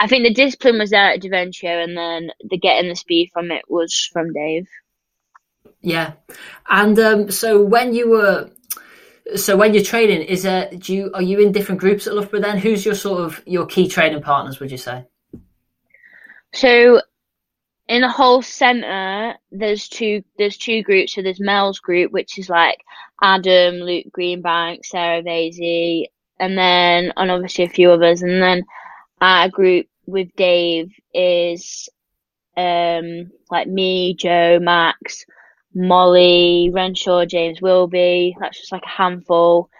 I 0.00 0.06
think 0.06 0.24
the 0.24 0.34
discipline 0.34 0.78
was 0.78 0.90
there 0.90 1.12
at 1.12 1.20
Deventio, 1.20 1.82
and 1.82 1.96
then 1.96 2.30
the 2.48 2.58
getting 2.58 2.88
the 2.88 2.94
speed 2.94 3.30
from 3.32 3.50
it 3.50 3.64
was 3.68 4.08
from 4.12 4.32
Dave. 4.32 4.68
Yeah, 5.80 6.14
and 6.68 6.98
um, 6.98 7.30
so 7.30 7.62
when 7.62 7.94
you 7.94 8.10
were, 8.10 8.50
so 9.36 9.56
when 9.56 9.74
you're 9.74 9.84
training, 9.84 10.22
is 10.22 10.42
there? 10.42 10.70
Do 10.70 10.94
you 10.94 11.10
are 11.14 11.22
you 11.22 11.38
in 11.40 11.52
different 11.52 11.80
groups 11.80 12.06
at 12.06 12.14
Loughborough? 12.14 12.40
Then 12.40 12.58
who's 12.58 12.84
your 12.84 12.94
sort 12.94 13.20
of 13.22 13.42
your 13.46 13.66
key 13.66 13.88
training 13.88 14.22
partners? 14.22 14.58
Would 14.58 14.70
you 14.70 14.76
say? 14.76 15.06
So 16.52 17.00
in 17.88 18.02
the 18.02 18.08
whole 18.08 18.42
centre, 18.42 19.34
there's 19.50 19.88
two 19.88 20.22
there's 20.36 20.56
two 20.56 20.82
groups. 20.82 21.14
So 21.14 21.22
there's 21.22 21.40
Mel's 21.40 21.78
group, 21.78 22.12
which 22.12 22.38
is 22.38 22.48
like 22.48 22.80
Adam, 23.22 23.76
Luke 23.76 24.06
Greenbank, 24.16 24.84
Sarah 24.84 25.22
Vasey, 25.22 26.06
and 26.38 26.56
then 26.56 27.12
and 27.16 27.30
obviously 27.30 27.64
a 27.64 27.68
few 27.68 27.90
others. 27.90 28.22
And 28.22 28.42
then 28.42 28.64
our 29.20 29.48
group 29.48 29.86
with 30.06 30.28
Dave 30.36 30.92
is 31.14 31.88
um 32.56 33.30
like 33.50 33.68
me, 33.68 34.14
Joe, 34.14 34.58
Max, 34.60 35.24
Molly, 35.78 36.70
Renshaw, 36.72 37.24
James 37.24 37.62
Wilby. 37.62 38.36
That's 38.40 38.58
just 38.58 38.72
like 38.72 38.82
a 38.84 38.88
handful. 38.88 39.70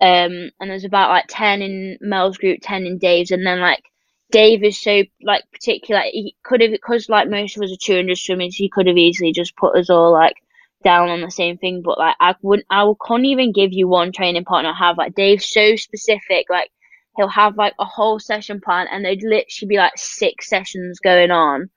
Um, 0.00 0.50
and 0.60 0.70
there's 0.70 0.84
about 0.84 1.10
like 1.10 1.24
ten 1.28 1.62
in 1.62 1.98
Mel's 2.00 2.38
group, 2.38 2.60
ten 2.62 2.86
in 2.86 2.98
Dave's, 2.98 3.32
and 3.32 3.44
then 3.44 3.60
like 3.60 3.82
Dave 4.30 4.62
is 4.62 4.80
so 4.80 5.02
like 5.20 5.42
particular. 5.52 6.02
He 6.12 6.36
could 6.44 6.60
have 6.60 6.70
because 6.70 7.08
like 7.08 7.28
most 7.28 7.56
of 7.56 7.62
us 7.64 7.72
are 7.72 7.76
200 7.80 8.16
swimmers. 8.16 8.54
He 8.54 8.68
could 8.68 8.86
have 8.86 8.96
easily 8.96 9.32
just 9.32 9.56
put 9.56 9.76
us 9.76 9.90
all 9.90 10.12
like 10.12 10.36
down 10.84 11.08
on 11.08 11.22
the 11.22 11.30
same 11.30 11.58
thing. 11.58 11.82
But 11.84 11.98
like 11.98 12.14
I 12.20 12.36
wouldn't, 12.40 12.66
I 12.70 12.90
couldn't 13.00 13.26
even 13.26 13.52
give 13.52 13.72
you 13.72 13.88
one 13.88 14.12
training 14.12 14.44
partner 14.44 14.70
I 14.70 14.78
have. 14.78 14.96
Like 14.96 15.16
Dave's 15.16 15.50
so 15.50 15.74
specific. 15.74 16.46
Like 16.48 16.70
he'll 17.16 17.28
have 17.28 17.56
like 17.56 17.74
a 17.80 17.84
whole 17.84 18.20
session 18.20 18.60
plan, 18.60 18.86
and 18.90 19.04
there'd 19.04 19.22
literally 19.22 19.68
be 19.68 19.76
like 19.76 19.94
six 19.96 20.48
sessions 20.48 21.00
going 21.00 21.32
on. 21.32 21.70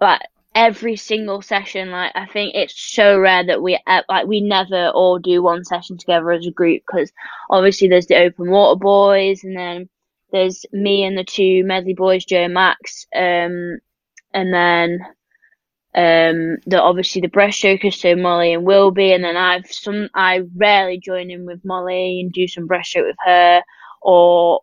Like 0.00 0.22
every 0.58 0.96
single 0.96 1.40
session, 1.40 1.92
like 1.92 2.10
I 2.16 2.26
think 2.26 2.56
it's 2.56 2.74
so 2.76 3.16
rare 3.16 3.46
that 3.46 3.62
we 3.62 3.78
like 4.08 4.26
we 4.26 4.40
never 4.40 4.88
all 4.88 5.20
do 5.20 5.40
one 5.40 5.64
session 5.64 5.96
together 5.96 6.32
as 6.32 6.46
a 6.46 6.50
group 6.50 6.82
because 6.84 7.12
obviously 7.48 7.86
there's 7.86 8.06
the 8.06 8.16
open 8.16 8.50
water 8.50 8.76
boys, 8.76 9.44
and 9.44 9.56
then 9.56 9.88
there's 10.32 10.66
me 10.72 11.04
and 11.04 11.16
the 11.16 11.22
two 11.22 11.62
medley 11.64 11.94
boys, 11.94 12.24
Joe 12.24 12.48
Max, 12.48 13.06
um, 13.14 13.78
and 14.34 14.52
then 14.52 14.98
um, 15.94 16.56
the 16.66 16.82
obviously 16.82 17.20
the 17.20 17.28
breaststrokers, 17.28 17.94
so 17.94 18.16
Molly 18.16 18.52
and 18.52 18.64
Wilby, 18.66 19.12
and 19.12 19.22
then 19.22 19.36
I've 19.36 19.70
some 19.70 20.08
I 20.12 20.42
rarely 20.56 20.98
join 20.98 21.30
in 21.30 21.46
with 21.46 21.64
Molly 21.64 22.20
and 22.20 22.32
do 22.32 22.48
some 22.48 22.66
breaststroke 22.66 23.06
with 23.06 23.16
her, 23.24 23.62
or 24.02 24.62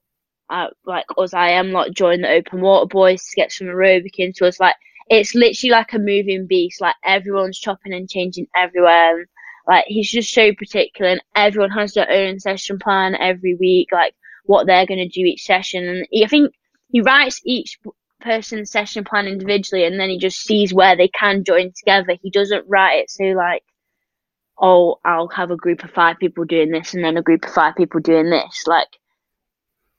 uh, 0.49 0.67
like 0.85 1.05
us 1.17 1.33
I 1.33 1.51
am 1.51 1.71
like 1.71 1.93
join 1.93 2.19
the 2.21 2.31
open 2.31 2.59
water 2.59 2.85
boys 2.85 3.23
to 3.23 3.35
get 3.37 3.53
some 3.53 3.67
aerobic 3.67 4.15
into 4.17 4.45
us. 4.45 4.59
Like 4.59 4.75
it's 5.09 5.35
literally 5.35 5.71
like 5.71 5.93
a 5.93 5.99
moving 5.99 6.47
beast. 6.47 6.81
Like 6.81 6.95
everyone's 7.03 7.59
chopping 7.59 7.93
and 7.93 8.09
changing 8.09 8.47
everywhere. 8.55 9.27
Like 9.67 9.85
he's 9.87 10.11
just 10.11 10.33
so 10.33 10.53
particular, 10.53 11.11
and 11.11 11.23
everyone 11.35 11.71
has 11.71 11.93
their 11.93 12.09
own 12.09 12.39
session 12.39 12.79
plan 12.79 13.15
every 13.15 13.55
week. 13.55 13.89
Like 13.91 14.15
what 14.45 14.67
they're 14.67 14.85
going 14.85 14.99
to 14.99 15.07
do 15.07 15.21
each 15.21 15.43
session. 15.43 15.87
And 15.87 16.07
he, 16.11 16.23
I 16.23 16.27
think 16.27 16.53
he 16.89 17.01
writes 17.01 17.41
each 17.43 17.79
person's 18.21 18.71
session 18.71 19.03
plan 19.03 19.27
individually 19.27 19.85
and 19.85 19.99
then 19.99 20.09
he 20.09 20.17
just 20.17 20.41
sees 20.41 20.73
where 20.73 20.95
they 20.95 21.07
can 21.07 21.43
join 21.43 21.71
together. 21.77 22.15
He 22.21 22.29
doesn't 22.29 22.65
write 22.67 22.99
it 22.99 23.09
so 23.09 23.23
like, 23.25 23.63
oh, 24.59 24.99
I'll 25.03 25.27
have 25.29 25.51
a 25.51 25.57
group 25.57 25.83
of 25.83 25.91
five 25.91 26.17
people 26.19 26.45
doing 26.45 26.71
this 26.71 26.93
and 26.93 27.03
then 27.03 27.17
a 27.17 27.21
group 27.21 27.45
of 27.45 27.53
five 27.53 27.75
people 27.75 27.99
doing 27.99 28.29
this. 28.29 28.63
Like, 28.65 28.87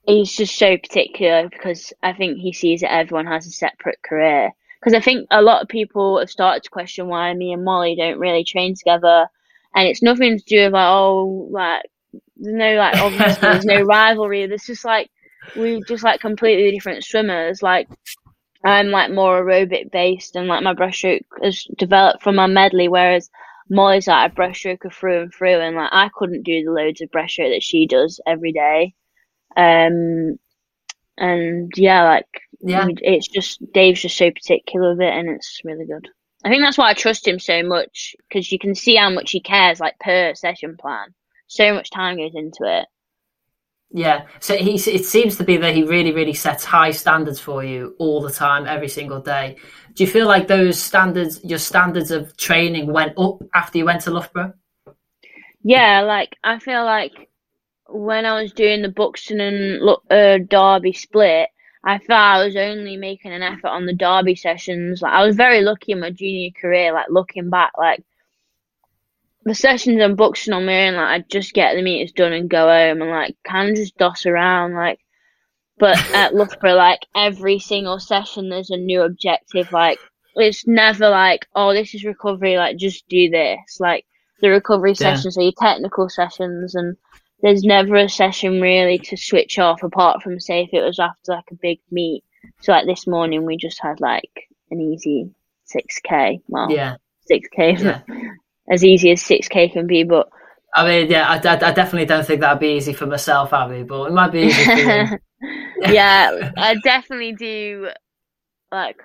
he's 0.05 0.35
just 0.35 0.57
so 0.57 0.77
particular 0.77 1.47
because 1.49 1.93
I 2.01 2.13
think 2.13 2.39
he 2.39 2.53
sees 2.53 2.81
that 2.81 2.93
everyone 2.93 3.27
has 3.27 3.45
a 3.45 3.51
separate 3.51 3.99
career. 4.03 4.51
Because 4.87 5.01
I 5.01 5.03
think 5.03 5.27
a 5.31 5.41
lot 5.41 5.61
of 5.61 5.67
people 5.67 6.17
have 6.17 6.29
started 6.29 6.63
to 6.63 6.69
question 6.69 7.07
why 7.07 7.33
me 7.33 7.51
and 7.51 7.65
Molly 7.65 7.97
don't 7.97 8.19
really 8.19 8.45
train 8.45 8.73
together. 8.73 9.27
And 9.75 9.85
it's 9.85 10.01
nothing 10.01 10.37
to 10.37 10.45
do 10.45 10.63
with 10.63 10.71
like, 10.71 10.87
oh, 10.87 11.49
like 11.51 11.81
there's 12.37 12.55
no 12.55 12.75
like 12.75 12.95
obviously 12.95 13.41
there's 13.41 13.65
no 13.65 13.81
rivalry. 13.85 14.47
There's 14.47 14.63
just 14.63 14.85
like 14.85 15.09
we're 15.57 15.81
just 15.89 16.05
like 16.05 16.21
completely 16.21 16.71
different 16.71 17.03
swimmers. 17.03 17.61
Like 17.61 17.89
I'm 18.63 18.87
like 18.87 19.11
more 19.11 19.43
aerobic 19.43 19.91
based 19.91 20.37
and 20.37 20.47
like 20.47 20.63
my 20.63 20.73
breaststroke 20.73 21.25
has 21.43 21.65
developed 21.77 22.23
from 22.23 22.35
my 22.37 22.47
medley, 22.47 22.87
whereas 22.87 23.29
Molly's 23.69 24.07
like 24.07 24.31
a 24.31 24.35
breaststroker 24.35 24.93
through 24.93 25.23
and 25.23 25.33
through, 25.33 25.59
and 25.59 25.75
like 25.75 25.89
I 25.91 26.09
couldn't 26.17 26.43
do 26.43 26.63
the 26.63 26.71
loads 26.71 27.01
of 27.01 27.11
breaststroke 27.11 27.53
that 27.53 27.61
she 27.61 27.87
does 27.87 28.21
every 28.25 28.53
day. 28.53 28.93
Um, 29.57 30.39
and 31.17 31.73
yeah, 31.75 32.05
like 32.05 32.29
yeah, 32.61 32.87
it's 32.97 33.27
just 33.27 33.61
Dave's 33.73 34.01
just 34.01 34.17
so 34.17 34.31
particular 34.31 34.91
with 34.91 35.01
it, 35.01 35.13
and 35.13 35.29
it's 35.29 35.61
really 35.63 35.85
good. 35.85 36.07
I 36.45 36.49
think 36.49 36.61
that's 36.61 36.77
why 36.77 36.89
I 36.89 36.93
trust 36.93 37.27
him 37.27 37.39
so 37.39 37.63
much 37.63 38.15
because 38.27 38.51
you 38.51 38.59
can 38.59 38.75
see 38.75 38.95
how 38.95 39.09
much 39.09 39.31
he 39.31 39.41
cares, 39.41 39.79
like 39.79 39.99
per 39.99 40.33
session 40.35 40.77
plan 40.77 41.13
so 41.47 41.73
much 41.73 41.89
time 41.89 42.17
goes 42.17 42.35
into 42.35 42.63
it. 42.63 42.85
Yeah, 43.89 44.27
so 44.41 44.57
he 44.57 44.75
it 44.75 45.05
seems 45.05 45.37
to 45.37 45.45
be 45.45 45.55
that 45.57 45.73
he 45.73 45.83
really, 45.83 46.11
really 46.11 46.33
sets 46.33 46.65
high 46.65 46.91
standards 46.91 47.39
for 47.39 47.63
you 47.63 47.95
all 47.99 48.21
the 48.21 48.31
time, 48.31 48.67
every 48.67 48.89
single 48.89 49.21
day. 49.21 49.55
Do 49.93 50.03
you 50.03 50.09
feel 50.09 50.27
like 50.27 50.47
those 50.47 50.77
standards, 50.77 51.41
your 51.43 51.57
standards 51.57 52.11
of 52.11 52.35
training, 52.35 52.91
went 52.91 53.17
up 53.17 53.41
after 53.55 53.77
you 53.77 53.85
went 53.85 54.01
to 54.01 54.11
Loughborough? 54.11 54.53
Yeah, 55.63 56.01
like 56.01 56.35
I 56.43 56.59
feel 56.59 56.83
like 56.83 57.29
when 57.87 58.25
I 58.25 58.41
was 58.41 58.51
doing 58.51 58.81
the 58.81 58.89
Buxton 58.89 59.39
and 59.39 59.81
uh, 60.11 60.39
Derby 60.49 60.91
split, 60.91 61.47
I 61.83 61.99
thought 61.99 62.37
I 62.37 62.45
was 62.45 62.55
only 62.55 62.97
making 62.97 63.31
an 63.31 63.43
effort 63.43 63.67
on 63.67 63.85
the 63.85 63.93
Derby 63.93 64.35
sessions. 64.35 65.01
Like 65.01 65.13
I 65.13 65.25
was 65.25 65.35
very 65.35 65.61
lucky 65.61 65.91
in 65.91 65.99
my 65.99 66.11
junior 66.11 66.49
career. 66.59 66.93
Like 66.93 67.07
looking 67.09 67.49
back, 67.49 67.71
like 67.77 68.03
the 69.43 69.55
sessions 69.55 70.01
I'm 70.01 70.15
boxing 70.15 70.53
on 70.53 70.65
me, 70.65 70.73
and 70.73 70.97
like 70.97 71.21
I 71.21 71.25
just 71.29 71.53
get 71.53 71.75
the 71.75 71.81
meters 71.81 72.11
done 72.11 72.33
and 72.33 72.49
go 72.49 72.67
home 72.67 73.01
and 73.01 73.11
like 73.11 73.35
kind 73.47 73.69
of 73.69 73.75
just 73.75 73.97
doss 73.97 74.25
around, 74.25 74.73
like. 74.73 74.99
But 75.79 75.97
at 76.13 76.33
Loughborough, 76.33 76.73
like 76.73 77.01
every 77.15 77.59
single 77.59 77.99
session, 77.99 78.49
there's 78.49 78.71
a 78.71 78.77
new 78.77 79.03
objective. 79.03 79.71
Like 79.71 79.99
it's 80.35 80.67
never 80.67 81.09
like, 81.09 81.47
oh, 81.55 81.73
this 81.73 81.93
is 81.93 82.03
recovery. 82.03 82.57
Like 82.57 82.77
just 82.77 83.07
do 83.07 83.29
this. 83.29 83.79
Like 83.79 84.05
the 84.41 84.49
recovery 84.49 84.91
yeah. 84.91 85.15
sessions 85.15 85.37
are 85.37 85.43
your 85.43 85.53
technical 85.57 86.09
sessions, 86.09 86.75
and 86.75 86.97
there's 87.41 87.63
never 87.63 87.95
a 87.95 88.09
session 88.09 88.61
really 88.61 88.97
to 88.97 89.17
switch 89.17 89.59
off 89.59 89.83
apart 89.83 90.21
from 90.21 90.39
say 90.39 90.63
if 90.63 90.69
it 90.73 90.83
was 90.83 90.99
after 90.99 91.33
like 91.33 91.51
a 91.51 91.55
big 91.55 91.79
meet. 91.91 92.23
So 92.61 92.71
like 92.71 92.85
this 92.85 93.07
morning, 93.07 93.45
we 93.45 93.57
just 93.57 93.81
had 93.81 93.99
like 93.99 94.49
an 94.71 94.81
easy 94.81 95.31
six 95.65 95.99
k. 95.99 96.41
Well, 96.47 96.71
yeah, 96.71 96.97
six 97.25 97.47
k. 97.55 97.75
Yeah. 97.77 98.01
as 98.69 98.83
easy 98.83 99.11
as 99.11 99.21
6k 99.23 99.73
can 99.73 99.87
be, 99.87 100.03
but. 100.03 100.29
I 100.75 100.85
mean, 100.85 101.09
yeah, 101.09 101.27
I, 101.27 101.35
I, 101.35 101.53
I 101.53 101.71
definitely 101.71 102.05
don't 102.05 102.25
think 102.25 102.41
that'd 102.41 102.59
be 102.59 102.75
easy 102.75 102.93
for 102.93 103.05
myself, 103.05 103.53
Abbie, 103.53 103.83
but 103.83 104.05
it 104.05 104.13
might 104.13 104.31
be 104.31 104.41
easy 104.41 104.63
for 104.65 105.21
yeah, 105.87 106.51
I 106.57 106.75
definitely 106.83 107.33
do. 107.33 107.89
Like, 108.71 108.97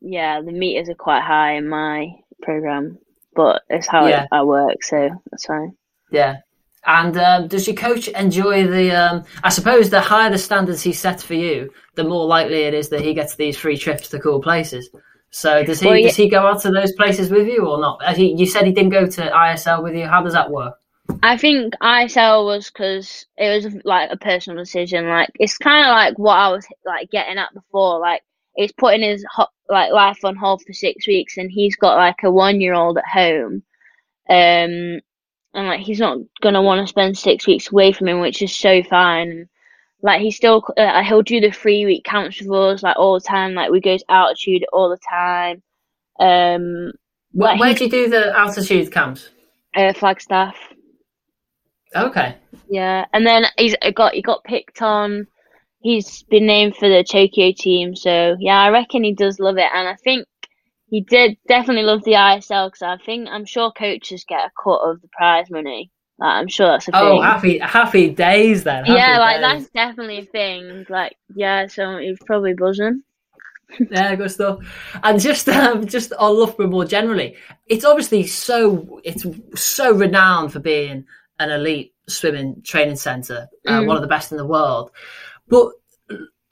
yeah, 0.00 0.40
the 0.40 0.52
meters 0.52 0.88
are 0.88 0.94
quite 0.94 1.22
high 1.22 1.56
in 1.56 1.68
my 1.68 2.08
program, 2.42 2.98
but 3.34 3.62
it's 3.68 3.86
how 3.86 4.06
yeah. 4.06 4.26
I, 4.32 4.38
I 4.38 4.42
work, 4.42 4.82
so 4.82 5.10
that's 5.30 5.44
fine. 5.44 5.76
Yeah, 6.10 6.38
and 6.86 7.16
um, 7.18 7.48
does 7.48 7.66
your 7.66 7.76
coach 7.76 8.08
enjoy 8.08 8.66
the? 8.66 8.90
Um, 8.90 9.24
I 9.42 9.50
suppose 9.50 9.90
the 9.90 10.00
higher 10.00 10.30
the 10.30 10.38
standards 10.38 10.82
he 10.82 10.92
sets 10.92 11.22
for 11.22 11.34
you, 11.34 11.70
the 11.94 12.04
more 12.04 12.26
likely 12.26 12.62
it 12.62 12.74
is 12.74 12.88
that 12.88 13.00
he 13.00 13.14
gets 13.14 13.34
these 13.34 13.56
free 13.56 13.76
trips 13.76 14.08
to 14.08 14.18
cool 14.18 14.40
places. 14.40 14.88
So 15.30 15.62
does 15.62 15.80
he 15.80 15.86
well, 15.86 15.96
yeah. 15.96 16.08
does 16.08 16.16
he 16.16 16.28
go 16.28 16.46
out 16.46 16.60
to 16.62 16.70
those 16.70 16.92
places 16.92 17.30
with 17.30 17.46
you 17.46 17.66
or 17.66 17.80
not? 17.80 18.16
He, 18.16 18.34
you 18.34 18.46
said 18.46 18.66
he 18.66 18.72
didn't 18.72 18.90
go 18.90 19.06
to 19.06 19.30
ISL 19.30 19.82
with 19.82 19.94
you. 19.94 20.06
How 20.06 20.22
does 20.22 20.32
that 20.32 20.50
work? 20.50 20.74
I 21.22 21.36
think 21.36 21.74
ISL 21.82 22.44
was 22.44 22.70
because 22.70 23.26
it 23.36 23.64
was 23.64 23.74
like 23.84 24.10
a 24.10 24.16
personal 24.16 24.62
decision. 24.62 25.06
Like 25.08 25.30
it's 25.34 25.58
kind 25.58 25.86
of 25.86 25.90
like 25.90 26.18
what 26.18 26.36
I 26.36 26.48
was 26.50 26.66
like 26.84 27.10
getting 27.10 27.38
at 27.38 27.52
before. 27.54 28.00
Like 28.00 28.22
he's 28.54 28.72
putting 28.72 29.02
his 29.02 29.24
ho- 29.30 29.46
like 29.68 29.92
life 29.92 30.24
on 30.24 30.36
hold 30.36 30.62
for 30.66 30.72
six 30.72 31.06
weeks, 31.06 31.36
and 31.36 31.50
he's 31.50 31.76
got 31.76 31.96
like 31.96 32.22
a 32.22 32.30
one 32.30 32.60
year 32.60 32.74
old 32.74 32.98
at 32.98 33.06
home, 33.06 33.62
um, 34.28 35.00
and 35.54 35.66
like 35.66 35.80
he's 35.80 36.00
not 36.00 36.18
gonna 36.40 36.62
want 36.62 36.80
to 36.80 36.86
spend 36.86 37.18
six 37.18 37.46
weeks 37.46 37.70
away 37.70 37.92
from 37.92 38.08
him, 38.08 38.20
which 38.20 38.42
is 38.42 38.56
so 38.56 38.82
fine. 38.82 39.48
Like 40.02 40.22
he 40.22 40.30
still, 40.30 40.64
uh, 40.78 41.02
he'll 41.02 41.22
do 41.22 41.40
the 41.40 41.50
three 41.50 41.84
week 41.84 42.04
camps 42.04 42.40
with 42.40 42.50
us 42.50 42.82
like 42.82 42.96
all 42.96 43.14
the 43.14 43.26
time. 43.26 43.54
Like 43.54 43.70
we 43.70 43.80
go 43.80 43.96
to 43.96 44.04
altitude 44.08 44.64
all 44.72 44.88
the 44.88 44.98
time. 45.08 45.62
Um, 46.18 46.92
where, 47.32 47.56
where 47.56 47.74
do 47.74 47.84
you 47.84 47.90
do 47.90 48.08
the 48.08 48.36
altitude 48.36 48.90
camps? 48.92 49.28
Uh, 49.74 49.92
Flagstaff. 49.92 50.56
Okay. 51.94 52.36
Yeah, 52.68 53.04
and 53.12 53.26
then 53.26 53.44
he's 53.58 53.74
got 53.94 54.14
he 54.14 54.22
got 54.22 54.44
picked 54.44 54.80
on. 54.80 55.26
He's 55.82 56.22
been 56.24 56.46
named 56.46 56.76
for 56.76 56.88
the 56.88 57.02
Tokyo 57.02 57.52
team, 57.56 57.96
so 57.96 58.36
yeah, 58.38 58.60
I 58.60 58.70
reckon 58.70 59.02
he 59.02 59.14
does 59.14 59.40
love 59.40 59.58
it, 59.58 59.68
and 59.72 59.88
I 59.88 59.96
think 59.96 60.26
he 60.90 61.00
did 61.02 61.38
definitely 61.48 61.84
love 61.84 62.02
the 62.04 62.12
ISL 62.12 62.68
because 62.68 62.82
I 62.82 62.96
think 63.04 63.28
I'm 63.30 63.44
sure 63.44 63.70
coaches 63.72 64.24
get 64.28 64.40
a 64.40 64.50
cut 64.62 64.80
of 64.80 65.00
the 65.00 65.08
prize 65.08 65.48
money. 65.48 65.90
Like, 66.18 66.32
I'm 66.32 66.48
sure 66.48 66.66
that's 66.66 66.88
a 66.88 66.90
oh, 66.94 67.00
thing. 67.00 67.18
Oh, 67.18 67.22
happy 67.22 67.58
happy 67.58 68.10
days 68.10 68.64
then. 68.64 68.84
Happy 68.84 68.98
yeah, 68.98 69.18
like 69.18 69.36
days. 69.36 69.42
that's 69.42 69.70
definitely 69.70 70.18
a 70.18 70.24
thing. 70.24 70.86
Like, 70.88 71.16
yeah, 71.34 71.66
so 71.68 71.98
he's 71.98 72.18
probably 72.26 72.54
buzzing. 72.54 73.02
yeah, 73.90 74.14
good 74.16 74.30
stuff. 74.30 74.58
And 75.02 75.20
just 75.20 75.48
um, 75.48 75.86
just 75.86 76.12
on 76.14 76.36
Loughborough 76.36 76.66
more 76.66 76.84
generally, 76.84 77.36
it's 77.66 77.84
obviously 77.84 78.26
so 78.26 79.00
it's 79.04 79.24
so 79.54 79.94
renowned 79.94 80.52
for 80.52 80.58
being 80.58 81.04
an 81.38 81.50
elite 81.50 81.94
swimming 82.08 82.60
training 82.62 82.96
centre, 82.96 83.48
uh, 83.66 83.80
Mm. 83.80 83.86
one 83.86 83.96
of 83.96 84.02
the 84.02 84.08
best 84.08 84.32
in 84.32 84.38
the 84.38 84.46
world. 84.46 84.90
But 85.48 85.68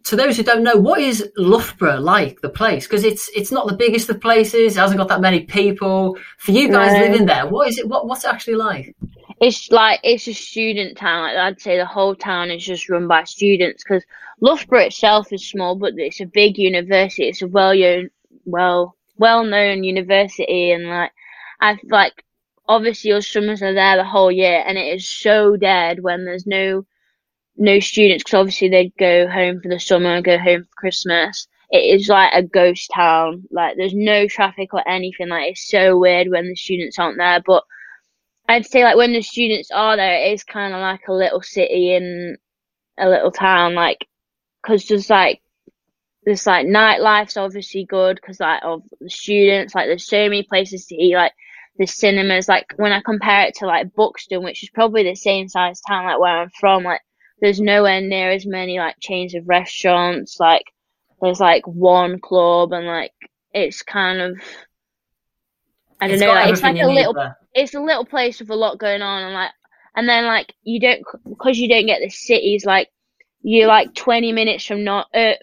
to 0.08 0.16
those 0.16 0.36
who 0.38 0.42
don't 0.42 0.62
know, 0.62 0.76
what 0.76 1.00
is 1.00 1.30
Loughborough 1.36 2.00
like, 2.00 2.40
the 2.40 2.48
place? 2.48 2.86
Because 2.86 3.04
it's 3.04 3.28
it's 3.36 3.52
not 3.52 3.66
the 3.66 3.76
biggest 3.76 4.08
of 4.08 4.20
places. 4.20 4.76
It 4.76 4.80
hasn't 4.80 4.98
got 4.98 5.08
that 5.08 5.20
many 5.20 5.40
people. 5.40 6.16
For 6.38 6.52
you 6.52 6.70
guys 6.70 6.94
No. 6.94 7.00
living 7.00 7.26
there, 7.26 7.46
what 7.46 7.68
is 7.68 7.78
it? 7.78 7.86
What 7.88 8.06
what's 8.06 8.24
it 8.24 8.30
actually 8.32 8.56
like? 8.56 8.96
It's 9.40 9.70
like 9.70 10.00
it's 10.02 10.26
a 10.26 10.32
student 10.32 10.96
town. 10.96 11.22
Like, 11.24 11.36
I'd 11.36 11.60
say 11.60 11.76
the 11.76 11.84
whole 11.84 12.14
town 12.14 12.50
is 12.50 12.64
just 12.64 12.88
run 12.88 13.06
by 13.06 13.24
students 13.24 13.84
because 13.84 14.02
Loughborough 14.40 14.86
itself 14.86 15.30
is 15.32 15.46
small, 15.46 15.76
but 15.76 15.92
it's 15.96 16.20
a 16.20 16.26
big 16.26 16.56
university. 16.58 17.24
It's 17.28 17.42
a 17.42 17.46
well 17.46 17.74
known 17.74 18.10
well 18.46 18.96
well 19.18 19.44
known 19.44 19.84
university, 19.84 20.72
and 20.72 20.88
like 20.88 21.12
I've 21.60 21.78
like 21.90 22.24
obviously 22.66 23.10
your 23.10 23.20
summers 23.20 23.62
are 23.62 23.74
there 23.74 23.96
the 23.96 24.04
whole 24.04 24.32
year, 24.32 24.64
and 24.66 24.78
it 24.78 24.96
is 24.96 25.06
so 25.06 25.56
dead 25.56 26.02
when 26.02 26.24
there's 26.24 26.46
no 26.46 26.86
no 27.58 27.80
students 27.80 28.24
because 28.24 28.38
obviously 28.38 28.68
they'd 28.68 28.96
go 28.98 29.28
home 29.28 29.60
for 29.60 29.68
the 29.68 29.80
summer, 29.80 30.22
go 30.22 30.38
home 30.38 30.62
for 30.62 30.74
Christmas. 30.76 31.48
It 31.70 32.00
is 32.00 32.08
like 32.08 32.32
a 32.32 32.42
ghost 32.42 32.90
town. 32.94 33.44
Like 33.50 33.76
there's 33.76 33.94
no 33.94 34.26
traffic 34.26 34.72
or 34.72 34.88
anything. 34.88 35.28
Like 35.28 35.50
it's 35.50 35.68
so 35.68 35.98
weird 35.98 36.28
when 36.28 36.48
the 36.48 36.56
students 36.56 36.98
aren't 36.98 37.18
there, 37.18 37.42
but 37.44 37.64
I'd 38.48 38.66
say 38.66 38.84
like 38.84 38.96
when 38.96 39.12
the 39.12 39.22
students 39.22 39.70
are 39.70 39.96
there, 39.96 40.24
it 40.24 40.32
is 40.32 40.44
kind 40.44 40.72
of 40.72 40.80
like 40.80 41.06
a 41.08 41.12
little 41.12 41.42
city 41.42 41.94
in 41.94 42.38
a 42.98 43.08
little 43.08 43.30
town, 43.30 43.74
like 43.74 44.06
because 44.62 44.86
there's 44.86 45.10
like 45.10 45.42
this 46.24 46.46
like 46.46 46.66
nightlife's 46.66 47.36
obviously 47.36 47.84
good 47.84 48.16
because 48.16 48.40
like 48.40 48.62
of 48.64 48.82
the 49.00 49.10
students, 49.10 49.74
like 49.74 49.86
there's 49.86 50.08
so 50.08 50.24
many 50.24 50.44
places 50.44 50.86
to 50.86 50.94
eat, 50.94 51.14
like 51.14 51.32
the 51.76 51.86
cinemas. 51.86 52.48
Like 52.48 52.66
when 52.76 52.92
I 52.92 53.00
compare 53.04 53.46
it 53.46 53.56
to 53.56 53.66
like 53.66 53.94
Buxton, 53.94 54.42
which 54.42 54.62
is 54.62 54.70
probably 54.70 55.02
the 55.02 55.14
same 55.14 55.48
size 55.48 55.80
town 55.80 56.06
like 56.06 56.20
where 56.20 56.38
I'm 56.42 56.50
from, 56.58 56.84
like 56.84 57.00
there's 57.40 57.60
nowhere 57.60 58.00
near 58.00 58.30
as 58.30 58.46
many 58.46 58.78
like 58.78 58.96
chains 59.00 59.34
of 59.34 59.48
restaurants. 59.48 60.38
Like 60.40 60.64
there's 61.20 61.40
like 61.40 61.66
one 61.66 62.18
club 62.20 62.72
and 62.72 62.86
like 62.86 63.12
it's 63.52 63.82
kind 63.82 64.20
of 64.20 64.38
I 66.00 66.08
don't 66.08 66.14
It's 66.14 66.20
know, 66.20 66.28
like, 66.28 66.50
it's 66.50 66.62
like 66.62 66.80
a 66.80 66.86
little 66.86 67.14
there. 67.14 67.36
it's 67.54 67.74
a 67.74 67.80
little 67.80 68.04
place 68.04 68.40
with 68.40 68.50
a 68.50 68.54
lot 68.54 68.78
going 68.78 69.02
on 69.02 69.22
and 69.24 69.34
like 69.34 69.50
and 69.96 70.08
then 70.08 70.24
like 70.26 70.54
you 70.62 70.80
don't 70.80 71.02
because 71.28 71.58
you 71.58 71.68
don't 71.68 71.86
get 71.86 72.00
the 72.00 72.08
cities 72.10 72.64
like 72.64 72.88
you're 73.42 73.68
like 73.68 73.94
20 73.94 74.32
minutes 74.32 74.64
from 74.66 74.84
not 74.84 75.08
uh, 75.14 75.34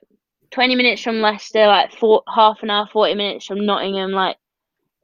20 0.51 0.75
minutes 0.75 1.01
from 1.01 1.21
Leicester 1.21 1.67
like 1.67 1.91
four, 1.93 2.23
half 2.33 2.63
an 2.63 2.69
hour 2.69 2.87
40 2.91 3.15
minutes 3.15 3.45
from 3.45 3.65
Nottingham 3.65 4.11
like 4.11 4.37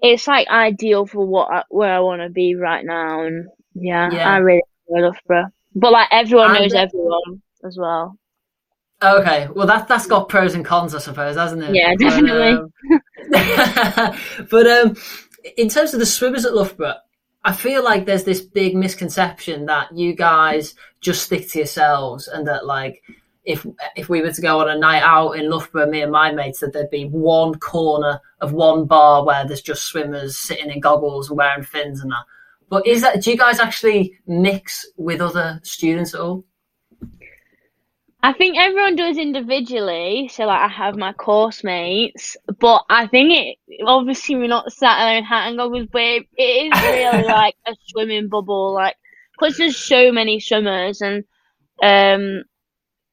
it's 0.01 0.27
like 0.27 0.47
ideal 0.47 1.05
for 1.05 1.25
what 1.25 1.51
I, 1.51 1.63
where 1.69 1.93
I 1.93 1.99
want 1.99 2.21
to 2.21 2.29
be 2.29 2.55
right 2.55 2.85
now 2.85 3.23
and 3.25 3.47
yeah, 3.75 4.09
Yeah. 4.09 4.29
I 4.29 4.37
really 4.37 4.63
enjoy 4.89 5.07
Loughborough 5.07 5.51
but 5.75 5.91
like 5.91 6.07
everyone 6.11 6.51
And, 6.51 6.59
knows 6.61 6.73
everyone 6.73 7.41
as 7.63 7.77
well 7.77 8.17
Okay, 9.03 9.47
well 9.55 9.65
that 9.65 9.87
that's 9.87 10.05
got 10.05 10.29
pros 10.29 10.53
and 10.53 10.63
cons, 10.63 10.93
I 10.93 10.99
suppose, 10.99 11.35
hasn't 11.35 11.63
it? 11.63 11.73
Yeah, 11.73 11.93
But, 11.97 12.09
definitely. 12.09 12.51
um, 12.51 12.71
but 14.51 14.67
um, 14.67 14.95
in 15.57 15.69
terms 15.69 15.93
of 15.93 15.99
the 15.99 16.05
swimmers 16.05 16.45
at 16.45 16.53
Loughborough, 16.53 16.97
I 17.43 17.51
feel 17.53 17.83
like 17.83 18.05
there's 18.05 18.25
this 18.25 18.41
big 18.41 18.75
misconception 18.75 19.65
that 19.65 19.95
you 19.97 20.13
guys 20.13 20.75
just 20.99 21.23
stick 21.23 21.49
to 21.49 21.57
yourselves, 21.57 22.27
and 22.27 22.47
that 22.47 22.67
like 22.67 23.01
if 23.43 23.65
if 23.95 24.07
we 24.07 24.21
were 24.21 24.31
to 24.33 24.41
go 24.41 24.59
on 24.59 24.69
a 24.69 24.77
night 24.77 25.01
out 25.01 25.31
in 25.31 25.49
Loughborough, 25.49 25.89
me 25.89 26.03
and 26.03 26.11
my 26.11 26.31
mates, 26.31 26.59
that 26.59 26.71
there'd 26.71 26.91
be 26.91 27.05
one 27.05 27.55
corner 27.55 28.21
of 28.39 28.53
one 28.53 28.85
bar 28.85 29.25
where 29.25 29.47
there's 29.47 29.61
just 29.63 29.81
swimmers 29.83 30.37
sitting 30.37 30.69
in 30.69 30.79
goggles 30.79 31.29
and 31.29 31.37
wearing 31.37 31.63
fins 31.63 32.01
and 32.01 32.11
that. 32.11 32.23
But 32.71 32.87
is 32.87 33.01
that 33.01 33.21
do 33.21 33.31
you 33.31 33.37
guys 33.37 33.59
actually 33.59 34.17
mix 34.25 34.89
with 34.95 35.19
other 35.19 35.59
students 35.61 36.13
at 36.13 36.21
all? 36.21 36.45
I 38.23 38.31
think 38.31 38.57
everyone 38.57 38.95
does 38.95 39.17
individually. 39.17 40.29
So 40.31 40.45
like 40.45 40.61
I 40.61 40.69
have 40.69 40.95
my 40.95 41.11
course 41.11 41.65
mates, 41.65 42.37
but 42.61 42.85
I 42.89 43.07
think 43.07 43.33
it 43.33 43.57
obviously 43.85 44.37
we're 44.37 44.47
not 44.47 44.71
sat 44.71 44.99
there 44.99 45.17
in 45.17 45.25
hat 45.25 45.49
and 45.49 45.57
goggles, 45.57 45.89
but 45.91 46.01
it, 46.01 46.23
is 46.37 46.81
really 46.81 47.23
like 47.27 47.55
a 47.67 47.75
swimming 47.87 48.29
bubble, 48.29 48.73
like 48.73 48.95
because 49.37 49.57
there's 49.57 49.77
so 49.77 50.13
many 50.13 50.39
swimmers 50.39 51.01
and 51.01 51.25
um 51.83 52.43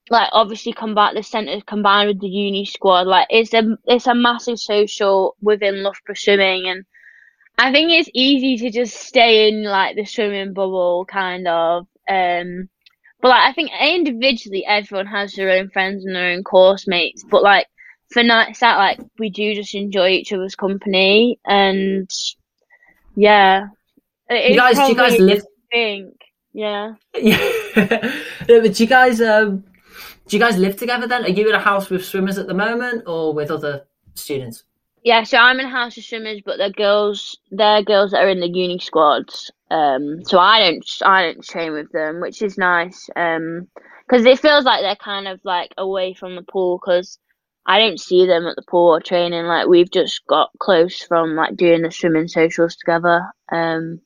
like 0.09 0.29
obviously 0.31 0.73
combine 0.73 1.17
the 1.17 1.23
centre 1.25 1.61
combined 1.67 2.07
with 2.07 2.21
the 2.21 2.29
uni 2.29 2.65
squad, 2.65 3.09
like 3.09 3.27
it's 3.29 3.53
a 3.55 3.77
it's 3.87 4.07
a 4.07 4.15
massive 4.15 4.61
social 4.61 5.35
within 5.43 5.83
Loughborough 5.83 6.15
swimming 6.15 6.69
and 6.69 6.85
I 7.59 7.73
think 7.73 7.91
it's 7.91 8.09
easy 8.15 8.57
to 8.59 8.71
just 8.71 8.95
stay 8.95 9.49
in 9.49 9.65
like 9.65 9.97
the 9.97 10.05
swimming 10.05 10.55
bubble 10.55 11.05
kind 11.07 11.47
of. 11.49 11.87
Um 12.09 12.69
but 13.21 13.29
like 13.29 13.51
I 13.51 13.53
think 13.53 13.71
individually 13.81 14.65
everyone 14.65 15.07
has 15.07 15.33
their 15.33 15.51
own 15.51 15.69
friends 15.71 16.05
and 16.05 16.15
their 16.15 16.31
own 16.31 16.45
course 16.45 16.87
mates. 16.87 17.25
But 17.29 17.43
like 17.43 17.67
for 18.13 18.23
nights 18.23 18.63
out 18.63 18.79
like 18.79 19.01
we 19.19 19.29
do 19.29 19.55
just 19.55 19.75
enjoy 19.75 20.11
each 20.11 20.33
other's 20.33 20.55
company 20.55 21.41
and 21.45 22.09
yeah. 23.17 23.67
It 24.29 24.53
You 24.53 24.57
guys, 24.57 24.77
do 24.77 24.83
you 24.85 24.95
guys 24.95 25.19
live? 25.19 25.43
Yeah. 26.53 26.95
Yeah. 27.15 28.15
Yeah, 28.49 28.61
but 28.61 28.75
do 28.75 28.83
you 28.83 28.89
guys 28.89 29.21
um 29.21 29.65
do 30.27 30.37
you 30.37 30.41
guys 30.41 30.57
live 30.57 30.77
together 30.77 31.07
then? 31.07 31.25
Are 31.25 31.29
you 31.29 31.49
in 31.49 31.55
a 31.55 31.61
house 31.61 31.91
with 31.91 32.05
swimmers 32.05 32.39
at 32.39 32.47
the 32.47 32.55
moment 32.55 33.05
or 33.07 33.35
with 33.35 33.51
other 33.51 33.87
students? 34.15 34.65
Yeah, 35.09 35.23
so 35.23 35.39
I'm 35.39 35.59
in 35.59 35.67
house 35.67 35.97
of 35.97 36.05
swimmers, 36.05 36.43
but 36.45 36.59
they're 36.59 36.69
girls. 36.69 37.39
They're 37.51 37.83
girls 37.83 38.11
that 38.11 38.23
are 38.23 38.29
in 38.29 38.41
the 38.41 38.47
uni 38.47 38.79
squads. 38.79 39.51
Um, 39.71 40.23
so 40.23 40.39
I 40.39 40.61
don't, 40.61 40.85
I 41.03 41.23
don't 41.23 41.43
train 41.43 41.73
with 41.73 41.91
them, 41.93 42.21
which 42.21 42.43
is 42.43 42.59
nice. 42.59 43.09
Um, 43.17 43.69
because 44.07 44.27
it 44.27 44.39
feels 44.39 44.67
like 44.67 44.83
they're 44.83 44.97
kind 44.97 45.27
of 45.27 45.41
like 45.45 45.73
away 45.79 46.13
from 46.13 46.37
the 46.37 46.43
pool. 46.43 46.79
Because 46.79 47.19
I 47.65 47.79
don't 47.79 47.99
see 47.99 48.27
them 48.27 48.47
at 48.47 48.57
the 48.57 48.65
pool 48.69 48.97
or 48.97 49.01
training. 49.01 49.47
Like 49.47 49.67
we've 49.67 49.91
just 49.91 50.27
got 50.27 50.51
close 50.61 51.01
from 51.01 51.37
like 51.37 51.57
doing 51.57 51.81
the 51.81 51.91
swimming 51.91 52.29
socials 52.29 52.77
together. 52.77 53.33
Um, 53.51 54.03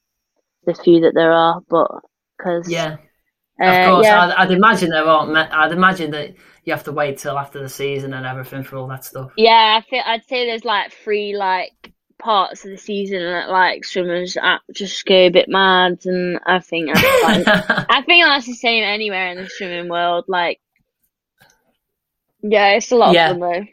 the 0.66 0.74
few 0.74 1.00
that 1.00 1.14
there 1.16 1.32
are, 1.32 1.62
but 1.68 1.90
because 2.38 2.70
Yeah, 2.70 2.98
of 3.70 3.94
course. 3.94 4.06
yeah, 4.06 4.20
I'd, 4.26 4.30
I'd 4.32 4.50
imagine 4.50 4.90
there 4.90 5.04
aren't. 5.06 5.36
I'd 5.36 5.72
imagine 5.72 6.10
that 6.12 6.34
you 6.64 6.72
have 6.72 6.84
to 6.84 6.92
wait 6.92 7.18
till 7.18 7.38
after 7.38 7.60
the 7.60 7.68
season 7.68 8.14
and 8.14 8.24
everything 8.26 8.62
for 8.64 8.76
all 8.76 8.86
that 8.88 9.04
stuff. 9.04 9.32
Yeah, 9.36 9.80
I 9.80 9.88
feel 9.88 10.02
I'd 10.04 10.24
say 10.26 10.46
there's 10.46 10.64
like 10.64 10.92
three 10.92 11.36
like 11.36 11.72
parts 12.18 12.64
of 12.64 12.70
the 12.70 12.76
season 12.76 13.18
that 13.24 13.50
like 13.50 13.84
swimmers 13.84 14.36
uh, 14.36 14.58
just 14.72 15.04
go 15.06 15.14
a 15.14 15.28
bit 15.30 15.48
mad, 15.48 15.98
and 16.04 16.38
I 16.46 16.60
think 16.60 16.92
that's 16.94 17.22
like, 17.24 17.46
I 17.90 18.02
think 18.02 18.24
that's 18.24 18.46
the 18.46 18.54
same 18.54 18.84
anywhere 18.84 19.28
in 19.32 19.38
the 19.38 19.48
swimming 19.48 19.88
world. 19.88 20.24
Like, 20.28 20.60
yeah, 22.42 22.70
it's 22.70 22.90
a 22.92 22.96
lot 22.96 23.14
Yeah. 23.14 23.30
of 23.30 23.38
fun 23.38 23.52
though. 23.52 23.66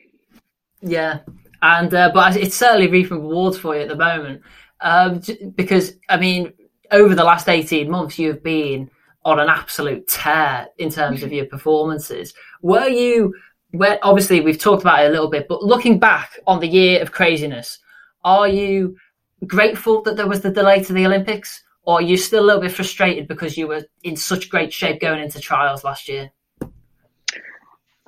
Yeah, 0.82 1.20
and 1.62 1.94
uh, 1.94 2.12
but 2.14 2.38
it's 2.38 2.56
certainly 2.56 2.88
reaping 2.88 3.20
rewards 3.22 3.58
for 3.58 3.76
you 3.76 3.82
at 3.82 3.90
the 3.90 3.96
moment 3.96 4.42
um, 4.82 5.22
because 5.56 5.94
I 6.08 6.18
mean, 6.18 6.54
over 6.92 7.16
the 7.16 7.24
last 7.24 7.50
eighteen 7.50 7.90
months, 7.90 8.18
you've 8.18 8.44
been 8.44 8.90
on 9.26 9.40
an 9.40 9.50
absolute 9.50 10.08
tear 10.08 10.68
in 10.78 10.90
terms 10.90 11.24
of 11.24 11.32
your 11.32 11.46
performances. 11.46 12.34
Were 12.62 12.88
you? 12.88 13.36
Where 13.72 14.00
obviously 14.02 14.42
we've 14.42 14.58
talked 14.58 14.82
about 14.82 15.04
it 15.04 15.10
a 15.10 15.12
little 15.12 15.30
bit, 15.30 15.48
but 15.48 15.64
looking 15.64 16.00
back 16.00 16.40
on 16.48 16.60
the 16.60 16.68
year 16.68 17.04
of 17.04 17.12
craziness, 17.12 17.78
are 18.24 18.48
you 18.48 18.98
grateful 19.46 20.02
that 20.04 20.18
there 20.18 20.28
was 20.28 20.42
the 20.42 20.50
delay 20.50 20.84
to 20.84 20.94
the 20.94 21.06
Olympics, 21.06 21.64
or 21.84 22.00
are 22.00 22.02
you 22.02 22.18
still 22.18 22.44
a 22.44 22.48
little 22.48 22.62
bit 22.62 22.72
frustrated 22.72 23.28
because 23.28 23.58
you 23.58 23.68
were 23.68 23.86
in 24.04 24.16
such 24.16 24.50
great 24.50 24.74
shape 24.74 25.00
going 25.00 25.22
into 25.22 25.40
trials 25.40 25.84
last 25.84 26.10
year? 26.10 26.32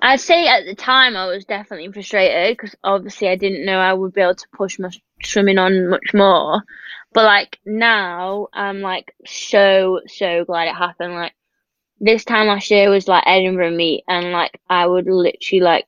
I'd 0.03 0.19
say 0.19 0.47
at 0.47 0.65
the 0.65 0.73
time 0.73 1.15
I 1.15 1.27
was 1.27 1.45
definitely 1.45 1.91
frustrated 1.91 2.57
because 2.57 2.75
obviously 2.83 3.29
I 3.29 3.35
didn't 3.35 3.65
know 3.65 3.77
I 3.77 3.93
would 3.93 4.13
be 4.13 4.21
able 4.21 4.35
to 4.35 4.47
push 4.51 4.79
my 4.79 4.89
swimming 5.23 5.59
on 5.59 5.89
much 5.89 6.13
more. 6.13 6.63
But 7.13 7.25
like 7.25 7.59
now, 7.65 8.47
I'm 8.53 8.81
like 8.81 9.13
so 9.25 10.01
so 10.07 10.45
glad 10.45 10.67
it 10.69 10.75
happened. 10.75 11.13
Like 11.13 11.33
this 11.99 12.23
time 12.23 12.47
last 12.47 12.71
year 12.71 12.89
was 12.89 13.07
like 13.07 13.23
Edinburgh 13.25 13.71
meet, 13.71 14.03
and 14.07 14.31
like 14.31 14.59
I 14.69 14.87
would 14.87 15.07
literally 15.07 15.61
like 15.61 15.85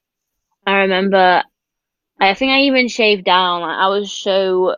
I 0.68 0.80
remember. 0.82 1.44
I 2.20 2.34
think 2.36 2.52
I 2.52 2.62
even 2.62 2.88
shaved 2.88 3.26
down. 3.26 3.62
Like 3.62 3.78
I 3.78 3.88
was 3.88 4.12
so 4.12 4.76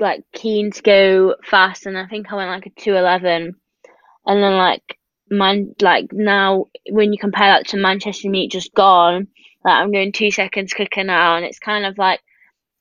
like 0.00 0.24
keen 0.32 0.70
to 0.72 0.82
go 0.82 1.36
fast, 1.44 1.86
and 1.86 1.98
I 1.98 2.06
think 2.06 2.32
I 2.32 2.36
went 2.36 2.50
like 2.50 2.66
a 2.66 2.80
two 2.80 2.94
eleven, 2.96 3.56
and 4.26 4.42
then 4.42 4.56
like 4.56 4.98
man 5.30 5.74
like 5.80 6.12
now 6.12 6.66
when 6.90 7.12
you 7.12 7.18
compare 7.18 7.52
that 7.52 7.68
to 7.68 7.76
Manchester 7.76 8.28
meet 8.30 8.52
just 8.52 8.74
gone, 8.74 9.28
like 9.64 9.74
I'm 9.74 9.90
going 9.92 10.12
two 10.12 10.30
seconds 10.30 10.72
quicker 10.72 11.02
now, 11.02 11.36
and 11.36 11.44
it's 11.44 11.58
kind 11.58 11.84
of 11.84 11.98
like 11.98 12.20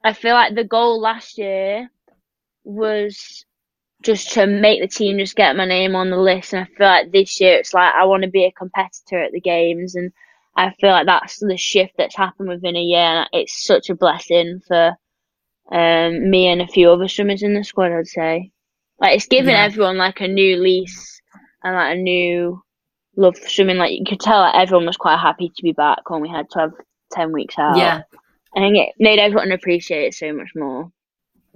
I 0.04 0.14
feel 0.14 0.34
like 0.34 0.54
the 0.54 0.64
goal 0.64 0.99
last 1.01 1.38
year 1.38 1.89
was 2.64 3.45
just 4.03 4.32
to 4.34 4.45
make 4.45 4.82
the 4.82 4.88
team 4.88 5.18
just 5.18 5.36
get 5.36 5.55
my 5.55 5.66
name 5.66 5.95
on 5.95 6.09
the 6.09 6.18
list, 6.18 6.53
and 6.53 6.64
I 6.64 6.66
feel 6.78 6.88
like 6.88 7.11
this 7.11 7.39
year 7.39 7.55
it's 7.57 7.74
like 7.74 7.93
I 7.93 8.05
want 8.05 8.24
to 8.24 8.30
be 8.30 8.45
a 8.45 8.51
competitor 8.51 9.24
at 9.24 9.32
the 9.32 9.41
games, 9.41 9.95
and 9.95 10.11
I 10.55 10.72
feel 10.80 10.91
like 10.91 11.05
that's 11.05 11.39
the 11.39 11.57
shift 11.57 11.93
that's 11.97 12.16
happened 12.16 12.49
within 12.49 12.76
a 12.76 12.82
year, 12.82 12.99
and 12.99 13.30
it's 13.32 13.64
such 13.66 13.89
a 13.89 13.95
blessing 13.95 14.59
for 14.68 14.95
um, 15.72 16.30
me 16.30 16.47
and 16.47 16.61
a 16.61 16.68
few 16.68 16.89
other 16.91 17.07
swimmers 17.07 17.43
in 17.43 17.53
the 17.53 17.64
squad. 17.64 17.91
I'd 17.91 18.07
say, 18.07 18.51
like 18.99 19.16
it's 19.16 19.28
given 19.28 19.51
Yeah. 19.51 19.64
everyone 19.66 19.97
like 19.97 20.22
a 20.22 20.28
new 20.28 20.57
lease 20.57 21.22
and 21.64 21.76
like 21.76 21.95
a 21.95 21.99
new 21.99 22.61
love 23.16 23.38
for 23.38 23.49
swimming. 23.49 23.78
Like 23.78 23.91
you 23.93 24.03
could 24.05 24.20
tell, 24.20 24.41
like, 24.41 24.55
everyone 24.55 24.86
was 24.86 24.97
quite 24.97 25.20
happy 25.20 25.49
to 25.55 25.64
be 25.64 25.72
back 25.72 26.09
when 26.09 26.22
we 26.22 26.30
had 26.30 26.49
to 26.51 26.59
have 26.59 26.72
ten 27.11 27.32
weeks 27.32 27.55
out. 27.57 27.78
Yeah, 27.78 28.01
I 28.55 28.59
think 28.59 28.78
it 28.78 28.93
made 28.99 29.20
everyone 29.20 29.51
appreciate 29.53 30.07
it 30.07 30.14
so 30.14 30.34
much 30.34 30.49
more. 30.55 30.91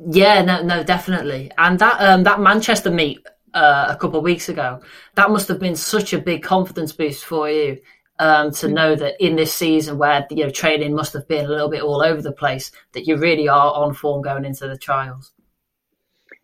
Yeah, 0.05 0.41
no, 0.43 0.61
no, 0.61 0.83
definitely. 0.83 1.51
And 1.57 1.79
that 1.79 1.99
um, 2.01 2.23
that 2.23 2.39
Manchester 2.39 2.91
meet 2.91 3.25
uh, 3.53 3.87
a 3.89 3.95
couple 3.95 4.19
of 4.19 4.23
weeks 4.23 4.49
ago, 4.49 4.81
that 5.15 5.31
must 5.31 5.47
have 5.47 5.59
been 5.59 5.75
such 5.75 6.13
a 6.13 6.19
big 6.19 6.43
confidence 6.43 6.91
boost 6.91 7.25
for 7.25 7.49
you. 7.49 7.79
Um, 8.19 8.49
to 8.53 8.67
know 8.67 8.95
that 8.95 9.23
in 9.23 9.35
this 9.35 9.53
season 9.53 9.99
where 9.99 10.25
you 10.31 10.43
know 10.43 10.49
training 10.49 10.95
must 10.95 11.13
have 11.13 11.27
been 11.27 11.45
a 11.45 11.49
little 11.49 11.69
bit 11.69 11.83
all 11.83 12.01
over 12.01 12.19
the 12.19 12.31
place, 12.31 12.71
that 12.93 13.05
you 13.05 13.15
really 13.15 13.47
are 13.47 13.73
on 13.73 13.93
form 13.93 14.23
going 14.23 14.43
into 14.43 14.67
the 14.67 14.75
trials. 14.75 15.33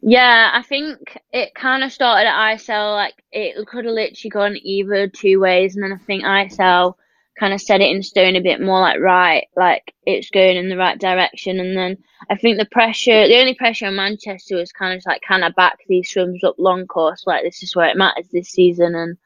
Yeah, 0.06 0.52
I 0.54 0.62
think 0.62 1.18
it 1.32 1.56
kind 1.56 1.84
of 1.84 1.92
started 1.92 2.28
at 2.28 2.58
ISL, 2.58 2.94
like 2.94 3.16
it 3.32 3.66
could 3.66 3.86
have 3.86 3.94
literally 3.94 4.30
gone 4.30 4.58
either 4.62 5.08
two 5.08 5.40
ways, 5.40 5.76
and 5.76 5.84
then 5.84 5.94
I 5.94 5.98
think 5.98 6.24
ISL 6.24 6.94
kind 7.40 7.54
of 7.54 7.62
set 7.62 7.82
it 7.82 7.90
in 7.90 8.04
stone 8.04 8.36
a 8.36 8.42
bit 8.42 8.62
more, 8.62 8.80
like 8.80 9.00
right, 9.00 9.48
like 9.56 9.94
it's 10.06 10.30
going 10.30 10.58
in 10.58 10.70
the 10.70 10.78
right 10.78 11.00
direction, 11.00 11.60
and 11.60 11.76
then 11.78 11.98
I 12.30 12.36
think 12.38 12.58
the 12.58 12.66
pressure, 12.66 13.28
the 13.28 13.40
only 13.40 13.56
pressure 13.56 13.88
on 13.88 13.96
Manchester 13.96 14.56
was 14.56 14.72
kind 14.72 14.94
of 14.94 14.98
just 14.98 15.08
like, 15.08 15.22
can 15.22 15.44
I 15.44 15.50
back 15.50 15.80
these 15.88 16.10
swims 16.10 16.44
up 16.44 16.56
long 16.58 16.86
course? 16.88 17.24
Like 17.26 17.44
this 17.44 17.64
is 17.64 17.76
where 17.76 17.90
it 17.90 17.98
matters 17.98 18.28
this 18.32 18.50
season, 18.50 18.96
and 18.96 19.18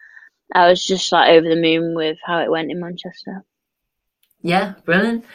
I 0.54 0.70
was 0.70 0.84
just 0.84 1.12
like 1.12 1.30
over 1.30 1.48
the 1.48 1.56
moon 1.62 1.96
with 1.96 2.18
how 2.26 2.40
it 2.40 2.52
went 2.52 2.72
in 2.72 2.80
Manchester. 2.80 3.44
Yeah, 4.42 4.76
brilliant. 4.86 5.26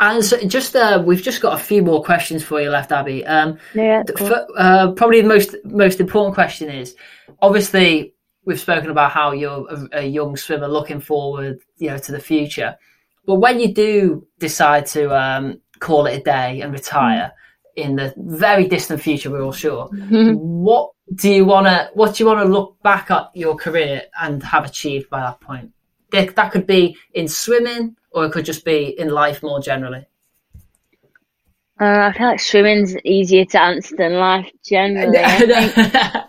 And 0.00 0.24
so 0.24 0.38
just 0.46 0.74
uh, 0.76 1.02
we've 1.04 1.22
just 1.22 1.42
got 1.42 1.60
a 1.60 1.62
few 1.62 1.82
more 1.82 2.02
questions 2.02 2.42
for 2.42 2.60
you 2.60 2.70
left, 2.70 2.92
Abbie. 2.92 3.26
Um, 3.26 3.58
Yeah, 3.74 4.04
th- 4.04 4.18
for- 4.18 4.46
uh, 4.56 4.92
probably 4.92 5.20
the 5.20 5.28
most 5.28 5.54
most 5.64 6.00
important 6.00 6.34
question 6.34 6.70
is 6.70 6.94
obviously 7.40 8.14
we've 8.44 8.60
spoken 8.60 8.90
about 8.90 9.12
how 9.12 9.32
you're 9.32 9.66
a, 9.68 10.00
a 10.00 10.06
young 10.06 10.36
swimmer 10.36 10.68
looking 10.68 11.00
forward, 11.00 11.60
you 11.78 11.88
know, 11.88 11.98
to 11.98 12.12
the 12.12 12.20
future. 12.20 12.76
But 13.26 13.36
when 13.36 13.60
you 13.60 13.72
do 13.72 14.26
decide 14.38 14.86
to 14.86 15.14
um, 15.16 15.60
call 15.78 16.06
it 16.06 16.20
a 16.20 16.22
day 16.22 16.60
and 16.60 16.72
retire 16.72 17.32
in 17.76 17.96
the 17.96 18.12
very 18.16 18.66
distant 18.66 19.00
future, 19.00 19.30
we're 19.30 19.42
all 19.42 19.52
sure. 19.52 19.88
What 20.62 20.92
do 21.14 21.30
you 21.30 21.44
want 21.44 21.66
to? 21.66 21.90
What 21.94 22.14
do 22.14 22.22
you 22.22 22.28
want 22.28 22.40
to 22.40 22.52
look 22.52 22.80
back 22.82 23.10
at 23.10 23.30
your 23.34 23.56
career 23.56 24.02
and 24.20 24.42
have 24.42 24.64
achieved 24.64 25.10
by 25.10 25.20
that 25.20 25.40
point? 25.40 25.72
That 26.10 26.34
that 26.36 26.52
could 26.52 26.66
be 26.66 26.96
in 27.14 27.28
swimming, 27.28 27.96
or 28.12 28.24
it 28.24 28.32
could 28.32 28.44
just 28.44 28.64
be 28.64 28.98
in 28.98 29.08
life 29.08 29.42
more 29.42 29.60
generally. 29.60 30.06
Uh, 31.80 32.12
I 32.12 32.12
feel 32.16 32.28
like 32.28 32.40
swimming's 32.40 32.96
easier 32.98 33.44
to 33.46 33.60
answer 33.60 33.96
than 33.96 34.14
life 34.14 34.48
generally. 34.64 35.18
I 35.18 35.38
think. 35.38 36.14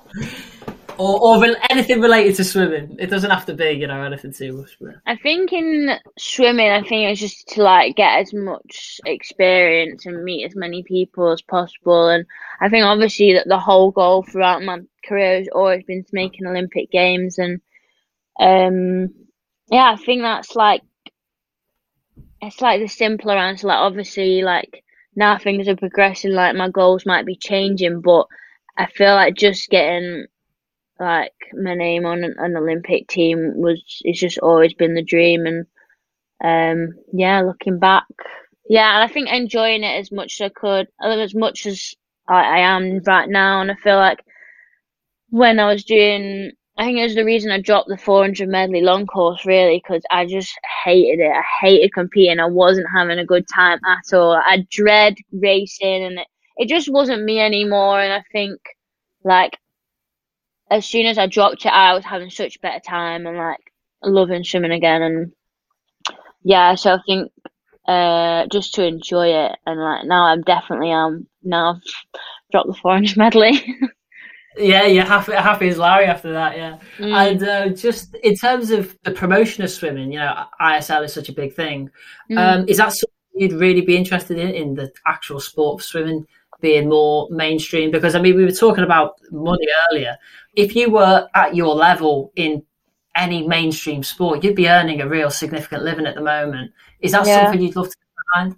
or 0.97 1.19
or 1.19 1.41
re- 1.41 1.55
anything 1.69 2.01
related 2.01 2.35
to 2.35 2.43
swimming. 2.43 2.97
It 2.99 3.09
doesn't 3.09 3.29
have 3.29 3.45
to 3.47 3.53
be, 3.53 3.71
you 3.71 3.87
know, 3.87 4.01
anything 4.01 4.33
too 4.33 4.53
much. 4.53 4.77
But... 4.79 4.95
I 5.05 5.15
think 5.15 5.53
in 5.53 5.91
swimming, 6.17 6.69
I 6.69 6.81
think 6.81 7.11
it's 7.11 7.21
just 7.21 7.47
to 7.49 7.63
like 7.63 7.95
get 7.95 8.19
as 8.19 8.33
much 8.33 8.99
experience 9.05 10.05
and 10.05 10.23
meet 10.23 10.45
as 10.45 10.55
many 10.55 10.83
people 10.83 11.31
as 11.31 11.41
possible. 11.41 12.09
And 12.09 12.25
I 12.59 12.69
think 12.69 12.85
obviously 12.85 13.33
that 13.33 13.47
the 13.47 13.59
whole 13.59 13.91
goal 13.91 14.23
throughout 14.23 14.63
my 14.63 14.79
career 15.05 15.37
has 15.37 15.47
always 15.53 15.83
been 15.83 16.03
to 16.03 16.09
make 16.13 16.39
an 16.39 16.47
Olympic 16.47 16.91
Games. 16.91 17.37
And 17.37 17.61
um, 18.39 19.13
yeah, 19.69 19.91
I 19.91 19.95
think 19.95 20.21
that's 20.21 20.55
like 20.55 20.81
it's 22.41 22.61
like 22.61 22.81
the 22.81 22.87
simpler 22.87 23.35
answer. 23.35 23.67
Like 23.67 23.79
obviously, 23.79 24.41
like 24.41 24.83
now 25.15 25.37
things 25.37 25.67
are 25.67 25.75
progressing. 25.75 26.31
Like 26.31 26.55
my 26.55 26.69
goals 26.69 27.05
might 27.05 27.25
be 27.25 27.35
changing, 27.35 28.01
but 28.01 28.27
I 28.77 28.87
feel 28.87 29.13
like 29.13 29.35
just 29.35 29.69
getting 29.69 30.25
like 31.03 31.33
my 31.53 31.75
name 31.75 32.05
on 32.05 32.23
an, 32.23 32.35
an 32.37 32.57
Olympic 32.57 33.07
team 33.07 33.53
was 33.55 33.81
it's 34.01 34.19
just 34.19 34.39
always 34.39 34.73
been 34.73 34.95
the 34.95 35.03
dream 35.03 35.45
and 35.45 35.65
um 36.43 36.95
yeah 37.13 37.41
looking 37.41 37.79
back 37.79 38.05
yeah 38.69 38.95
and 38.95 39.09
I 39.09 39.13
think 39.13 39.29
enjoying 39.29 39.83
it 39.83 39.99
as 39.99 40.11
much 40.11 40.39
as 40.39 40.45
I 40.45 40.49
could 40.49 40.87
as 41.01 41.35
much 41.35 41.65
as 41.65 41.93
I, 42.27 42.43
I 42.43 42.59
am 42.59 42.99
right 43.05 43.29
now 43.29 43.61
and 43.61 43.71
I 43.71 43.75
feel 43.75 43.97
like 43.97 44.23
when 45.29 45.59
I 45.59 45.71
was 45.71 45.83
doing 45.83 46.51
I 46.77 46.85
think 46.85 46.97
it 46.97 47.03
was 47.03 47.15
the 47.15 47.25
reason 47.25 47.51
I 47.51 47.61
dropped 47.61 47.89
the 47.89 47.97
400 47.97 48.49
medley 48.49 48.81
long 48.81 49.05
course 49.05 49.45
really 49.45 49.81
because 49.83 50.03
I 50.09 50.25
just 50.25 50.51
hated 50.83 51.19
it. 51.19 51.31
I 51.31 51.43
hated 51.61 51.93
competing. 51.93 52.39
I 52.39 52.47
wasn't 52.47 52.87
having 52.95 53.19
a 53.19 53.25
good 53.25 53.45
time 53.53 53.79
at 53.85 54.15
all. 54.17 54.33
I 54.33 54.65
dread 54.71 55.15
racing 55.31 56.03
and 56.03 56.19
it, 56.19 56.27
it 56.57 56.69
just 56.69 56.91
wasn't 56.91 57.23
me 57.23 57.39
anymore 57.39 58.01
and 58.01 58.11
I 58.11 58.23
think 58.31 58.59
like 59.23 59.57
as 60.73 60.85
soon 60.85 61.05
as 61.05 61.17
I 61.17 61.27
dropped 61.27 61.65
it, 61.65 61.69
I 61.69 61.93
was 61.93 62.03
having 62.03 62.31
such 62.31 62.55
a 62.55 62.59
better 62.59 62.79
time 62.79 63.27
and 63.27 63.37
like 63.37 63.71
loving 64.01 64.43
swimming 64.43 64.71
again. 64.71 65.01
And 65.03 65.31
yeah, 66.43 66.73
so 66.75 66.93
I 66.93 66.99
think 67.05 67.31
uh, 67.87 68.47
just 68.51 68.73
to 68.75 68.85
enjoy 68.85 69.27
it 69.27 69.51
and 69.65 69.79
like 69.79 70.05
now 70.05 70.25
I'm 70.25 70.41
definitely 70.41 70.91
um 70.91 71.27
now 71.43 71.75
I've 71.75 71.81
dropped 72.51 72.67
the 72.67 72.73
400 72.81 73.17
medley. 73.17 73.77
Yeah, 74.55 74.85
you're 74.85 75.03
happy, 75.03 75.31
happy 75.31 75.67
as 75.69 75.79
Larry 75.79 76.05
after 76.05 76.31
that, 76.33 76.55
yeah. 76.55 76.77
Mm. 76.99 77.31
And 77.31 77.43
uh, 77.43 77.69
just 77.69 78.13
in 78.13 78.35
terms 78.35 78.69
of 78.69 78.95
the 79.01 79.09
promotion 79.09 79.63
of 79.63 79.71
swimming, 79.71 80.11
you 80.11 80.19
know, 80.19 80.45
ISL 80.61 81.03
is 81.03 81.11
such 81.11 81.27
a 81.27 81.33
big 81.33 81.55
thing. 81.55 81.89
Mm. 82.29 82.37
Um, 82.37 82.69
is 82.69 82.77
that 82.77 82.91
something 82.91 83.09
you'd 83.33 83.53
really 83.53 83.81
be 83.81 83.97
interested 83.97 84.37
in, 84.37 84.49
in 84.49 84.75
the 84.75 84.91
actual 85.07 85.39
sport 85.39 85.81
of 85.81 85.85
swimming 85.85 86.27
being 86.63 86.89
more 86.89 87.27
mainstream? 87.31 87.91
Because, 87.91 88.15
I 88.15 88.21
mean, 88.21 88.35
we 88.37 88.45
were 88.45 88.51
talking 88.51 88.83
about 88.85 89.19
money 89.31 89.67
earlier. 89.91 90.17
If 90.55 90.75
you 90.75 90.89
were 90.91 91.29
at 91.35 91.55
your 91.55 91.75
level 91.75 92.33
in 92.35 92.63
any 93.15 93.47
mainstream 93.47 94.03
sport, 94.03 94.43
you'd 94.43 94.55
be 94.55 94.69
earning 94.69 95.01
a 95.01 95.07
real 95.09 95.29
significant 95.29 95.83
living 95.83 96.07
at 96.07 96.15
the 96.15 96.21
moment. 96.21 96.71
Is 97.01 97.11
that 97.13 97.27
Yeah. 97.27 97.35
something 97.35 97.61
you'd 97.61 97.75
love 97.75 97.89
to 97.91 97.97
behind? 98.33 98.55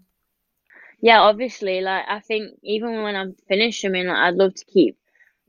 yeah, 1.01 1.19
obviously, 1.21 1.81
like 1.81 2.05
I 2.07 2.19
think 2.19 2.57
even 2.63 3.03
when 3.03 3.15
I'm 3.15 3.35
finished 3.47 3.85
I 3.85 3.89
mean, 3.89 4.07
like 4.07 4.17
I'd 4.17 4.35
love 4.35 4.55
to 4.55 4.65
keep 4.65 4.97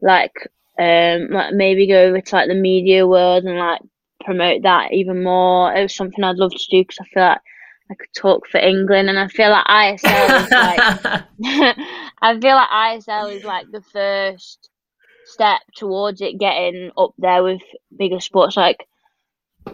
like 0.03 0.35
um 0.79 1.29
like 1.31 1.55
maybe 1.55 1.87
go 1.89 2.05
over 2.05 2.21
to 2.21 2.37
like 2.37 2.49
the 2.49 2.55
media 2.55 3.07
world 3.07 3.45
and 3.45 3.59
like 3.59 3.81
promote 4.25 4.63
that 4.63 4.93
even 4.93 5.23
more. 5.23 5.75
It 5.75 5.83
was 5.83 5.95
something 5.95 6.25
I'd 6.25 6.37
love 6.37 6.53
to 6.53 6.67
do 6.71 6.83
because 6.83 6.99
I 7.01 7.05
feel 7.15 7.23
like 7.25 7.41
I 7.91 7.95
could 7.95 8.13
talk 8.15 8.49
for 8.49 8.59
England, 8.59 9.09
and 9.09 9.19
I 9.19 9.29
feel 9.29 9.51
like 9.51 9.65
ISL 9.67 10.45
is 10.45 10.51
like 10.51 11.77
I 12.23 12.41
feel 12.41 12.55
like 12.57 12.69
ISL 12.69 13.35
is 13.35 13.45
like 13.45 13.71
the 13.71 13.83
first 13.83 14.71
step 15.25 15.61
towards 15.75 16.21
it 16.21 16.39
getting 16.39 16.91
up 16.97 17.13
there 17.19 17.43
with 17.43 17.63
bigger 17.97 18.21
sports. 18.21 18.57
Like 18.57 18.87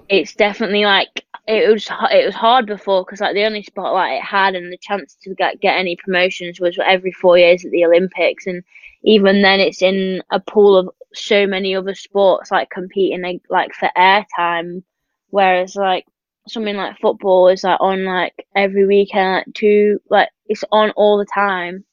it's 0.08 0.34
definitely 0.34 0.84
like 0.84 1.24
it 1.46 1.70
was 1.72 1.88
it 2.10 2.24
was 2.26 2.34
hard 2.34 2.66
before 2.66 3.04
because 3.04 3.20
like 3.20 3.34
the 3.34 3.44
only 3.44 3.62
spotlight 3.62 4.18
it 4.18 4.24
had 4.24 4.54
and 4.54 4.72
the 4.72 4.78
chance 4.78 5.16
to 5.22 5.34
get 5.34 5.60
get 5.60 5.78
any 5.78 5.96
promotions 5.96 6.60
was 6.60 6.78
every 6.84 7.12
four 7.12 7.38
years 7.38 7.64
at 7.64 7.70
the 7.70 7.84
Olympics, 7.84 8.46
and 8.46 8.62
even 9.04 9.42
then 9.42 9.60
it's 9.60 9.82
in 9.82 10.22
a 10.30 10.40
pool 10.40 10.76
of 10.76 10.90
so 11.14 11.46
many 11.46 11.74
other 11.74 11.94
sports 11.94 12.50
like 12.50 12.70
competing 12.70 13.22
like, 13.22 13.42
like 13.50 13.72
for 13.74 13.90
airtime, 13.96 14.82
whereas 15.30 15.76
like 15.76 16.06
something 16.48 16.76
like 16.76 16.98
football 16.98 17.48
is 17.48 17.64
like 17.64 17.80
on 17.80 18.04
like 18.04 18.34
every 18.54 18.86
weekend, 18.86 19.36
like 19.46 19.54
two 19.54 20.00
like 20.10 20.28
it's 20.46 20.64
on 20.72 20.90
all 20.92 21.18
the 21.18 21.26
time, 21.32 21.84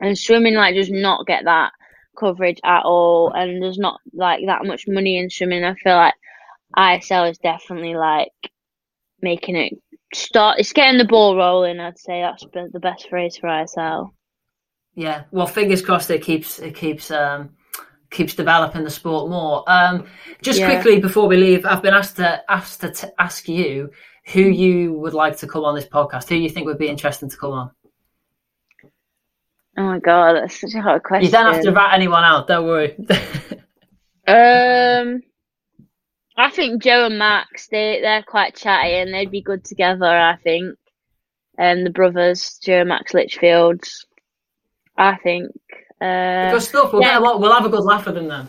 and 0.00 0.18
swimming 0.18 0.54
like 0.54 0.74
does 0.74 0.90
not 0.90 1.26
get 1.26 1.44
that 1.44 1.72
coverage 2.18 2.60
at 2.64 2.82
all, 2.84 3.32
and 3.32 3.62
there's 3.62 3.78
not 3.78 4.00
like 4.12 4.40
that 4.46 4.64
much 4.64 4.86
money 4.86 5.18
in 5.18 5.30
swimming. 5.30 5.64
I 5.64 5.74
feel 5.74 5.96
like 5.96 6.14
ISL 6.76 7.30
is 7.30 7.38
definitely 7.38 7.94
like 7.94 8.32
making 9.20 9.56
it 9.56 9.72
start. 10.14 10.58
It's 10.58 10.72
getting 10.72 10.98
the 10.98 11.04
ball 11.04 11.36
rolling. 11.36 11.80
I'd 11.80 11.98
say 11.98 12.20
that's 12.22 12.44
the 12.52 12.80
best 12.80 13.08
phrase 13.08 13.36
for 13.36 13.48
ISL. 13.48 14.10
Yeah, 14.94 15.24
well, 15.30 15.46
fingers 15.46 15.82
crossed 15.82 16.10
it 16.10 16.22
keeps 16.22 16.58
it 16.58 16.74
keeps 16.74 17.10
um, 17.10 17.50
keeps 18.16 18.34
developing 18.34 18.82
the 18.84 18.90
sport 18.90 19.30
more. 19.30 19.62
Um, 19.68 20.06
just 20.42 20.58
Yeah. 20.58 20.70
quickly 20.72 21.00
before 21.00 21.28
we 21.28 21.36
leave, 21.36 21.64
I've 21.66 21.82
been 21.82 21.94
asked 21.94 22.16
to 22.16 22.42
asked 22.50 22.80
to 22.80 22.90
t- 22.90 23.08
ask 23.18 23.48
you 23.48 23.90
who 24.32 24.40
you 24.40 24.92
would 24.94 25.14
like 25.14 25.36
to 25.38 25.46
come 25.46 25.64
on 25.64 25.74
this 25.76 25.86
podcast. 25.86 26.28
Who 26.28 26.34
you 26.34 26.48
think 26.48 26.66
would 26.66 26.78
be 26.78 26.88
interesting 26.88 27.28
to 27.30 27.36
come 27.36 27.52
on? 27.52 27.70
Oh 29.78 29.82
my 29.82 29.98
god, 29.98 30.34
that's 30.34 30.60
such 30.60 30.74
a 30.74 30.80
hard 30.80 31.02
question. 31.02 31.26
You 31.26 31.30
don't 31.30 31.52
have 31.52 31.62
to 31.62 31.70
rat 31.72 31.92
anyone 31.94 32.24
out. 32.24 32.46
Don't 32.48 32.66
worry. 32.66 32.96
Um, 34.28 35.20
I 36.36 36.50
think 36.50 36.82
Joe 36.82 37.06
and 37.06 37.16
Max 37.16 37.68
they 37.68 38.00
they're 38.02 38.24
quite 38.24 38.56
chatty 38.56 38.94
and 38.94 39.14
they'd 39.14 39.30
be 39.30 39.40
good 39.40 39.64
together. 39.64 40.04
I 40.06 40.34
think, 40.42 40.76
and 41.56 41.86
the 41.86 41.90
brothers 41.90 42.58
Joe 42.60 42.80
and 42.80 42.88
Max 42.88 43.14
Litchfield. 43.14 43.84
I 44.98 45.14
think. 45.22 45.52
Uh, 46.00 46.50
good 46.50 46.62
stuff. 46.62 46.92
We'll 46.92 47.02
yeah. 47.02 47.14
get 47.14 47.22
a 47.22 47.24
lot. 47.24 47.40
We'll 47.40 47.52
have 47.54 47.64
a 47.64 47.68
good 47.70 47.84
laugh 47.84 48.06
with 48.06 48.14
them 48.16 48.28
then. 48.28 48.48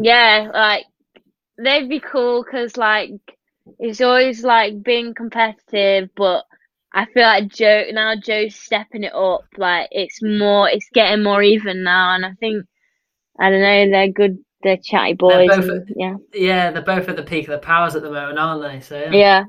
yeah, 0.00 0.50
like 0.52 0.84
they'd 1.58 1.88
be 1.88 2.00
cool 2.00 2.44
because 2.44 2.76
like 2.76 3.10
it's 3.78 4.00
always 4.00 4.44
like 4.44 4.82
being 4.82 5.14
competitive, 5.14 6.08
but 6.16 6.44
I 6.94 7.04
feel 7.06 7.24
like 7.24 7.48
Joe 7.48 7.84
now 7.92 8.14
Joe's 8.16 8.54
stepping 8.54 9.04
it 9.04 9.14
up. 9.14 9.44
Like 9.56 9.88
it's 9.90 10.22
more, 10.22 10.68
it's 10.68 10.88
getting 10.94 11.22
more 11.24 11.42
even 11.42 11.82
now, 11.82 12.14
and 12.14 12.24
I 12.24 12.32
think 12.40 12.64
I 13.38 13.50
don't 13.50 13.60
know, 13.60 13.90
they're 13.90 14.08
good. 14.12 14.38
They're 14.62 14.76
chatty 14.76 15.14
boys. 15.14 15.48
both 15.48 15.68
and- 15.68 15.88
yeah, 15.94 16.14
Yeah, 16.34 16.70
they're 16.72 16.82
both 16.82 17.08
at 17.08 17.14
the 17.16 17.22
peak 17.22 17.44
of 17.44 17.50
their 17.50 17.58
powers 17.58 17.94
at 17.94 18.02
the 18.02 18.10
moment, 18.10 18.38
aren't 18.40 18.62
they? 18.62 18.80
So 18.80 19.08
Yeah. 19.12 19.44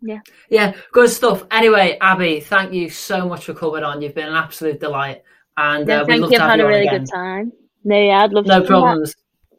yeah. 0.00 0.20
Yeah, 0.48 0.74
good 0.92 1.10
stuff. 1.10 1.44
Anyway, 1.50 1.98
Abbie, 2.00 2.38
thank 2.38 2.72
you 2.72 2.88
so 2.88 3.28
much 3.28 3.44
for 3.46 3.54
coming 3.54 3.82
on. 3.82 4.00
You've 4.00 4.14
been 4.14 4.28
an 4.28 4.36
absolute 4.36 4.78
delight, 4.78 5.22
and 5.56 5.86
No, 5.86 6.02
uh, 6.02 6.06
you. 6.08 6.24
I've 6.26 6.32
had 6.40 6.60
a 6.60 6.66
really 6.66 6.86
again. 6.86 7.00
good 7.04 7.10
time. 7.12 7.52
No, 7.84 8.00
yeah, 8.00 8.22
I'd 8.24 8.32
love 8.32 8.46
No 8.46 8.60
to. 8.62 8.66
come 8.66 8.82
back. 8.82 9.12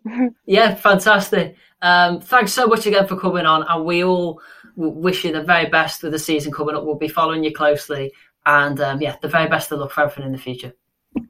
problems. 0.06 0.34
yeah, 0.46 0.76
fantastic. 0.76 1.56
Um, 1.82 2.22
thanks 2.22 2.54
so 2.54 2.68
much 2.68 2.86
again 2.86 3.08
for 3.08 3.18
coming 3.20 3.46
on, 3.46 3.64
and 3.68 3.86
we 3.86 4.04
all 4.04 4.41
wish 4.76 5.24
you 5.26 5.32
the 5.34 5.41
very 5.44 5.70
best 5.70 6.02
with 6.04 6.14
the 6.14 6.20
season 6.20 6.52
coming 6.52 6.76
up. 6.76 6.84
We'll 6.86 6.96
be 6.96 7.08
following 7.10 7.44
you 7.44 7.54
closely, 7.54 8.12
and 8.46 8.80
um, 8.82 9.02
yeah, 9.02 9.16
the 9.22 9.28
very 9.28 9.48
best 9.50 9.72
of 9.72 9.80
luck 9.80 9.91
for 9.91 10.02
everything 10.02 10.26
in 10.26 10.32
the 10.32 10.38
future. 10.38 10.74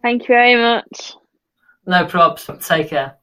Thank 0.01 0.23
you 0.23 0.27
very 0.27 0.55
much. 0.55 1.13
No 1.85 2.05
props. 2.05 2.49
Take 2.65 2.89
care. 2.89 3.17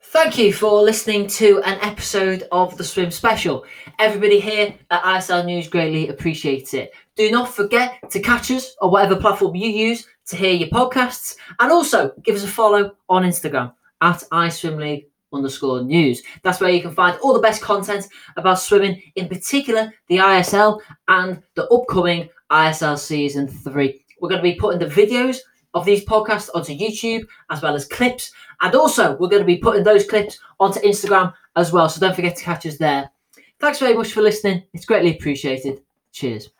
Thank 0.00 0.38
you 0.38 0.52
for 0.52 0.80
listening 0.82 1.26
to 1.28 1.60
an 1.64 1.78
episode 1.80 2.44
of 2.52 2.78
the 2.78 2.84
Swim 2.84 3.10
Special. 3.10 3.64
Everybody 3.98 4.38
here 4.40 4.74
at 4.90 5.02
ISL 5.02 5.44
News 5.44 5.68
greatly 5.68 6.08
appreciates 6.08 6.72
it. 6.72 6.92
Do 7.16 7.30
not 7.30 7.52
forget 7.52 7.98
to 8.10 8.20
catch 8.20 8.50
us 8.50 8.74
on 8.80 8.90
whatever 8.92 9.16
platform 9.16 9.54
you 9.56 9.68
use 9.68 10.06
to 10.28 10.36
hear 10.36 10.52
your 10.52 10.68
podcasts, 10.68 11.36
and 11.58 11.72
also 11.72 12.12
give 12.22 12.36
us 12.36 12.44
a 12.44 12.48
follow 12.48 12.94
on 13.08 13.24
Instagram 13.24 13.72
at 14.00 14.22
iSwimLeague 14.32 15.06
underscore 15.32 15.82
news. 15.82 16.22
That's 16.42 16.60
where 16.60 16.70
you 16.70 16.80
can 16.80 16.94
find 16.94 17.18
all 17.20 17.34
the 17.34 17.40
best 17.40 17.62
content 17.62 18.06
about 18.36 18.60
swimming, 18.60 19.02
in 19.16 19.28
particular 19.28 19.92
the 20.08 20.18
ISL 20.18 20.80
and 21.08 21.42
the 21.54 21.68
upcoming 21.68 22.28
ISL 22.50 22.98
season 22.98 23.48
three. 23.48 24.04
We're 24.20 24.30
going 24.30 24.42
to 24.42 24.50
be 24.50 24.54
putting 24.54 24.80
the 24.80 24.86
videos 24.86 25.38
of 25.74 25.84
these 25.84 26.04
podcasts 26.04 26.50
onto 26.54 26.72
YouTube 26.72 27.26
as 27.50 27.62
well 27.62 27.74
as 27.74 27.86
clips. 27.86 28.32
And 28.60 28.74
also, 28.74 29.16
we're 29.16 29.28
going 29.28 29.42
to 29.42 29.46
be 29.46 29.58
putting 29.58 29.84
those 29.84 30.06
clips 30.06 30.38
onto 30.58 30.80
Instagram 30.80 31.32
as 31.56 31.72
well. 31.72 31.88
So 31.88 32.00
don't 32.00 32.16
forget 32.16 32.36
to 32.36 32.44
catch 32.44 32.66
us 32.66 32.78
there. 32.78 33.10
Thanks 33.60 33.78
very 33.78 33.94
much 33.94 34.12
for 34.12 34.22
listening. 34.22 34.64
It's 34.72 34.86
greatly 34.86 35.16
appreciated. 35.16 35.82
Cheers. 36.12 36.57